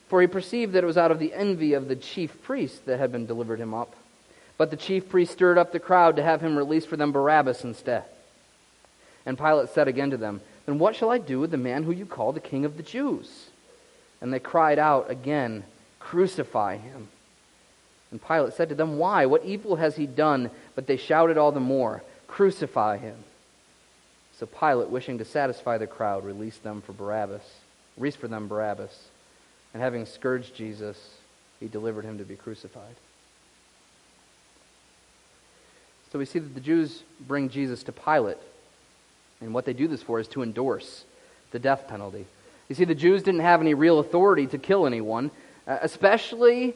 For 0.08 0.20
he 0.20 0.26
perceived 0.26 0.74
that 0.74 0.84
it 0.84 0.86
was 0.86 0.98
out 0.98 1.10
of 1.10 1.18
the 1.18 1.32
envy 1.32 1.72
of 1.72 1.88
the 1.88 1.96
chief 1.96 2.42
priests 2.42 2.78
that 2.86 2.98
had 2.98 3.10
been 3.10 3.26
delivered 3.26 3.58
him 3.58 3.72
up. 3.72 3.94
But 4.56 4.70
the 4.70 4.76
chief 4.76 5.08
priests 5.08 5.34
stirred 5.34 5.58
up 5.58 5.72
the 5.72 5.80
crowd 5.80 6.16
to 6.16 6.22
have 6.22 6.40
him 6.40 6.56
release 6.56 6.84
for 6.84 6.96
them 6.96 7.10
Barabbas 7.10 7.64
instead. 7.64 8.04
And 9.26 9.38
Pilate 9.38 9.70
said 9.70 9.88
again 9.88 10.10
to 10.10 10.16
them, 10.16 10.40
Then 10.66 10.78
what 10.78 10.94
shall 10.94 11.10
I 11.10 11.18
do 11.18 11.40
with 11.40 11.50
the 11.50 11.56
man 11.56 11.82
who 11.82 11.92
you 11.92 12.06
call 12.06 12.32
the 12.32 12.40
king 12.40 12.64
of 12.64 12.76
the 12.76 12.82
Jews? 12.82 13.48
And 14.20 14.32
they 14.32 14.38
cried 14.38 14.78
out 14.78 15.10
again, 15.10 15.64
Crucify 15.98 16.76
him. 16.76 17.08
And 18.10 18.22
Pilate 18.22 18.52
said 18.52 18.68
to 18.68 18.74
them, 18.74 18.98
Why? 18.98 19.26
What 19.26 19.44
evil 19.44 19.76
has 19.76 19.96
he 19.96 20.06
done? 20.06 20.50
But 20.74 20.86
they 20.86 20.98
shouted 20.98 21.38
all 21.38 21.50
the 21.50 21.60
more, 21.60 22.02
Crucify 22.28 22.98
him. 22.98 23.16
So 24.38 24.46
Pilate, 24.46 24.88
wishing 24.88 25.18
to 25.18 25.24
satisfy 25.24 25.78
the 25.78 25.86
crowd, 25.86 26.24
released 26.24 26.62
them 26.62 26.82
for 26.82 26.92
Barabbas, 26.92 27.42
released 27.96 28.18
for 28.18 28.28
them 28.28 28.48
Barabbas, 28.48 28.90
and 29.72 29.82
having 29.82 30.06
scourged 30.06 30.54
Jesus, 30.54 30.96
he 31.60 31.68
delivered 31.68 32.04
him 32.04 32.18
to 32.18 32.24
be 32.24 32.36
crucified. 32.36 32.96
So 36.12 36.18
we 36.18 36.24
see 36.24 36.38
that 36.38 36.54
the 36.54 36.60
Jews 36.60 37.02
bring 37.20 37.48
Jesus 37.48 37.82
to 37.84 37.92
Pilate, 37.92 38.38
and 39.40 39.54
what 39.54 39.64
they 39.64 39.72
do 39.72 39.88
this 39.88 40.02
for 40.02 40.20
is 40.20 40.28
to 40.28 40.42
endorse 40.42 41.04
the 41.50 41.58
death 41.58 41.86
penalty. 41.88 42.26
You 42.68 42.74
see, 42.74 42.84
the 42.84 42.94
Jews 42.94 43.22
didn't 43.22 43.40
have 43.40 43.60
any 43.60 43.74
real 43.74 43.98
authority 43.98 44.46
to 44.48 44.58
kill 44.58 44.86
anyone, 44.86 45.30
uh, 45.66 45.78
especially 45.82 46.74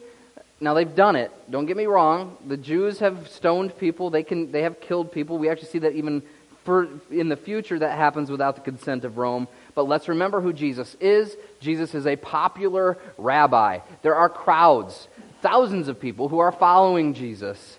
now 0.61 0.73
they've 0.73 0.95
done 0.95 1.15
it. 1.15 1.31
Don't 1.49 1.65
get 1.65 1.77
me 1.77 1.85
wrong. 1.85 2.37
The 2.47 2.57
Jews 2.57 2.99
have 2.99 3.29
stoned 3.29 3.77
people. 3.77 4.09
They 4.09 4.23
can 4.23 4.51
they 4.51 4.63
have 4.63 4.81
killed 4.81 5.11
people. 5.11 5.37
We 5.37 5.49
actually 5.49 5.69
see 5.69 5.79
that 5.79 5.93
even 5.93 6.21
for 6.63 6.87
in 7.09 7.29
the 7.29 7.35
future 7.35 7.79
that 7.79 7.97
happens 7.97 8.29
without 8.29 8.55
the 8.55 8.61
consent 8.61 9.05
of 9.05 9.17
Rome. 9.17 9.47
But 9.75 9.87
let's 9.87 10.07
remember 10.07 10.41
who 10.41 10.53
Jesus 10.53 10.95
is. 10.99 11.35
Jesus 11.59 11.95
is 11.95 12.05
a 12.05 12.15
popular 12.15 12.97
rabbi. 13.17 13.79
There 14.01 14.15
are 14.15 14.29
crowds, 14.29 15.07
thousands 15.41 15.87
of 15.87 15.99
people 15.99 16.27
who 16.27 16.39
are 16.39 16.51
following 16.51 17.13
Jesus. 17.13 17.77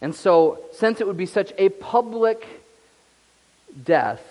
And 0.00 0.14
so, 0.14 0.58
since 0.72 1.00
it 1.00 1.06
would 1.06 1.16
be 1.16 1.26
such 1.26 1.52
a 1.58 1.68
public 1.68 2.46
death, 3.84 4.22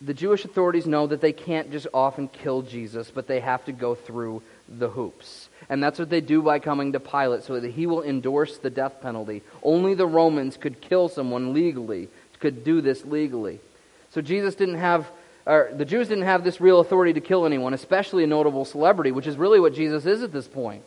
the 0.00 0.14
Jewish 0.14 0.44
authorities 0.44 0.86
know 0.86 1.06
that 1.08 1.20
they 1.20 1.32
can't 1.32 1.72
just 1.72 1.88
often 1.92 2.28
kill 2.28 2.62
Jesus, 2.62 3.10
but 3.10 3.26
they 3.26 3.40
have 3.40 3.64
to 3.64 3.72
go 3.72 3.94
through 3.94 4.42
the 4.68 4.88
hoops. 4.88 5.47
And 5.70 5.82
that's 5.82 5.98
what 5.98 6.08
they 6.08 6.22
do 6.22 6.40
by 6.40 6.58
coming 6.60 6.92
to 6.92 7.00
Pilate, 7.00 7.42
so 7.42 7.60
that 7.60 7.70
he 7.70 7.86
will 7.86 8.02
endorse 8.02 8.56
the 8.56 8.70
death 8.70 9.02
penalty. 9.02 9.42
Only 9.62 9.94
the 9.94 10.06
Romans 10.06 10.56
could 10.56 10.80
kill 10.80 11.08
someone 11.08 11.52
legally 11.52 12.08
could 12.40 12.64
do 12.64 12.80
this 12.80 13.04
legally. 13.04 13.60
So 14.10 14.20
Jesus 14.20 14.54
didn't 14.54 14.76
have, 14.76 15.08
or 15.46 15.70
the 15.74 15.84
Jews 15.84 16.08
didn't 16.08 16.24
have 16.24 16.44
this 16.44 16.60
real 16.60 16.80
authority 16.80 17.12
to 17.14 17.20
kill 17.20 17.46
anyone, 17.46 17.74
especially 17.74 18.24
a 18.24 18.26
notable 18.26 18.64
celebrity, 18.64 19.10
which 19.10 19.26
is 19.26 19.36
really 19.36 19.60
what 19.60 19.74
Jesus 19.74 20.06
is 20.06 20.22
at 20.22 20.32
this 20.32 20.48
point. 20.48 20.82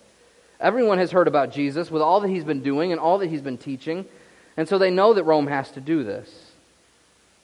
Everyone 0.59 0.97
has 0.97 1.11
heard 1.11 1.27
about 1.27 1.51
Jesus 1.51 1.89
with 1.89 2.01
all 2.01 2.19
that 2.21 2.29
he's 2.29 2.43
been 2.43 2.61
doing 2.61 2.91
and 2.91 3.01
all 3.01 3.17
that 3.19 3.29
he's 3.29 3.41
been 3.41 3.57
teaching, 3.57 4.05
and 4.57 4.67
so 4.67 4.77
they 4.77 4.91
know 4.91 5.13
that 5.13 5.23
Rome 5.23 5.47
has 5.47 5.71
to 5.71 5.81
do 5.81 6.03
this. 6.03 6.29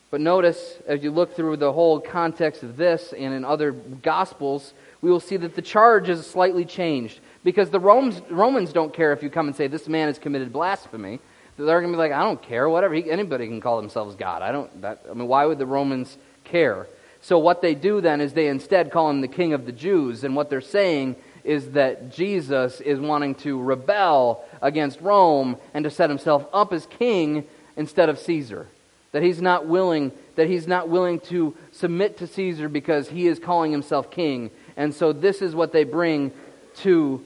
But 0.10 0.22
notice, 0.22 0.78
as 0.88 1.04
you 1.04 1.12
look 1.12 1.36
through 1.36 1.58
the 1.58 1.74
whole 1.74 2.00
context 2.00 2.64
of 2.64 2.78
this 2.78 3.14
and 3.14 3.34
in 3.34 3.44
other 3.44 3.72
Gospels, 3.72 4.74
we 5.02 5.12
will 5.12 5.20
see 5.20 5.38
that 5.38 5.56
the 5.56 5.62
charge 5.62 6.10
is 6.10 6.26
slightly 6.26 6.66
changed. 6.66 7.20
Because 7.44 7.70
the 7.70 7.80
Romans, 7.80 8.22
Romans 8.30 8.74
don't 8.74 8.94
care 8.94 9.14
if 9.14 9.24
you 9.24 9.30
come 9.30 9.48
and 9.48 9.56
say, 9.56 9.68
This 9.68 9.88
man 9.88 10.08
has 10.08 10.20
committed 10.20 10.52
blasphemy 10.52 11.20
they're 11.66 11.82
going 11.82 11.92
to 11.92 11.98
be 11.98 12.00
like, 12.00 12.12
I 12.12 12.24
don't 12.24 12.42
care, 12.42 12.70
whatever. 12.70 12.94
He, 12.94 13.10
anybody 13.10 13.48
can 13.48 13.62
call 13.62 13.78
themselves 13.78 14.16
God. 14.16 14.42
I 14.42 14.52
don't. 14.52 14.82
That, 14.82 15.04
I 15.10 15.14
mean, 15.14 15.28
why 15.28 15.46
would 15.46 15.58
the 15.58 15.66
Romans 15.66 16.18
care? 16.44 16.88
So 17.22 17.40
what 17.40 17.62
they 17.62 17.74
do 17.74 18.00
then 18.00 18.22
is 18.22 18.34
they 18.34 18.48
instead 18.48 18.92
call 18.92 19.10
him 19.10 19.22
the 19.22 19.28
King 19.28 19.54
of 19.54 19.66
the 19.66 19.72
Jews, 19.72 20.24
and 20.24 20.36
what 20.36 20.50
they're 20.50 20.62
saying 20.62 21.16
is 21.44 21.72
that 21.72 22.14
Jesus 22.14 22.80
is 22.82 23.00
wanting 23.00 23.34
to 23.36 23.62
rebel 23.62 24.46
against 24.62 25.02
Rome 25.02 25.58
and 25.74 25.84
to 25.84 25.90
set 25.90 26.10
himself 26.10 26.46
up 26.54 26.74
as 26.74 26.86
king 26.86 27.46
instead 27.76 28.10
of 28.10 28.20
Caesar. 28.20 28.68
That 29.14 29.24
he's 29.24 29.42
not 29.42 29.66
willing 29.66 30.12
that 30.36 30.48
he's 30.48 30.68
not 30.68 30.88
willing 30.88 31.20
to 31.22 31.56
submit 31.72 32.18
to 32.18 32.28
Caesar 32.28 32.70
because 32.70 33.10
he 33.10 33.26
is 33.26 33.40
calling 33.40 33.72
himself 33.72 34.12
king. 34.12 34.52
And 34.78 34.94
so 34.94 35.12
this 35.12 35.42
is 35.42 35.56
what 35.56 35.74
they 35.74 35.84
bring 35.84 36.32
to 36.78 37.24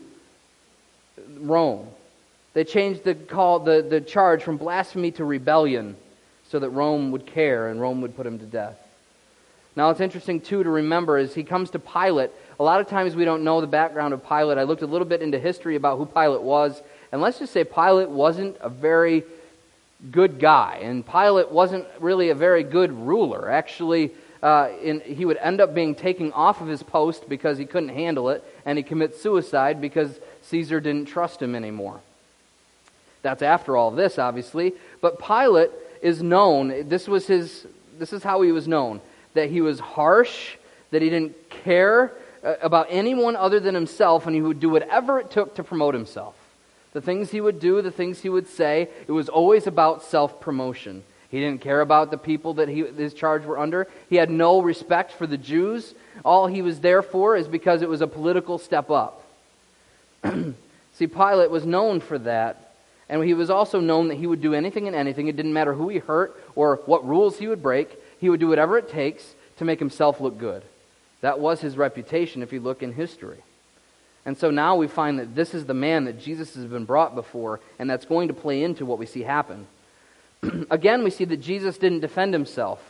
Rome. 1.39 1.87
They 2.53 2.63
changed 2.63 3.03
the, 3.03 3.13
call, 3.13 3.59
the, 3.59 3.81
the 3.81 4.01
charge 4.01 4.43
from 4.43 4.57
blasphemy 4.57 5.11
to 5.11 5.25
rebellion 5.25 5.95
so 6.49 6.59
that 6.59 6.69
Rome 6.69 7.11
would 7.11 7.25
care 7.25 7.67
and 7.67 7.79
Rome 7.79 8.01
would 8.01 8.15
put 8.15 8.25
him 8.25 8.39
to 8.39 8.45
death. 8.45 8.77
Now, 9.75 9.89
it's 9.89 10.01
interesting, 10.01 10.41
too, 10.41 10.63
to 10.63 10.69
remember 10.69 11.17
as 11.17 11.33
he 11.33 11.43
comes 11.43 11.69
to 11.71 11.79
Pilate, 11.79 12.31
a 12.59 12.63
lot 12.63 12.81
of 12.81 12.87
times 12.87 13.15
we 13.15 13.23
don't 13.23 13.43
know 13.43 13.61
the 13.61 13.67
background 13.67 14.13
of 14.13 14.27
Pilate. 14.27 14.57
I 14.57 14.63
looked 14.63 14.81
a 14.81 14.87
little 14.87 15.07
bit 15.07 15.21
into 15.21 15.39
history 15.39 15.77
about 15.77 15.97
who 15.97 16.05
Pilate 16.05 16.41
was, 16.41 16.81
and 17.13 17.21
let's 17.21 17.39
just 17.39 17.53
say 17.53 17.63
Pilate 17.63 18.09
wasn't 18.09 18.57
a 18.59 18.67
very 18.67 19.23
good 20.11 20.39
guy, 20.39 20.79
and 20.81 21.05
Pilate 21.07 21.51
wasn't 21.51 21.85
really 22.01 22.31
a 22.31 22.35
very 22.35 22.63
good 22.63 22.91
ruler. 22.91 23.49
Actually, 23.49 24.11
uh, 24.41 24.69
in, 24.81 25.01
he 25.01 25.25
would 25.25 25.37
end 25.37 25.61
up 25.61 25.73
being 25.73 25.93
taken 25.93 26.31
off 26.33 26.61
of 26.61 26.67
his 26.67 26.81
post 26.81 27.29
because 27.29 27.57
he 27.57 27.65
couldn't 27.65 27.89
handle 27.89 28.29
it, 28.29 28.43
and 28.65 28.77
he 28.77 28.83
commits 28.83 29.21
suicide 29.21 29.79
because 29.79 30.19
Caesar 30.43 30.79
didn't 30.79 31.07
trust 31.07 31.41
him 31.41 31.55
anymore. 31.55 32.01
That's 33.21 33.43
after 33.43 33.77
all 33.77 33.91
this, 33.91 34.17
obviously. 34.17 34.73
But 34.99 35.19
Pilate 35.19 35.69
is 36.01 36.23
known, 36.23 36.89
this 36.89 37.07
was 37.07 37.27
his, 37.27 37.67
this 37.99 38.13
is 38.13 38.23
how 38.23 38.41
he 38.41 38.51
was 38.51 38.67
known, 38.67 38.99
that 39.33 39.49
he 39.49 39.61
was 39.61 39.79
harsh, 39.79 40.55
that 40.89 41.01
he 41.01 41.09
didn't 41.09 41.49
care 41.49 42.11
uh, 42.43 42.55
about 42.61 42.87
anyone 42.89 43.35
other 43.35 43.59
than 43.59 43.75
himself, 43.75 44.25
and 44.25 44.35
he 44.35 44.41
would 44.41 44.59
do 44.59 44.69
whatever 44.69 45.19
it 45.19 45.29
took 45.29 45.55
to 45.55 45.63
promote 45.63 45.93
himself. 45.93 46.35
The 46.93 47.01
things 47.01 47.29
he 47.31 47.39
would 47.39 47.59
do, 47.59 47.81
the 47.81 47.91
things 47.91 48.21
he 48.21 48.29
would 48.29 48.47
say, 48.47 48.89
it 49.07 49.11
was 49.11 49.29
always 49.29 49.67
about 49.67 50.03
self 50.03 50.41
promotion. 50.41 51.03
He 51.31 51.39
didn't 51.39 51.61
care 51.61 51.79
about 51.79 52.11
the 52.11 52.17
people 52.17 52.55
that 52.55 52.67
he, 52.67 52.83
his 52.83 53.13
charge 53.13 53.45
were 53.45 53.57
under. 53.57 53.87
He 54.09 54.17
had 54.17 54.29
no 54.29 54.61
respect 54.61 55.13
for 55.13 55.25
the 55.25 55.37
Jews. 55.37 55.95
All 56.25 56.45
he 56.45 56.61
was 56.61 56.81
there 56.81 57.01
for 57.01 57.37
is 57.37 57.47
because 57.47 57.81
it 57.81 57.89
was 57.89 58.01
a 58.01 58.07
political 58.07 58.57
step 58.57 58.91
up. 58.91 59.25
See, 60.93 61.07
Pilate 61.07 61.49
was 61.49 61.65
known 61.65 62.01
for 62.01 62.19
that. 62.19 62.73
And 63.07 63.23
he 63.23 63.33
was 63.33 63.49
also 63.49 63.79
known 63.79 64.09
that 64.09 64.15
he 64.15 64.27
would 64.27 64.41
do 64.41 64.53
anything 64.53 64.87
and 64.87 64.95
anything. 64.95 65.27
It 65.27 65.37
didn't 65.37 65.53
matter 65.53 65.73
who 65.73 65.87
he 65.89 65.99
hurt 65.99 66.41
or 66.55 66.77
what 66.85 67.07
rules 67.07 67.39
he 67.39 67.47
would 67.47 67.63
break. 67.63 67.97
He 68.19 68.29
would 68.29 68.39
do 68.39 68.49
whatever 68.49 68.77
it 68.77 68.89
takes 68.89 69.33
to 69.57 69.65
make 69.65 69.79
himself 69.79 70.19
look 70.19 70.37
good. 70.37 70.63
That 71.21 71.39
was 71.39 71.61
his 71.61 71.77
reputation 71.77 72.41
if 72.41 72.51
you 72.51 72.59
look 72.59 72.83
in 72.83 72.93
history. 72.93 73.39
And 74.25 74.37
so 74.37 74.51
now 74.51 74.75
we 74.75 74.87
find 74.87 75.17
that 75.19 75.35
this 75.35 75.53
is 75.53 75.65
the 75.65 75.73
man 75.73 76.05
that 76.05 76.19
Jesus 76.19 76.55
has 76.55 76.65
been 76.65 76.85
brought 76.85 77.15
before, 77.15 77.59
and 77.79 77.89
that's 77.89 78.05
going 78.05 78.27
to 78.27 78.33
play 78.33 78.63
into 78.63 78.85
what 78.85 78.99
we 78.99 79.05
see 79.05 79.23
happen. 79.23 79.67
Again, 80.69 81.03
we 81.03 81.09
see 81.09 81.25
that 81.25 81.37
Jesus 81.37 81.77
didn't 81.77 81.99
defend 81.99 82.33
himself. 82.33 82.81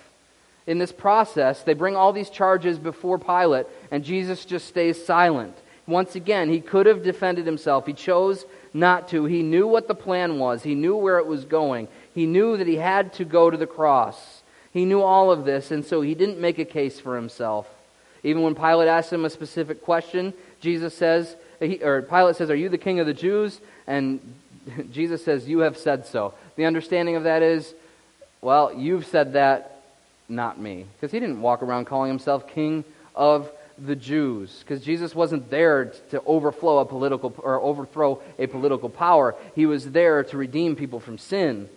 In 0.68 0.78
this 0.78 0.92
process, 0.92 1.64
they 1.64 1.74
bring 1.74 1.96
all 1.96 2.14
these 2.14 2.30
charges 2.30 2.78
before 2.78 3.18
Pilate, 3.18 3.66
and 3.90 4.04
Jesus 4.04 4.46
just 4.46 4.68
stays 4.68 5.04
silent. 5.04 5.56
Once 5.88 6.16
again, 6.16 6.50
he 6.50 6.62
could 6.62 6.86
have 6.86 7.04
defended 7.04 7.46
himself. 7.46 7.88
He 7.88 7.94
chose 7.94 8.46
not 8.74 9.10
to. 9.10 9.26
He 9.26 9.42
knew 9.42 9.68
what 9.68 9.88
the 9.88 9.96
plan 9.96 10.38
was, 10.40 10.64
he 10.64 10.76
knew 10.76 10.96
where 10.96 11.18
it 11.18 11.26
was 11.26 11.46
going. 11.46 11.88
He 12.14 12.26
knew 12.26 12.58
that 12.58 12.68
he 12.68 12.76
had 12.76 13.14
to 13.14 13.26
go 13.26 13.50
to 13.50 13.58
the 13.58 13.68
cross. 13.68 14.44
He 14.72 14.86
knew 14.86 15.02
all 15.02 15.32
of 15.32 15.44
this, 15.44 15.72
and 15.72 15.86
so 15.86 16.02
he 16.02 16.16
didn't 16.16 16.40
make 16.40 16.60
a 16.60 16.66
case 16.66 17.00
for 17.00 17.16
himself. 17.16 17.68
Even 18.24 18.44
when 18.44 18.56
Pilate 18.56 18.88
asked 18.88 19.12
him 19.12 19.26
a 19.26 19.30
specific 19.30 19.82
question, 19.82 20.34
Jesus 20.60 20.96
says, 20.96 21.36
or 21.82 22.04
Pilate 22.04 22.36
says, 22.36 22.50
Are 22.50 22.56
you 22.56 22.70
the 22.70 22.78
king 22.78 23.00
of 23.00 23.08
the 23.08 23.14
Jews? 23.14 23.60
And 23.88 24.20
Jesus 24.92 25.24
says, 25.26 25.50
You 25.50 25.60
have 25.60 25.78
said 25.78 26.06
so. 26.06 26.34
The 26.56 26.66
understanding 26.66 27.16
of 27.16 27.24
that 27.24 27.42
is, 27.42 27.74
Well, 28.42 28.74
you've 28.74 29.06
said 29.06 29.34
that, 29.34 29.84
not 30.28 30.60
me. 30.60 30.86
Because 30.96 31.12
he 31.12 31.20
didn't 31.20 31.42
walk 31.42 31.62
around 31.62 31.86
calling 31.86 32.10
himself 32.10 32.48
king 32.48 32.84
of 33.16 33.52
the 33.78 33.96
Jews. 33.96 34.60
Because 34.60 34.84
Jesus 34.84 35.16
wasn't 35.16 35.50
there 35.50 35.94
to 36.12 36.22
overflow 36.26 36.80
a 36.80 36.86
political 36.86 37.34
or 37.38 37.62
overthrow 37.62 38.22
a 38.38 38.48
political 38.48 38.90
power. 38.90 39.36
He 39.56 39.66
was 39.66 39.92
there 39.92 40.24
to 40.26 40.38
redeem 40.38 40.76
people 40.76 41.00
from 41.00 41.18
sin. 41.18 41.70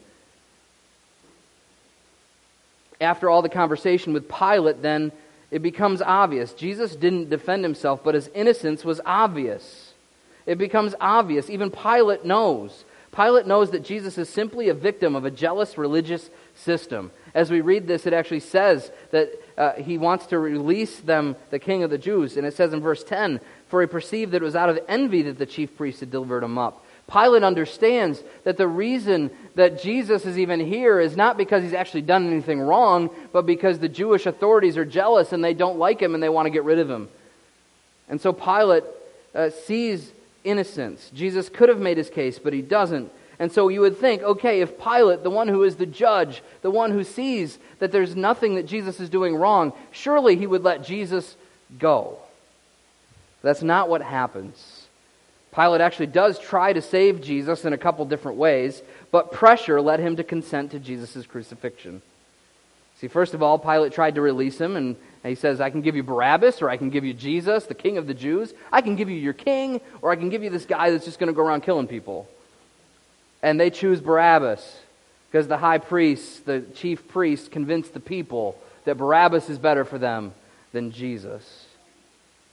After 3.01 3.29
all 3.29 3.43
the 3.43 3.49
conversation 3.49 4.13
with 4.13 4.29
Pilate, 4.29 4.83
then 4.83 5.13
it 5.51 5.63
becomes 5.63 6.01
obvious. 6.01 6.53
Jesus 6.53 6.97
didn't 6.97 7.31
defend 7.31 7.65
himself, 7.65 8.03
but 8.03 8.15
his 8.15 8.29
innocence 8.35 8.85
was 8.85 9.01
obvious. 9.05 9.93
It 10.47 10.59
becomes 10.59 10.95
obvious. 11.01 11.51
Even 11.51 11.71
Pilate 11.71 12.25
knows. 12.25 12.85
Pilate 13.15 13.47
knows 13.47 13.71
that 13.71 13.85
Jesus 13.85 14.19
is 14.19 14.29
simply 14.29 14.69
a 14.69 14.75
victim 14.75 15.15
of 15.15 15.25
a 15.25 15.31
jealous 15.31 15.79
religious 15.79 16.31
system. 16.55 17.13
As 17.33 17.51
we 17.51 17.61
read 17.61 17.87
this, 17.87 18.07
it 18.07 18.13
actually 18.13 18.41
says 18.41 18.91
that 19.11 19.31
uh, 19.57 19.73
he 19.75 19.99
wants 19.99 20.27
to 20.27 20.39
release 20.39 20.99
them, 21.01 21.37
the 21.51 21.59
king 21.59 21.83
of 21.83 21.91
the 21.91 21.99
Jews. 21.99 22.37
And 22.37 22.47
it 22.47 22.55
says 22.55 22.73
in 22.73 22.81
verse 22.81 23.05
10 23.05 23.41
For 23.69 23.81
he 23.81 23.87
perceived 23.87 24.33
that 24.33 24.43
it 24.43 24.45
was 24.45 24.57
out 24.57 24.69
of 24.69 24.81
envy 24.89 25.23
that 25.23 25.39
the 25.39 25.47
chief 25.47 25.77
priests 25.77 26.01
had 26.01 26.11
delivered 26.11 26.43
him 26.43 26.59
up. 26.59 26.85
Pilate 27.11 27.43
understands 27.43 28.23
that 28.45 28.57
the 28.57 28.67
reason 28.67 29.31
that 29.57 29.81
Jesus 29.81 30.25
is 30.25 30.39
even 30.39 30.59
here 30.59 30.99
is 31.01 31.17
not 31.17 31.37
because 31.37 31.63
he's 31.63 31.75
actually 31.75 32.03
done 32.03 32.27
anything 32.27 32.61
wrong, 32.61 33.11
but 33.33 33.45
because 33.45 33.79
the 33.79 33.89
Jewish 33.89 34.27
authorities 34.27 34.79
are 34.79 34.87
jealous 34.87 35.33
and 35.33 35.45
they 35.45 35.55
don't 35.55 35.79
like 35.79 36.01
him 36.01 36.15
and 36.15 36.23
they 36.23 36.31
want 36.31 36.47
to 36.47 36.51
get 36.51 36.65
rid 36.65 36.79
of 36.79 36.91
him. 36.91 37.09
And 38.09 38.21
so 38.21 38.33
Pilate 38.33 38.85
uh, 39.35 39.51
sees 39.51 40.11
innocence. 40.45 41.11
Jesus 41.15 41.49
could 41.49 41.69
have 41.69 41.81
made 41.81 41.97
his 41.97 42.11
case, 42.11 42.39
but 42.39 42.53
he 42.53 42.63
doesn't. 42.63 43.11
And 43.39 43.51
so 43.51 43.69
you 43.69 43.81
would 43.81 43.99
think, 43.99 44.23
okay, 44.23 44.61
if 44.61 44.79
Pilate, 44.79 45.23
the 45.23 45.31
one 45.31 45.49
who 45.49 45.65
is 45.65 45.77
the 45.77 45.87
judge, 45.87 46.43
the 46.63 46.71
one 46.71 46.93
who 46.93 47.03
sees 47.03 47.59
that 47.81 47.91
there's 47.91 48.15
nothing 48.15 48.55
that 48.55 48.67
Jesus 48.67 49.01
is 49.01 49.11
doing 49.11 49.35
wrong, 49.35 49.73
surely 49.91 50.37
he 50.37 50.47
would 50.47 50.63
let 50.63 50.85
Jesus 50.85 51.37
go. 51.79 52.19
That's 53.43 53.63
not 53.63 53.89
what 53.89 54.03
happens. 54.03 54.87
Pilate 55.55 55.81
actually 55.81 56.07
does 56.07 56.39
try 56.39 56.73
to 56.73 56.83
save 56.83 57.21
Jesus 57.21 57.65
in 57.65 57.73
a 57.73 57.79
couple 57.79 58.05
different 58.05 58.39
ways, 58.39 58.83
but 59.11 59.33
pressure 59.33 59.81
led 59.81 60.01
him 60.01 60.17
to 60.17 60.25
consent 60.25 60.71
to 60.71 60.79
Jesus' 60.79 61.27
crucifixion. 61.27 62.03
See, 63.01 63.09
first 63.09 63.35
of 63.35 63.43
all, 63.43 63.59
Pilate 63.59 63.93
tried 63.93 64.15
to 64.15 64.21
release 64.21 64.61
him, 64.61 64.77
and 64.77 64.97
he 65.31 65.37
says, 65.37 65.61
I 65.61 65.71
can 65.71 65.81
give 65.81 65.97
you 65.97 66.03
Barabbas, 66.03 66.61
or 66.61 66.69
I 66.69 66.77
can 66.77 66.91
give 66.91 67.05
you 67.05 67.15
Jesus, 67.15 67.65
the 67.65 67.75
king 67.75 67.97
of 67.97 68.07
the 68.07 68.15
Jews. 68.15 68.53
I 68.71 68.83
can 68.83 68.95
give 68.95 69.09
you 69.09 69.17
your 69.17 69.33
king, 69.33 69.81
or 70.03 70.11
I 70.11 70.17
can 70.17 70.29
give 70.29 70.43
you 70.43 70.51
this 70.51 70.67
guy 70.67 70.91
that's 70.91 71.05
just 71.05 71.19
going 71.19 71.29
to 71.29 71.33
go 71.33 71.43
around 71.43 71.63
killing 71.63 71.87
people. 71.87 72.29
And 73.43 73.59
they 73.59 73.71
choose 73.71 74.01
Barabbas 74.01 74.81
because 75.31 75.49
the 75.49 75.57
high 75.57 75.79
priest, 75.79 76.45
the 76.47 76.61
chief 76.75 77.09
priest, 77.09 77.51
convinced 77.51 77.95
the 77.95 78.01
people 78.01 78.59
that 78.85 78.97
Barabbas 78.97 79.49
is 79.49 79.59
better 79.59 79.85
for 79.85 79.99
them 79.99 80.35
than 80.73 80.93
Jesus. 80.93 81.67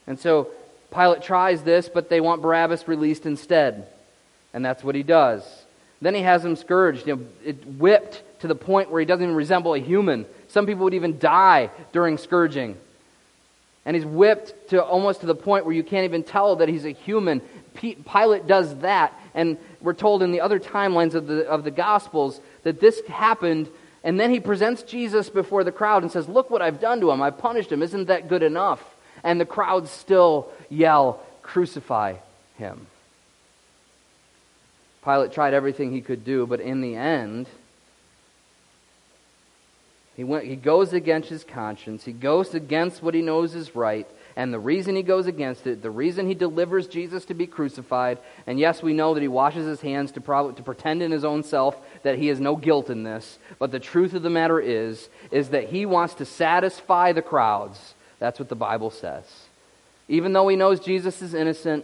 And 0.08 0.20
so 0.20 0.50
Pilate 0.94 1.22
tries 1.22 1.64
this, 1.64 1.90
but 1.90 2.10
they 2.10 2.22
want 2.22 2.42
Barabbas 2.42 2.88
released 2.88 3.26
instead. 3.26 3.88
And 4.54 4.64
that's 4.64 4.84
what 4.84 4.96
he 4.96 5.04
does. 5.04 5.44
Then 6.02 6.16
he 6.16 6.22
has 6.22 6.44
him 6.44 6.56
scourged, 6.56 7.06
you 7.06 7.16
know, 7.16 7.54
whipped 7.78 8.24
to 8.40 8.48
the 8.48 8.56
point 8.56 8.90
where 8.90 9.00
he 9.00 9.06
doesn't 9.06 9.24
even 9.24 9.36
resemble 9.36 9.74
a 9.74 9.80
human. 9.80 10.26
Some 10.52 10.66
people 10.66 10.84
would 10.84 10.94
even 10.94 11.18
die 11.18 11.70
during 11.94 12.18
scourging. 12.18 12.78
And 13.86 13.96
he's 13.96 14.06
whipped 14.06 14.70
to 14.70 14.84
almost 14.84 15.22
to 15.22 15.26
the 15.26 15.36
point 15.36 15.66
where 15.66 15.74
you 15.74 15.84
can't 15.84 16.04
even 16.04 16.24
tell 16.24 16.58
that 16.58 16.68
he's 16.68 16.86
a 16.86 16.92
human. 16.92 17.42
Pilate 17.74 18.48
does 18.48 18.78
that. 18.80 19.18
And 19.34 19.58
we're 19.80 19.94
told 19.94 20.22
in 20.22 20.32
the 20.32 20.42
other 20.42 20.60
timelines 20.60 21.16
of 21.16 21.26
the, 21.26 21.48
of 21.48 21.64
the 21.64 21.72
Gospels 21.72 22.42
that 22.64 22.82
this 22.82 23.02
happened. 23.08 23.70
And 24.04 24.20
then 24.20 24.30
he 24.30 24.40
presents 24.42 24.84
Jesus 24.84 25.30
before 25.30 25.64
the 25.64 25.72
crowd 25.72 26.04
and 26.04 26.12
says, 26.12 26.28
Look 26.28 26.50
what 26.50 26.62
I've 26.62 26.82
done 26.82 27.00
to 27.00 27.12
him. 27.12 27.22
I've 27.22 27.38
punished 27.38 27.72
him. 27.72 27.82
Isn't 27.82 28.08
that 28.08 28.28
good 28.28 28.44
enough? 28.44 28.84
And 29.24 29.40
the 29.40 29.46
crowd 29.46 29.88
still 29.88 30.52
yell, 30.70 31.22
Crucify 31.44 32.16
him. 32.58 32.88
Pilate 35.04 35.32
tried 35.32 35.54
everything 35.54 35.92
he 35.92 36.02
could 36.02 36.26
do, 36.26 36.46
but 36.46 36.60
in 36.60 36.82
the 36.82 36.96
end, 36.96 37.48
he, 40.22 40.26
went, 40.26 40.46
he 40.46 40.56
goes 40.56 40.94
against 40.94 41.30
his 41.30 41.44
conscience. 41.44 42.06
He 42.06 42.12
goes 42.14 42.54
against 42.54 43.02
what 43.02 43.16
he 43.16 43.24
knows 43.24 43.56
is 43.56 43.76
right. 43.76 44.08
And 44.36 44.54
the 44.54 44.60
reason 44.60 44.96
he 44.96 45.02
goes 45.02 45.26
against 45.26 45.66
it, 45.66 45.82
the 45.82 45.90
reason 45.90 46.28
he 46.28 46.36
delivers 46.36 46.86
Jesus 46.86 47.26
to 47.26 47.34
be 47.34 47.48
crucified, 47.48 48.20
and 48.46 48.60
yes, 48.60 48.84
we 48.84 48.94
know 48.94 49.16
that 49.16 49.22
he 49.22 49.28
washes 49.28 49.66
his 49.66 49.82
hands 49.82 50.12
to, 50.12 50.22
prob- 50.22 50.58
to 50.58 50.62
pretend 50.62 51.02
in 51.02 51.10
his 51.10 51.26
own 51.26 51.42
self 51.42 51.76
that 52.04 52.20
he 52.20 52.28
has 52.28 52.40
no 52.40 52.56
guilt 52.56 52.92
in 52.92 53.02
this, 53.02 53.40
but 53.58 53.72
the 53.72 53.80
truth 53.80 54.14
of 54.14 54.22
the 54.22 54.30
matter 54.30 54.60
is, 54.60 55.10
is 55.32 55.50
that 55.50 55.70
he 55.70 55.88
wants 55.88 56.14
to 56.14 56.26
satisfy 56.26 57.14
the 57.14 57.24
crowds. 57.24 57.96
That's 58.20 58.38
what 58.38 58.50
the 58.50 58.56
Bible 58.56 58.92
says. 58.92 59.26
Even 60.08 60.34
though 60.34 60.48
he 60.50 60.56
knows 60.56 60.82
Jesus 60.82 61.24
is 61.24 61.34
innocent, 61.34 61.84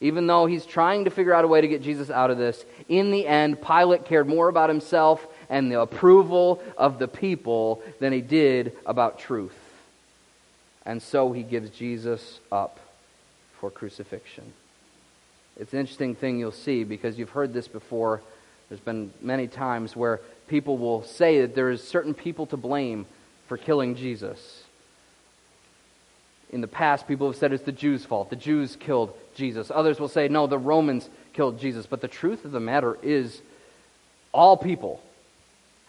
even 0.00 0.26
though 0.26 0.46
he's 0.46 0.64
trying 0.64 1.04
to 1.04 1.10
figure 1.10 1.34
out 1.34 1.44
a 1.44 1.48
way 1.48 1.60
to 1.60 1.68
get 1.68 1.82
Jesus 1.82 2.08
out 2.08 2.30
of 2.30 2.38
this, 2.38 2.64
in 2.88 3.10
the 3.10 3.26
end, 3.26 3.60
Pilate 3.60 4.06
cared 4.06 4.26
more 4.26 4.48
about 4.48 4.70
himself 4.70 5.26
and 5.48 5.70
the 5.70 5.80
approval 5.80 6.62
of 6.76 6.98
the 6.98 7.08
people 7.08 7.82
than 8.00 8.12
he 8.12 8.20
did 8.20 8.76
about 8.86 9.18
truth. 9.18 9.56
And 10.86 11.02
so 11.02 11.32
he 11.32 11.42
gives 11.42 11.70
Jesus 11.70 12.40
up 12.52 12.78
for 13.60 13.70
crucifixion. 13.70 14.52
It's 15.58 15.72
an 15.72 15.80
interesting 15.80 16.14
thing 16.14 16.38
you'll 16.38 16.52
see 16.52 16.84
because 16.84 17.18
you've 17.18 17.30
heard 17.30 17.52
this 17.52 17.68
before. 17.68 18.20
There's 18.68 18.80
been 18.80 19.12
many 19.20 19.46
times 19.46 19.96
where 19.96 20.20
people 20.48 20.76
will 20.76 21.04
say 21.04 21.40
that 21.42 21.54
there 21.54 21.70
is 21.70 21.82
certain 21.82 22.14
people 22.14 22.46
to 22.46 22.56
blame 22.56 23.06
for 23.46 23.56
killing 23.56 23.94
Jesus 23.94 24.64
in 26.54 26.60
the 26.60 26.68
past, 26.68 27.08
people 27.08 27.26
have 27.26 27.36
said 27.36 27.52
it's 27.52 27.64
the 27.64 27.72
Jews' 27.72 28.04
fault. 28.04 28.30
The 28.30 28.36
Jews 28.36 28.76
killed 28.76 29.12
Jesus. 29.34 29.72
Others 29.74 29.98
will 29.98 30.08
say, 30.08 30.28
no, 30.28 30.46
the 30.46 30.56
Romans 30.56 31.10
killed 31.32 31.58
Jesus. 31.58 31.84
But 31.84 32.00
the 32.00 32.06
truth 32.06 32.44
of 32.44 32.52
the 32.52 32.60
matter 32.60 32.96
is, 33.02 33.42
all 34.30 34.56
people 34.56 35.02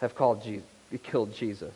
have 0.00 0.14
called 0.14 0.42
Jesus, 0.42 0.66
killed 1.02 1.34
Jesus. 1.34 1.72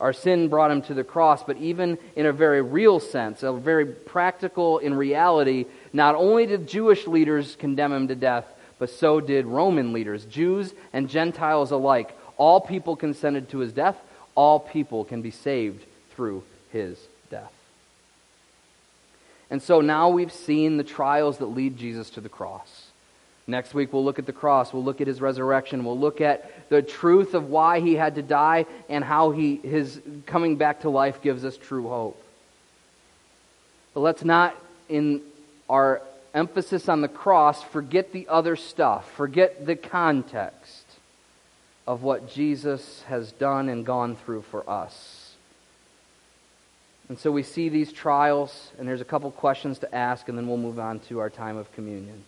Our 0.00 0.12
sin 0.12 0.48
brought 0.48 0.70
him 0.70 0.82
to 0.82 0.94
the 0.94 1.04
cross, 1.04 1.44
but 1.44 1.56
even 1.58 1.98
in 2.16 2.26
a 2.26 2.32
very 2.32 2.60
real 2.60 3.00
sense, 3.00 3.42
a 3.42 3.52
very 3.52 3.86
practical 3.86 4.78
in 4.78 4.94
reality, 4.94 5.66
not 5.92 6.14
only 6.14 6.46
did 6.46 6.66
Jewish 6.66 7.06
leaders 7.06 7.56
condemn 7.56 7.92
him 7.92 8.08
to 8.08 8.14
death, 8.14 8.44
but 8.78 8.90
so 8.90 9.20
did 9.20 9.46
Roman 9.46 9.92
leaders, 9.92 10.24
Jews 10.24 10.74
and 10.92 11.08
Gentiles 11.08 11.70
alike. 11.70 12.16
All 12.36 12.60
people 12.60 12.96
consented 12.96 13.48
to 13.50 13.58
his 13.58 13.72
death. 13.72 13.96
All 14.34 14.58
people 14.58 15.04
can 15.04 15.22
be 15.22 15.30
saved 15.30 15.84
through 16.14 16.42
his 16.72 16.98
death. 17.30 17.52
And 19.48 19.62
so 19.62 19.80
now 19.80 20.08
we've 20.08 20.32
seen 20.32 20.76
the 20.76 20.84
trials 20.84 21.38
that 21.38 21.46
lead 21.46 21.76
Jesus 21.76 22.10
to 22.10 22.20
the 22.20 22.28
cross. 22.28 22.83
Next 23.46 23.74
week, 23.74 23.92
we'll 23.92 24.04
look 24.04 24.18
at 24.18 24.24
the 24.24 24.32
cross. 24.32 24.72
We'll 24.72 24.84
look 24.84 25.02
at 25.02 25.06
his 25.06 25.20
resurrection. 25.20 25.84
We'll 25.84 25.98
look 25.98 26.20
at 26.22 26.68
the 26.70 26.80
truth 26.80 27.34
of 27.34 27.50
why 27.50 27.80
he 27.80 27.94
had 27.94 28.14
to 28.14 28.22
die 28.22 28.64
and 28.88 29.04
how 29.04 29.32
he, 29.32 29.56
his 29.56 30.00
coming 30.24 30.56
back 30.56 30.80
to 30.80 30.90
life 30.90 31.20
gives 31.20 31.44
us 31.44 31.56
true 31.56 31.88
hope. 31.88 32.20
But 33.92 34.00
let's 34.00 34.24
not, 34.24 34.56
in 34.88 35.20
our 35.68 36.00
emphasis 36.32 36.88
on 36.88 37.02
the 37.02 37.08
cross, 37.08 37.62
forget 37.62 38.12
the 38.12 38.28
other 38.28 38.56
stuff, 38.56 39.10
forget 39.12 39.66
the 39.66 39.76
context 39.76 40.84
of 41.86 42.02
what 42.02 42.32
Jesus 42.32 43.02
has 43.08 43.30
done 43.32 43.68
and 43.68 43.84
gone 43.84 44.16
through 44.16 44.42
for 44.42 44.68
us. 44.68 45.34
And 47.10 47.18
so 47.18 47.30
we 47.30 47.42
see 47.42 47.68
these 47.68 47.92
trials, 47.92 48.70
and 48.78 48.88
there's 48.88 49.02
a 49.02 49.04
couple 49.04 49.30
questions 49.30 49.80
to 49.80 49.94
ask, 49.94 50.30
and 50.30 50.38
then 50.38 50.48
we'll 50.48 50.56
move 50.56 50.78
on 50.78 51.00
to 51.00 51.18
our 51.18 51.28
time 51.28 51.58
of 51.58 51.70
communion. 51.72 52.24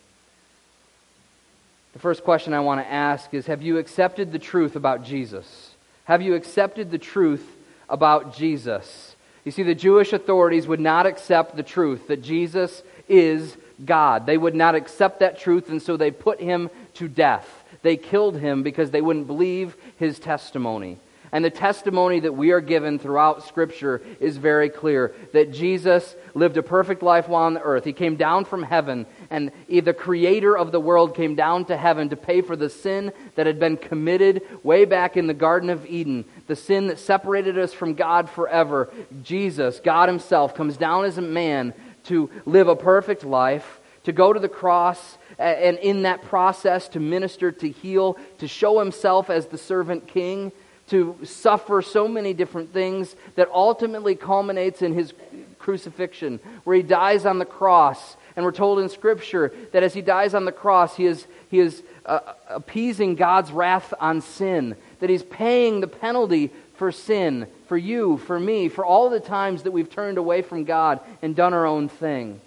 The 1.97 2.03
first 2.03 2.25
question 2.25 2.53
I 2.53 2.61
want 2.61 2.79
to 2.83 2.93
ask 2.93 3.33
is 3.33 3.47
Have 3.47 3.63
you 3.63 3.79
accepted 3.79 4.31
the 4.31 4.39
truth 4.39 4.77
about 4.77 5.03
Jesus? 5.03 5.71
Have 6.05 6.21
you 6.21 6.35
accepted 6.35 6.91
the 6.91 6.99
truth 6.99 7.57
about 7.89 8.37
Jesus? 8.37 9.17
You 9.47 9.51
see, 9.51 9.63
the 9.63 9.75
Jewish 9.75 10.13
authorities 10.13 10.67
would 10.67 10.79
not 10.79 11.07
accept 11.07 11.57
the 11.57 11.63
truth 11.63 12.09
that 12.09 12.21
Jesus 12.21 12.83
is 13.09 13.57
God. 13.83 14.27
They 14.27 14.37
would 14.37 14.55
not 14.55 14.75
accept 14.75 15.21
that 15.21 15.39
truth, 15.39 15.71
and 15.71 15.81
so 15.81 15.97
they 15.97 16.11
put 16.11 16.39
him 16.39 16.69
to 16.97 17.09
death. 17.09 17.65
They 17.81 17.97
killed 17.97 18.37
him 18.37 18.63
because 18.63 18.91
they 18.91 19.01
wouldn't 19.01 19.27
believe 19.27 19.75
his 19.97 20.19
testimony. 20.19 20.99
And 21.33 21.45
the 21.45 21.51
testimony 21.51 22.21
that 22.21 22.35
we 22.35 22.53
are 22.53 22.61
given 22.61 22.99
throughout 22.99 23.47
Scripture 23.47 24.01
is 24.21 24.37
very 24.37 24.69
clear 24.69 25.15
that 25.33 25.53
Jesus 25.53 26.15
lived 26.35 26.57
a 26.57 26.63
perfect 26.63 27.03
life 27.03 27.29
while 27.29 27.45
on 27.45 27.55
the 27.55 27.63
earth. 27.63 27.85
He 27.85 27.93
came 27.93 28.17
down 28.17 28.45
from 28.45 28.63
heaven, 28.63 29.07
and 29.31 29.51
the 29.69 29.95
creator 29.95 30.57
of 30.57 30.73
the 30.73 30.81
world 30.81 31.15
came 31.15 31.35
down 31.35 31.65
to 31.67 31.77
heaven 31.77 32.09
to 32.11 32.17
pay 32.17 32.41
for 32.43 32.57
the 32.57 32.71
sin 32.71 33.13
that 33.35 33.47
had 33.47 33.59
been 33.59 33.77
committed 33.77 34.43
way 34.63 34.85
back 34.85 35.17
in 35.17 35.27
the 35.27 35.35
Garden 35.35 35.71
of 35.71 35.85
Eden, 35.87 36.25
the 36.47 36.57
sin 36.57 36.87
that 36.87 36.99
separated 36.99 37.59
us 37.59 37.73
from 37.73 37.95
God 37.95 38.31
forever. 38.31 38.93
Jesus, 39.23 39.81
God 39.81 40.09
Himself, 40.09 40.55
comes 40.55 40.77
down 40.77 41.05
as 41.05 41.19
a 41.19 41.23
man 41.23 41.75
to 42.05 42.31
live 42.45 42.69
a 42.69 42.77
perfect 42.77 43.25
life, 43.25 43.81
to 44.05 44.13
go 44.13 44.33
to 44.33 44.39
the 44.39 44.49
cross, 44.49 45.19
and 45.39 45.77
in 45.79 46.03
that 46.03 46.23
process 46.23 46.89
to 46.89 47.01
minister, 47.01 47.51
to 47.51 47.69
heal, 47.69 48.17
to 48.39 48.47
show 48.47 48.79
Himself 48.79 49.29
as 49.29 49.47
the 49.47 49.59
servant 49.59 50.07
king 50.07 50.53
to 50.89 51.19
suffer 51.25 51.83
so 51.83 52.07
many 52.07 52.33
different 52.33 52.73
things 52.73 53.17
that 53.35 53.49
ultimately 53.53 54.15
culminates 54.15 54.83
in 54.83 54.95
his 54.95 55.13
crucifixion, 55.59 56.39
where 56.65 56.77
he 56.77 56.83
dies 56.83 57.27
on 57.27 57.39
the 57.39 57.45
cross. 57.45 58.17
And 58.37 58.45
we're 58.45 58.53
told 58.53 58.79
in 58.79 58.89
Scripture 58.89 59.53
that 59.73 59.83
as 59.83 59.95
he 59.95 60.03
dies 60.03 60.35
on 60.35 60.45
the 60.45 60.53
cross, 60.53 60.97
he 60.97 61.07
is, 61.07 61.27
he 61.51 61.59
is 61.59 61.83
uh, 62.05 62.21
appeasing 62.49 63.15
God's 63.15 63.51
wrath 63.51 63.93
on 63.99 64.21
sin, 64.21 64.77
that 65.01 65.11
he's 65.11 65.23
paying 65.23 65.81
the 65.81 65.89
penalty 65.89 66.53
for 66.77 66.93
sin, 66.93 67.47
for 67.67 67.77
you, 67.77 68.19
for 68.19 68.39
me, 68.39 68.69
for 68.69 68.85
all 68.85 69.11
the 69.11 69.21
times 69.21 69.63
that 69.63 69.73
we've 69.73 69.91
turned 69.91 70.19
away 70.19 70.43
from 70.43 70.65
God 70.65 71.01
and 71.23 71.35
done 71.35 71.55
our 71.55 71.67
own 71.67 71.89
thing. 71.89 72.41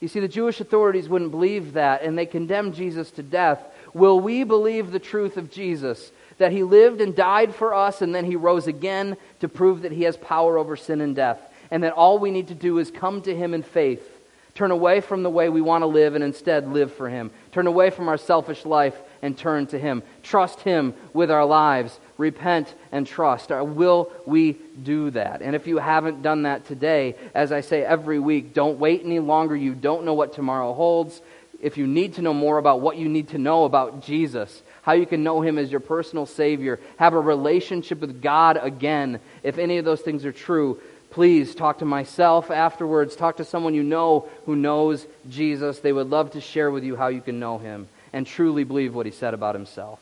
You 0.00 0.08
see, 0.08 0.20
the 0.20 0.28
Jewish 0.28 0.60
authorities 0.60 1.08
wouldn't 1.08 1.30
believe 1.30 1.72
that, 1.72 2.02
and 2.02 2.16
they 2.16 2.26
condemned 2.26 2.74
Jesus 2.74 3.10
to 3.12 3.22
death. 3.22 3.64
Will 3.94 4.20
we 4.20 4.44
believe 4.44 4.90
the 4.90 4.98
truth 4.98 5.38
of 5.38 5.50
Jesus? 5.50 6.12
That 6.38 6.52
he 6.52 6.62
lived 6.62 7.00
and 7.00 7.14
died 7.14 7.54
for 7.54 7.74
us, 7.74 8.02
and 8.02 8.14
then 8.14 8.24
he 8.24 8.36
rose 8.36 8.66
again 8.66 9.16
to 9.40 9.48
prove 9.48 9.82
that 9.82 9.92
he 9.92 10.02
has 10.02 10.16
power 10.16 10.58
over 10.58 10.76
sin 10.76 11.00
and 11.00 11.16
death. 11.16 11.40
And 11.70 11.82
that 11.82 11.94
all 11.94 12.18
we 12.18 12.30
need 12.30 12.48
to 12.48 12.54
do 12.54 12.78
is 12.78 12.90
come 12.90 13.22
to 13.22 13.34
him 13.34 13.54
in 13.54 13.62
faith, 13.62 14.06
turn 14.54 14.70
away 14.70 15.00
from 15.00 15.22
the 15.22 15.30
way 15.30 15.48
we 15.48 15.60
want 15.60 15.82
to 15.82 15.86
live, 15.86 16.14
and 16.14 16.22
instead 16.22 16.68
live 16.68 16.94
for 16.94 17.08
him. 17.08 17.30
Turn 17.52 17.66
away 17.66 17.90
from 17.90 18.08
our 18.08 18.18
selfish 18.18 18.64
life 18.64 18.96
and 19.22 19.36
turn 19.36 19.66
to 19.68 19.78
him. 19.78 20.02
Trust 20.22 20.60
him 20.60 20.94
with 21.12 21.30
our 21.30 21.44
lives. 21.44 21.98
Repent 22.18 22.72
and 22.92 23.06
trust. 23.06 23.50
Uh, 23.50 23.64
will 23.64 24.10
we 24.26 24.52
do 24.82 25.10
that? 25.10 25.42
And 25.42 25.56
if 25.56 25.66
you 25.66 25.78
haven't 25.78 26.22
done 26.22 26.42
that 26.42 26.64
today, 26.66 27.16
as 27.34 27.50
I 27.50 27.60
say 27.60 27.82
every 27.82 28.18
week, 28.18 28.54
don't 28.54 28.78
wait 28.78 29.02
any 29.04 29.18
longer. 29.18 29.56
You 29.56 29.74
don't 29.74 30.04
know 30.04 30.14
what 30.14 30.32
tomorrow 30.32 30.72
holds. 30.72 31.20
If 31.60 31.76
you 31.76 31.86
need 31.86 32.14
to 32.14 32.22
know 32.22 32.34
more 32.34 32.58
about 32.58 32.80
what 32.80 32.96
you 32.96 33.08
need 33.08 33.28
to 33.30 33.38
know 33.38 33.64
about 33.64 34.02
Jesus, 34.02 34.62
how 34.86 34.92
you 34.92 35.04
can 35.04 35.24
know 35.24 35.40
Him 35.40 35.58
as 35.58 35.68
your 35.68 35.80
personal 35.80 36.26
Savior, 36.26 36.78
have 36.96 37.12
a 37.12 37.20
relationship 37.20 38.00
with 38.00 38.22
God 38.22 38.56
again. 38.56 39.18
If 39.42 39.58
any 39.58 39.78
of 39.78 39.84
those 39.84 40.00
things 40.00 40.24
are 40.24 40.30
true, 40.30 40.80
please 41.10 41.56
talk 41.56 41.80
to 41.80 41.84
myself 41.84 42.52
afterwards. 42.52 43.16
Talk 43.16 43.38
to 43.38 43.44
someone 43.44 43.74
you 43.74 43.82
know 43.82 44.28
who 44.44 44.54
knows 44.54 45.04
Jesus. 45.28 45.80
They 45.80 45.92
would 45.92 46.08
love 46.08 46.30
to 46.30 46.40
share 46.40 46.70
with 46.70 46.84
you 46.84 46.94
how 46.94 47.08
you 47.08 47.20
can 47.20 47.40
know 47.40 47.58
Him 47.58 47.88
and 48.12 48.24
truly 48.24 48.62
believe 48.62 48.94
what 48.94 49.06
He 49.06 49.12
said 49.12 49.34
about 49.34 49.56
Himself. 49.56 49.98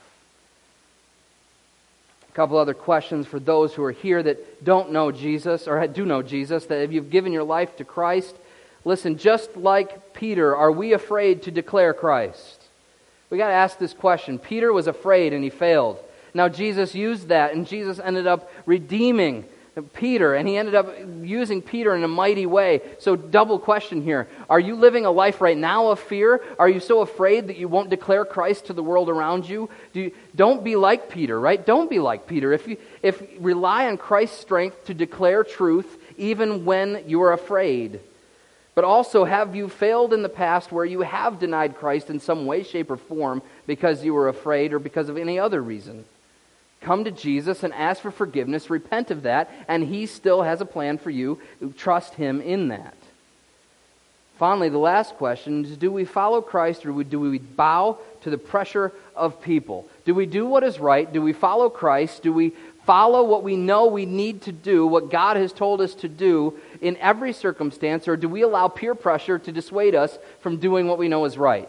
A 2.28 2.32
couple 2.34 2.58
other 2.58 2.74
questions 2.74 3.26
for 3.26 3.40
those 3.40 3.72
who 3.72 3.84
are 3.84 3.92
here 3.92 4.22
that 4.22 4.66
don't 4.66 4.92
know 4.92 5.10
Jesus 5.10 5.66
or 5.66 5.86
do 5.86 6.04
know 6.04 6.20
Jesus, 6.20 6.66
that 6.66 6.82
if 6.82 6.92
you've 6.92 7.08
given 7.08 7.32
your 7.32 7.44
life 7.44 7.74
to 7.76 7.84
Christ, 7.84 8.36
listen, 8.84 9.16
just 9.16 9.56
like 9.56 10.12
Peter, 10.12 10.54
are 10.54 10.70
we 10.70 10.92
afraid 10.92 11.44
to 11.44 11.50
declare 11.50 11.94
Christ? 11.94 12.63
We 13.34 13.38
got 13.38 13.48
to 13.48 13.54
ask 13.54 13.80
this 13.80 13.92
question. 13.92 14.38
Peter 14.38 14.72
was 14.72 14.86
afraid 14.86 15.32
and 15.32 15.42
he 15.42 15.50
failed. 15.50 15.98
Now, 16.34 16.48
Jesus 16.48 16.94
used 16.94 17.30
that, 17.30 17.52
and 17.52 17.66
Jesus 17.66 17.98
ended 17.98 18.28
up 18.28 18.48
redeeming 18.64 19.44
Peter, 19.92 20.36
and 20.36 20.46
he 20.46 20.56
ended 20.56 20.76
up 20.76 20.94
using 21.20 21.60
Peter 21.60 21.96
in 21.96 22.04
a 22.04 22.08
mighty 22.08 22.46
way. 22.46 22.80
So, 23.00 23.16
double 23.16 23.58
question 23.58 24.02
here. 24.02 24.28
Are 24.48 24.60
you 24.60 24.76
living 24.76 25.04
a 25.04 25.10
life 25.10 25.40
right 25.40 25.58
now 25.58 25.88
of 25.88 25.98
fear? 25.98 26.44
Are 26.60 26.68
you 26.68 26.78
so 26.78 27.00
afraid 27.00 27.48
that 27.48 27.56
you 27.56 27.66
won't 27.66 27.90
declare 27.90 28.24
Christ 28.24 28.66
to 28.66 28.72
the 28.72 28.84
world 28.84 29.08
around 29.08 29.48
you? 29.48 29.68
Do 29.92 30.12
don't 30.36 30.62
be 30.62 30.76
like 30.76 31.10
Peter, 31.10 31.40
right? 31.40 31.66
Don't 31.66 31.90
be 31.90 31.98
like 31.98 32.28
Peter. 32.28 32.52
If 32.52 32.68
you 32.68 32.76
if 33.02 33.20
rely 33.40 33.88
on 33.88 33.96
Christ's 33.96 34.38
strength 34.38 34.84
to 34.84 34.94
declare 34.94 35.42
truth 35.42 35.98
even 36.16 36.64
when 36.64 37.02
you 37.08 37.20
are 37.22 37.32
afraid. 37.32 37.98
But 38.74 38.84
also, 38.84 39.24
have 39.24 39.54
you 39.54 39.68
failed 39.68 40.12
in 40.12 40.22
the 40.22 40.28
past 40.28 40.72
where 40.72 40.84
you 40.84 41.02
have 41.02 41.38
denied 41.38 41.76
Christ 41.76 42.10
in 42.10 42.18
some 42.18 42.44
way, 42.44 42.64
shape, 42.64 42.90
or 42.90 42.96
form 42.96 43.40
because 43.66 44.04
you 44.04 44.14
were 44.14 44.28
afraid 44.28 44.72
or 44.72 44.78
because 44.78 45.08
of 45.08 45.16
any 45.16 45.38
other 45.38 45.62
reason? 45.62 46.04
Come 46.80 47.04
to 47.04 47.10
Jesus 47.10 47.62
and 47.62 47.72
ask 47.72 48.02
for 48.02 48.10
forgiveness, 48.10 48.68
repent 48.68 49.10
of 49.10 49.22
that, 49.22 49.50
and 49.68 49.84
He 49.84 50.06
still 50.06 50.42
has 50.42 50.60
a 50.60 50.66
plan 50.66 50.98
for 50.98 51.10
you. 51.10 51.40
Trust 51.76 52.14
Him 52.14 52.40
in 52.40 52.68
that. 52.68 52.96
Finally, 54.36 54.68
the 54.68 54.78
last 54.78 55.14
question 55.14 55.64
is 55.64 55.76
do 55.76 55.92
we 55.92 56.04
follow 56.04 56.42
Christ 56.42 56.84
or 56.84 57.04
do 57.04 57.20
we 57.20 57.38
bow 57.38 57.98
to 58.22 58.30
the 58.30 58.38
pressure 58.38 58.92
of 59.14 59.40
people? 59.40 59.86
Do 60.04 60.14
we 60.14 60.26
do 60.26 60.44
what 60.44 60.64
is 60.64 60.80
right? 60.80 61.10
Do 61.10 61.22
we 61.22 61.32
follow 61.32 61.70
Christ? 61.70 62.22
Do 62.22 62.32
we 62.32 62.52
follow 62.84 63.24
what 63.24 63.42
we 63.42 63.56
know 63.56 63.86
we 63.86 64.06
need 64.06 64.42
to 64.42 64.52
do, 64.52 64.86
what 64.86 65.10
God 65.10 65.36
has 65.36 65.52
told 65.52 65.80
us 65.80 65.94
to 65.96 66.08
do 66.08 66.58
in 66.84 66.98
every 66.98 67.32
circumstance, 67.32 68.06
or 68.06 68.14
do 68.14 68.28
we 68.28 68.42
allow 68.42 68.68
peer 68.68 68.94
pressure 68.94 69.38
to 69.38 69.50
dissuade 69.50 69.94
us 69.94 70.18
from 70.40 70.58
doing 70.58 70.86
what 70.86 70.98
we 70.98 71.08
know 71.08 71.24
is 71.24 71.38
right? 71.38 71.66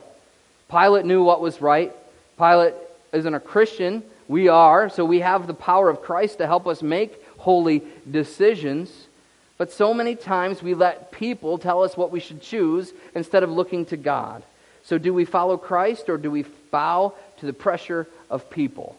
Pilate 0.70 1.06
knew 1.06 1.24
what 1.24 1.40
was 1.40 1.62
right. 1.62 1.94
Pilate 2.38 2.74
isn't 3.14 3.34
a 3.34 3.40
Christian. 3.40 4.04
We 4.28 4.50
are, 4.50 4.90
so 4.90 5.06
we 5.06 5.22
have 5.22 5.48
the 5.48 5.54
power 5.54 5.90
of 5.90 6.02
Christ 6.02 6.40
to 6.40 6.48
help 6.48 6.68
us 6.68 6.82
make 6.82 7.24
holy 7.38 7.82
decisions. 8.12 9.08
But 9.58 9.72
so 9.72 9.94
many 9.94 10.16
times 10.16 10.62
we 10.62 10.74
let 10.74 11.14
people 11.14 11.60
tell 11.60 11.82
us 11.84 11.96
what 11.96 12.12
we 12.12 12.20
should 12.20 12.42
choose 12.42 12.92
instead 13.14 13.44
of 13.44 13.50
looking 13.50 13.86
to 13.86 13.98
God. 13.98 14.44
So 14.84 14.98
do 14.98 15.14
we 15.14 15.24
follow 15.24 15.56
Christ 15.56 16.10
or 16.10 16.18
do 16.18 16.30
we 16.30 16.44
bow 16.72 17.14
to 17.38 17.46
the 17.46 17.54
pressure 17.54 18.06
of 18.30 18.50
people? 18.50 18.98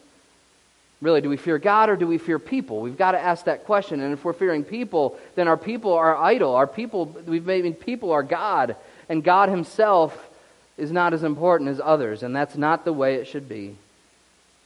Really, 1.03 1.21
do 1.21 1.29
we 1.29 1.37
fear 1.37 1.59
God 1.59 1.91
or 1.91 1.97
do 1.97 2.07
we 2.07 2.17
fear 2.17 2.39
people? 2.39 2.81
We've 2.81 2.97
got 2.97 3.13
to 3.13 3.21
ask 3.21 3.45
that 3.45 3.65
question. 3.65 4.01
And 4.01 4.15
if 4.15 4.25
we're 4.25 4.33
fearing 4.33 4.65
people, 4.65 5.19
then 5.35 5.47
our 5.47 5.57
people 5.57 5.93
are 5.93 6.17
idol. 6.17 6.55
Our 6.55 6.67
people, 6.67 7.07
we've 7.27 7.45
made 7.45 7.79
people 7.81 8.13
are 8.13 8.23
God. 8.23 8.77
And 9.09 9.23
God 9.23 9.51
Himself 9.51 10.31
is 10.79 10.91
not 10.91 11.13
as 11.13 11.23
important 11.23 11.71
as 11.71 11.81
others. 11.83 12.23
And 12.23 12.35
that's 12.35 12.57
not 12.57 12.85
the 12.85 12.93
way 12.93 13.17
it 13.17 13.27
should 13.27 13.49
be. 13.49 13.77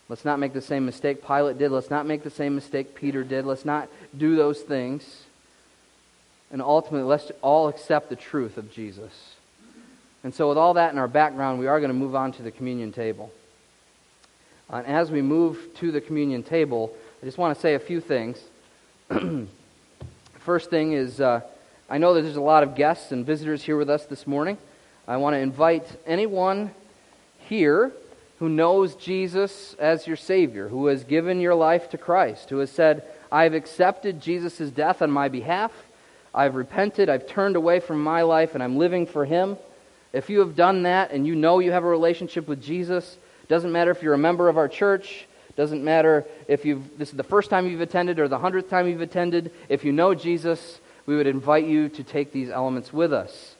Let's 0.09 0.25
not 0.25 0.39
make 0.39 0.53
the 0.53 0.61
same 0.61 0.87
mistake 0.87 1.25
Pilate 1.27 1.59
did. 1.59 1.71
Let's 1.71 1.91
not 1.91 2.07
make 2.07 2.23
the 2.23 2.31
same 2.31 2.55
mistake 2.55 2.95
Peter 2.95 3.23
did. 3.23 3.45
Let's 3.45 3.65
not 3.65 3.89
do 4.17 4.37
those 4.37 4.61
things. 4.61 5.23
And 6.53 6.61
ultimately, 6.61 7.07
let's 7.07 7.31
all 7.43 7.69
accept 7.69 8.09
the 8.09 8.17
truth 8.17 8.57
of 8.57 8.73
Jesus. 8.73 9.35
And 10.25 10.35
so, 10.35 10.49
with 10.49 10.59
all 10.59 10.75
that 10.75 10.93
in 10.93 10.99
our 10.99 11.09
background, 11.09 11.61
we 11.61 11.69
are 11.69 11.79
going 11.79 11.91
to 11.91 11.95
move 11.95 12.17
on 12.17 12.33
to 12.33 12.43
the 12.43 12.51
communion 12.51 12.93
table. 12.93 13.31
Uh, 14.73 14.77
and 14.77 14.87
as 14.87 15.11
we 15.11 15.21
move 15.21 15.59
to 15.75 15.91
the 15.91 16.01
communion 16.01 16.45
table, 16.45 16.95
I 17.21 17.27
just 17.27 17.39
want 17.39 17.57
to 17.57 17.61
say 17.61 17.75
a 17.75 17.79
few 17.81 18.01
things. 18.01 18.39
First 20.39 20.71
thing 20.71 20.93
is, 20.93 21.21
uh, 21.21 21.41
I 21.89 21.99
know 21.99 22.15
that 22.15 22.23
there's 22.23 22.37
a 22.37 22.41
lot 22.41 22.63
of 22.63 22.77
guests 22.77 23.11
and 23.11 23.27
visitors 23.27 23.65
here 23.65 23.77
with 23.77 23.91
us 23.91 24.07
this 24.07 24.29
morning. 24.29 24.59
I 25.09 25.17
want 25.17 25.35
to 25.35 25.39
invite 25.39 25.87
anyone 26.07 26.71
here 27.41 27.91
who 28.39 28.49
knows 28.49 28.95
Jesus 28.95 29.75
as 29.81 30.07
your 30.07 30.17
Savior, 30.17 30.69
who 30.69 30.87
has 30.87 31.03
given 31.03 31.41
your 31.41 31.57
life 31.57 31.91
to 31.91 31.99
Christ, 31.99 32.51
who 32.51 32.59
has 32.59 32.71
said, 32.71 33.03
I've 33.33 33.55
accepted 33.55 34.21
Jesus' 34.21 34.71
death 34.71 35.03
on 35.03 35.11
my 35.11 35.29
behalf. 35.29 35.73
I've 36.33 36.55
repented. 36.55 37.09
I've 37.09 37.27
turned 37.27 37.57
away 37.57 37.81
from 37.81 38.05
my 38.05 38.23
life 38.23 38.55
and 38.55 38.63
I'm 38.63 38.79
living 38.79 39.07
for 39.07 39.25
Him. 39.25 39.59
If 40.13 40.31
you 40.31 40.39
have 40.39 40.55
done 40.55 40.85
that 40.85 41.11
and 41.11 41.27
you 41.27 41.35
know 41.35 41.59
you 41.59 41.73
have 41.73 41.85
a 41.85 41.89
relationship 41.89 42.47
with 42.47 42.63
Jesus, 42.63 43.17
doesn't 43.51 43.73
matter 43.73 43.91
if 43.91 44.01
you're 44.01 44.15
a 44.15 44.19
member 44.19 44.49
of 44.49 44.57
our 44.57 44.69
church. 44.69 45.27
Doesn't 45.57 45.83
matter 45.83 46.25
if 46.47 46.65
you've, 46.65 46.97
this 46.97 47.11
is 47.11 47.17
the 47.17 47.25
first 47.25 47.51
time 47.51 47.67
you've 47.67 47.81
attended 47.81 48.21
or 48.21 48.29
the 48.29 48.39
hundredth 48.39 48.71
time 48.71 48.87
you've 48.87 49.01
attended. 49.01 49.51
If 49.69 49.85
you 49.85 49.91
know 49.91 50.15
Jesus, 50.15 50.81
we 51.05 51.17
would 51.17 51.27
invite 51.27 51.67
you 51.67 51.89
to 51.89 52.05
take 52.05 52.31
these 52.31 52.49
elements 52.49 52.93
with 52.93 53.13
us. 53.13 53.57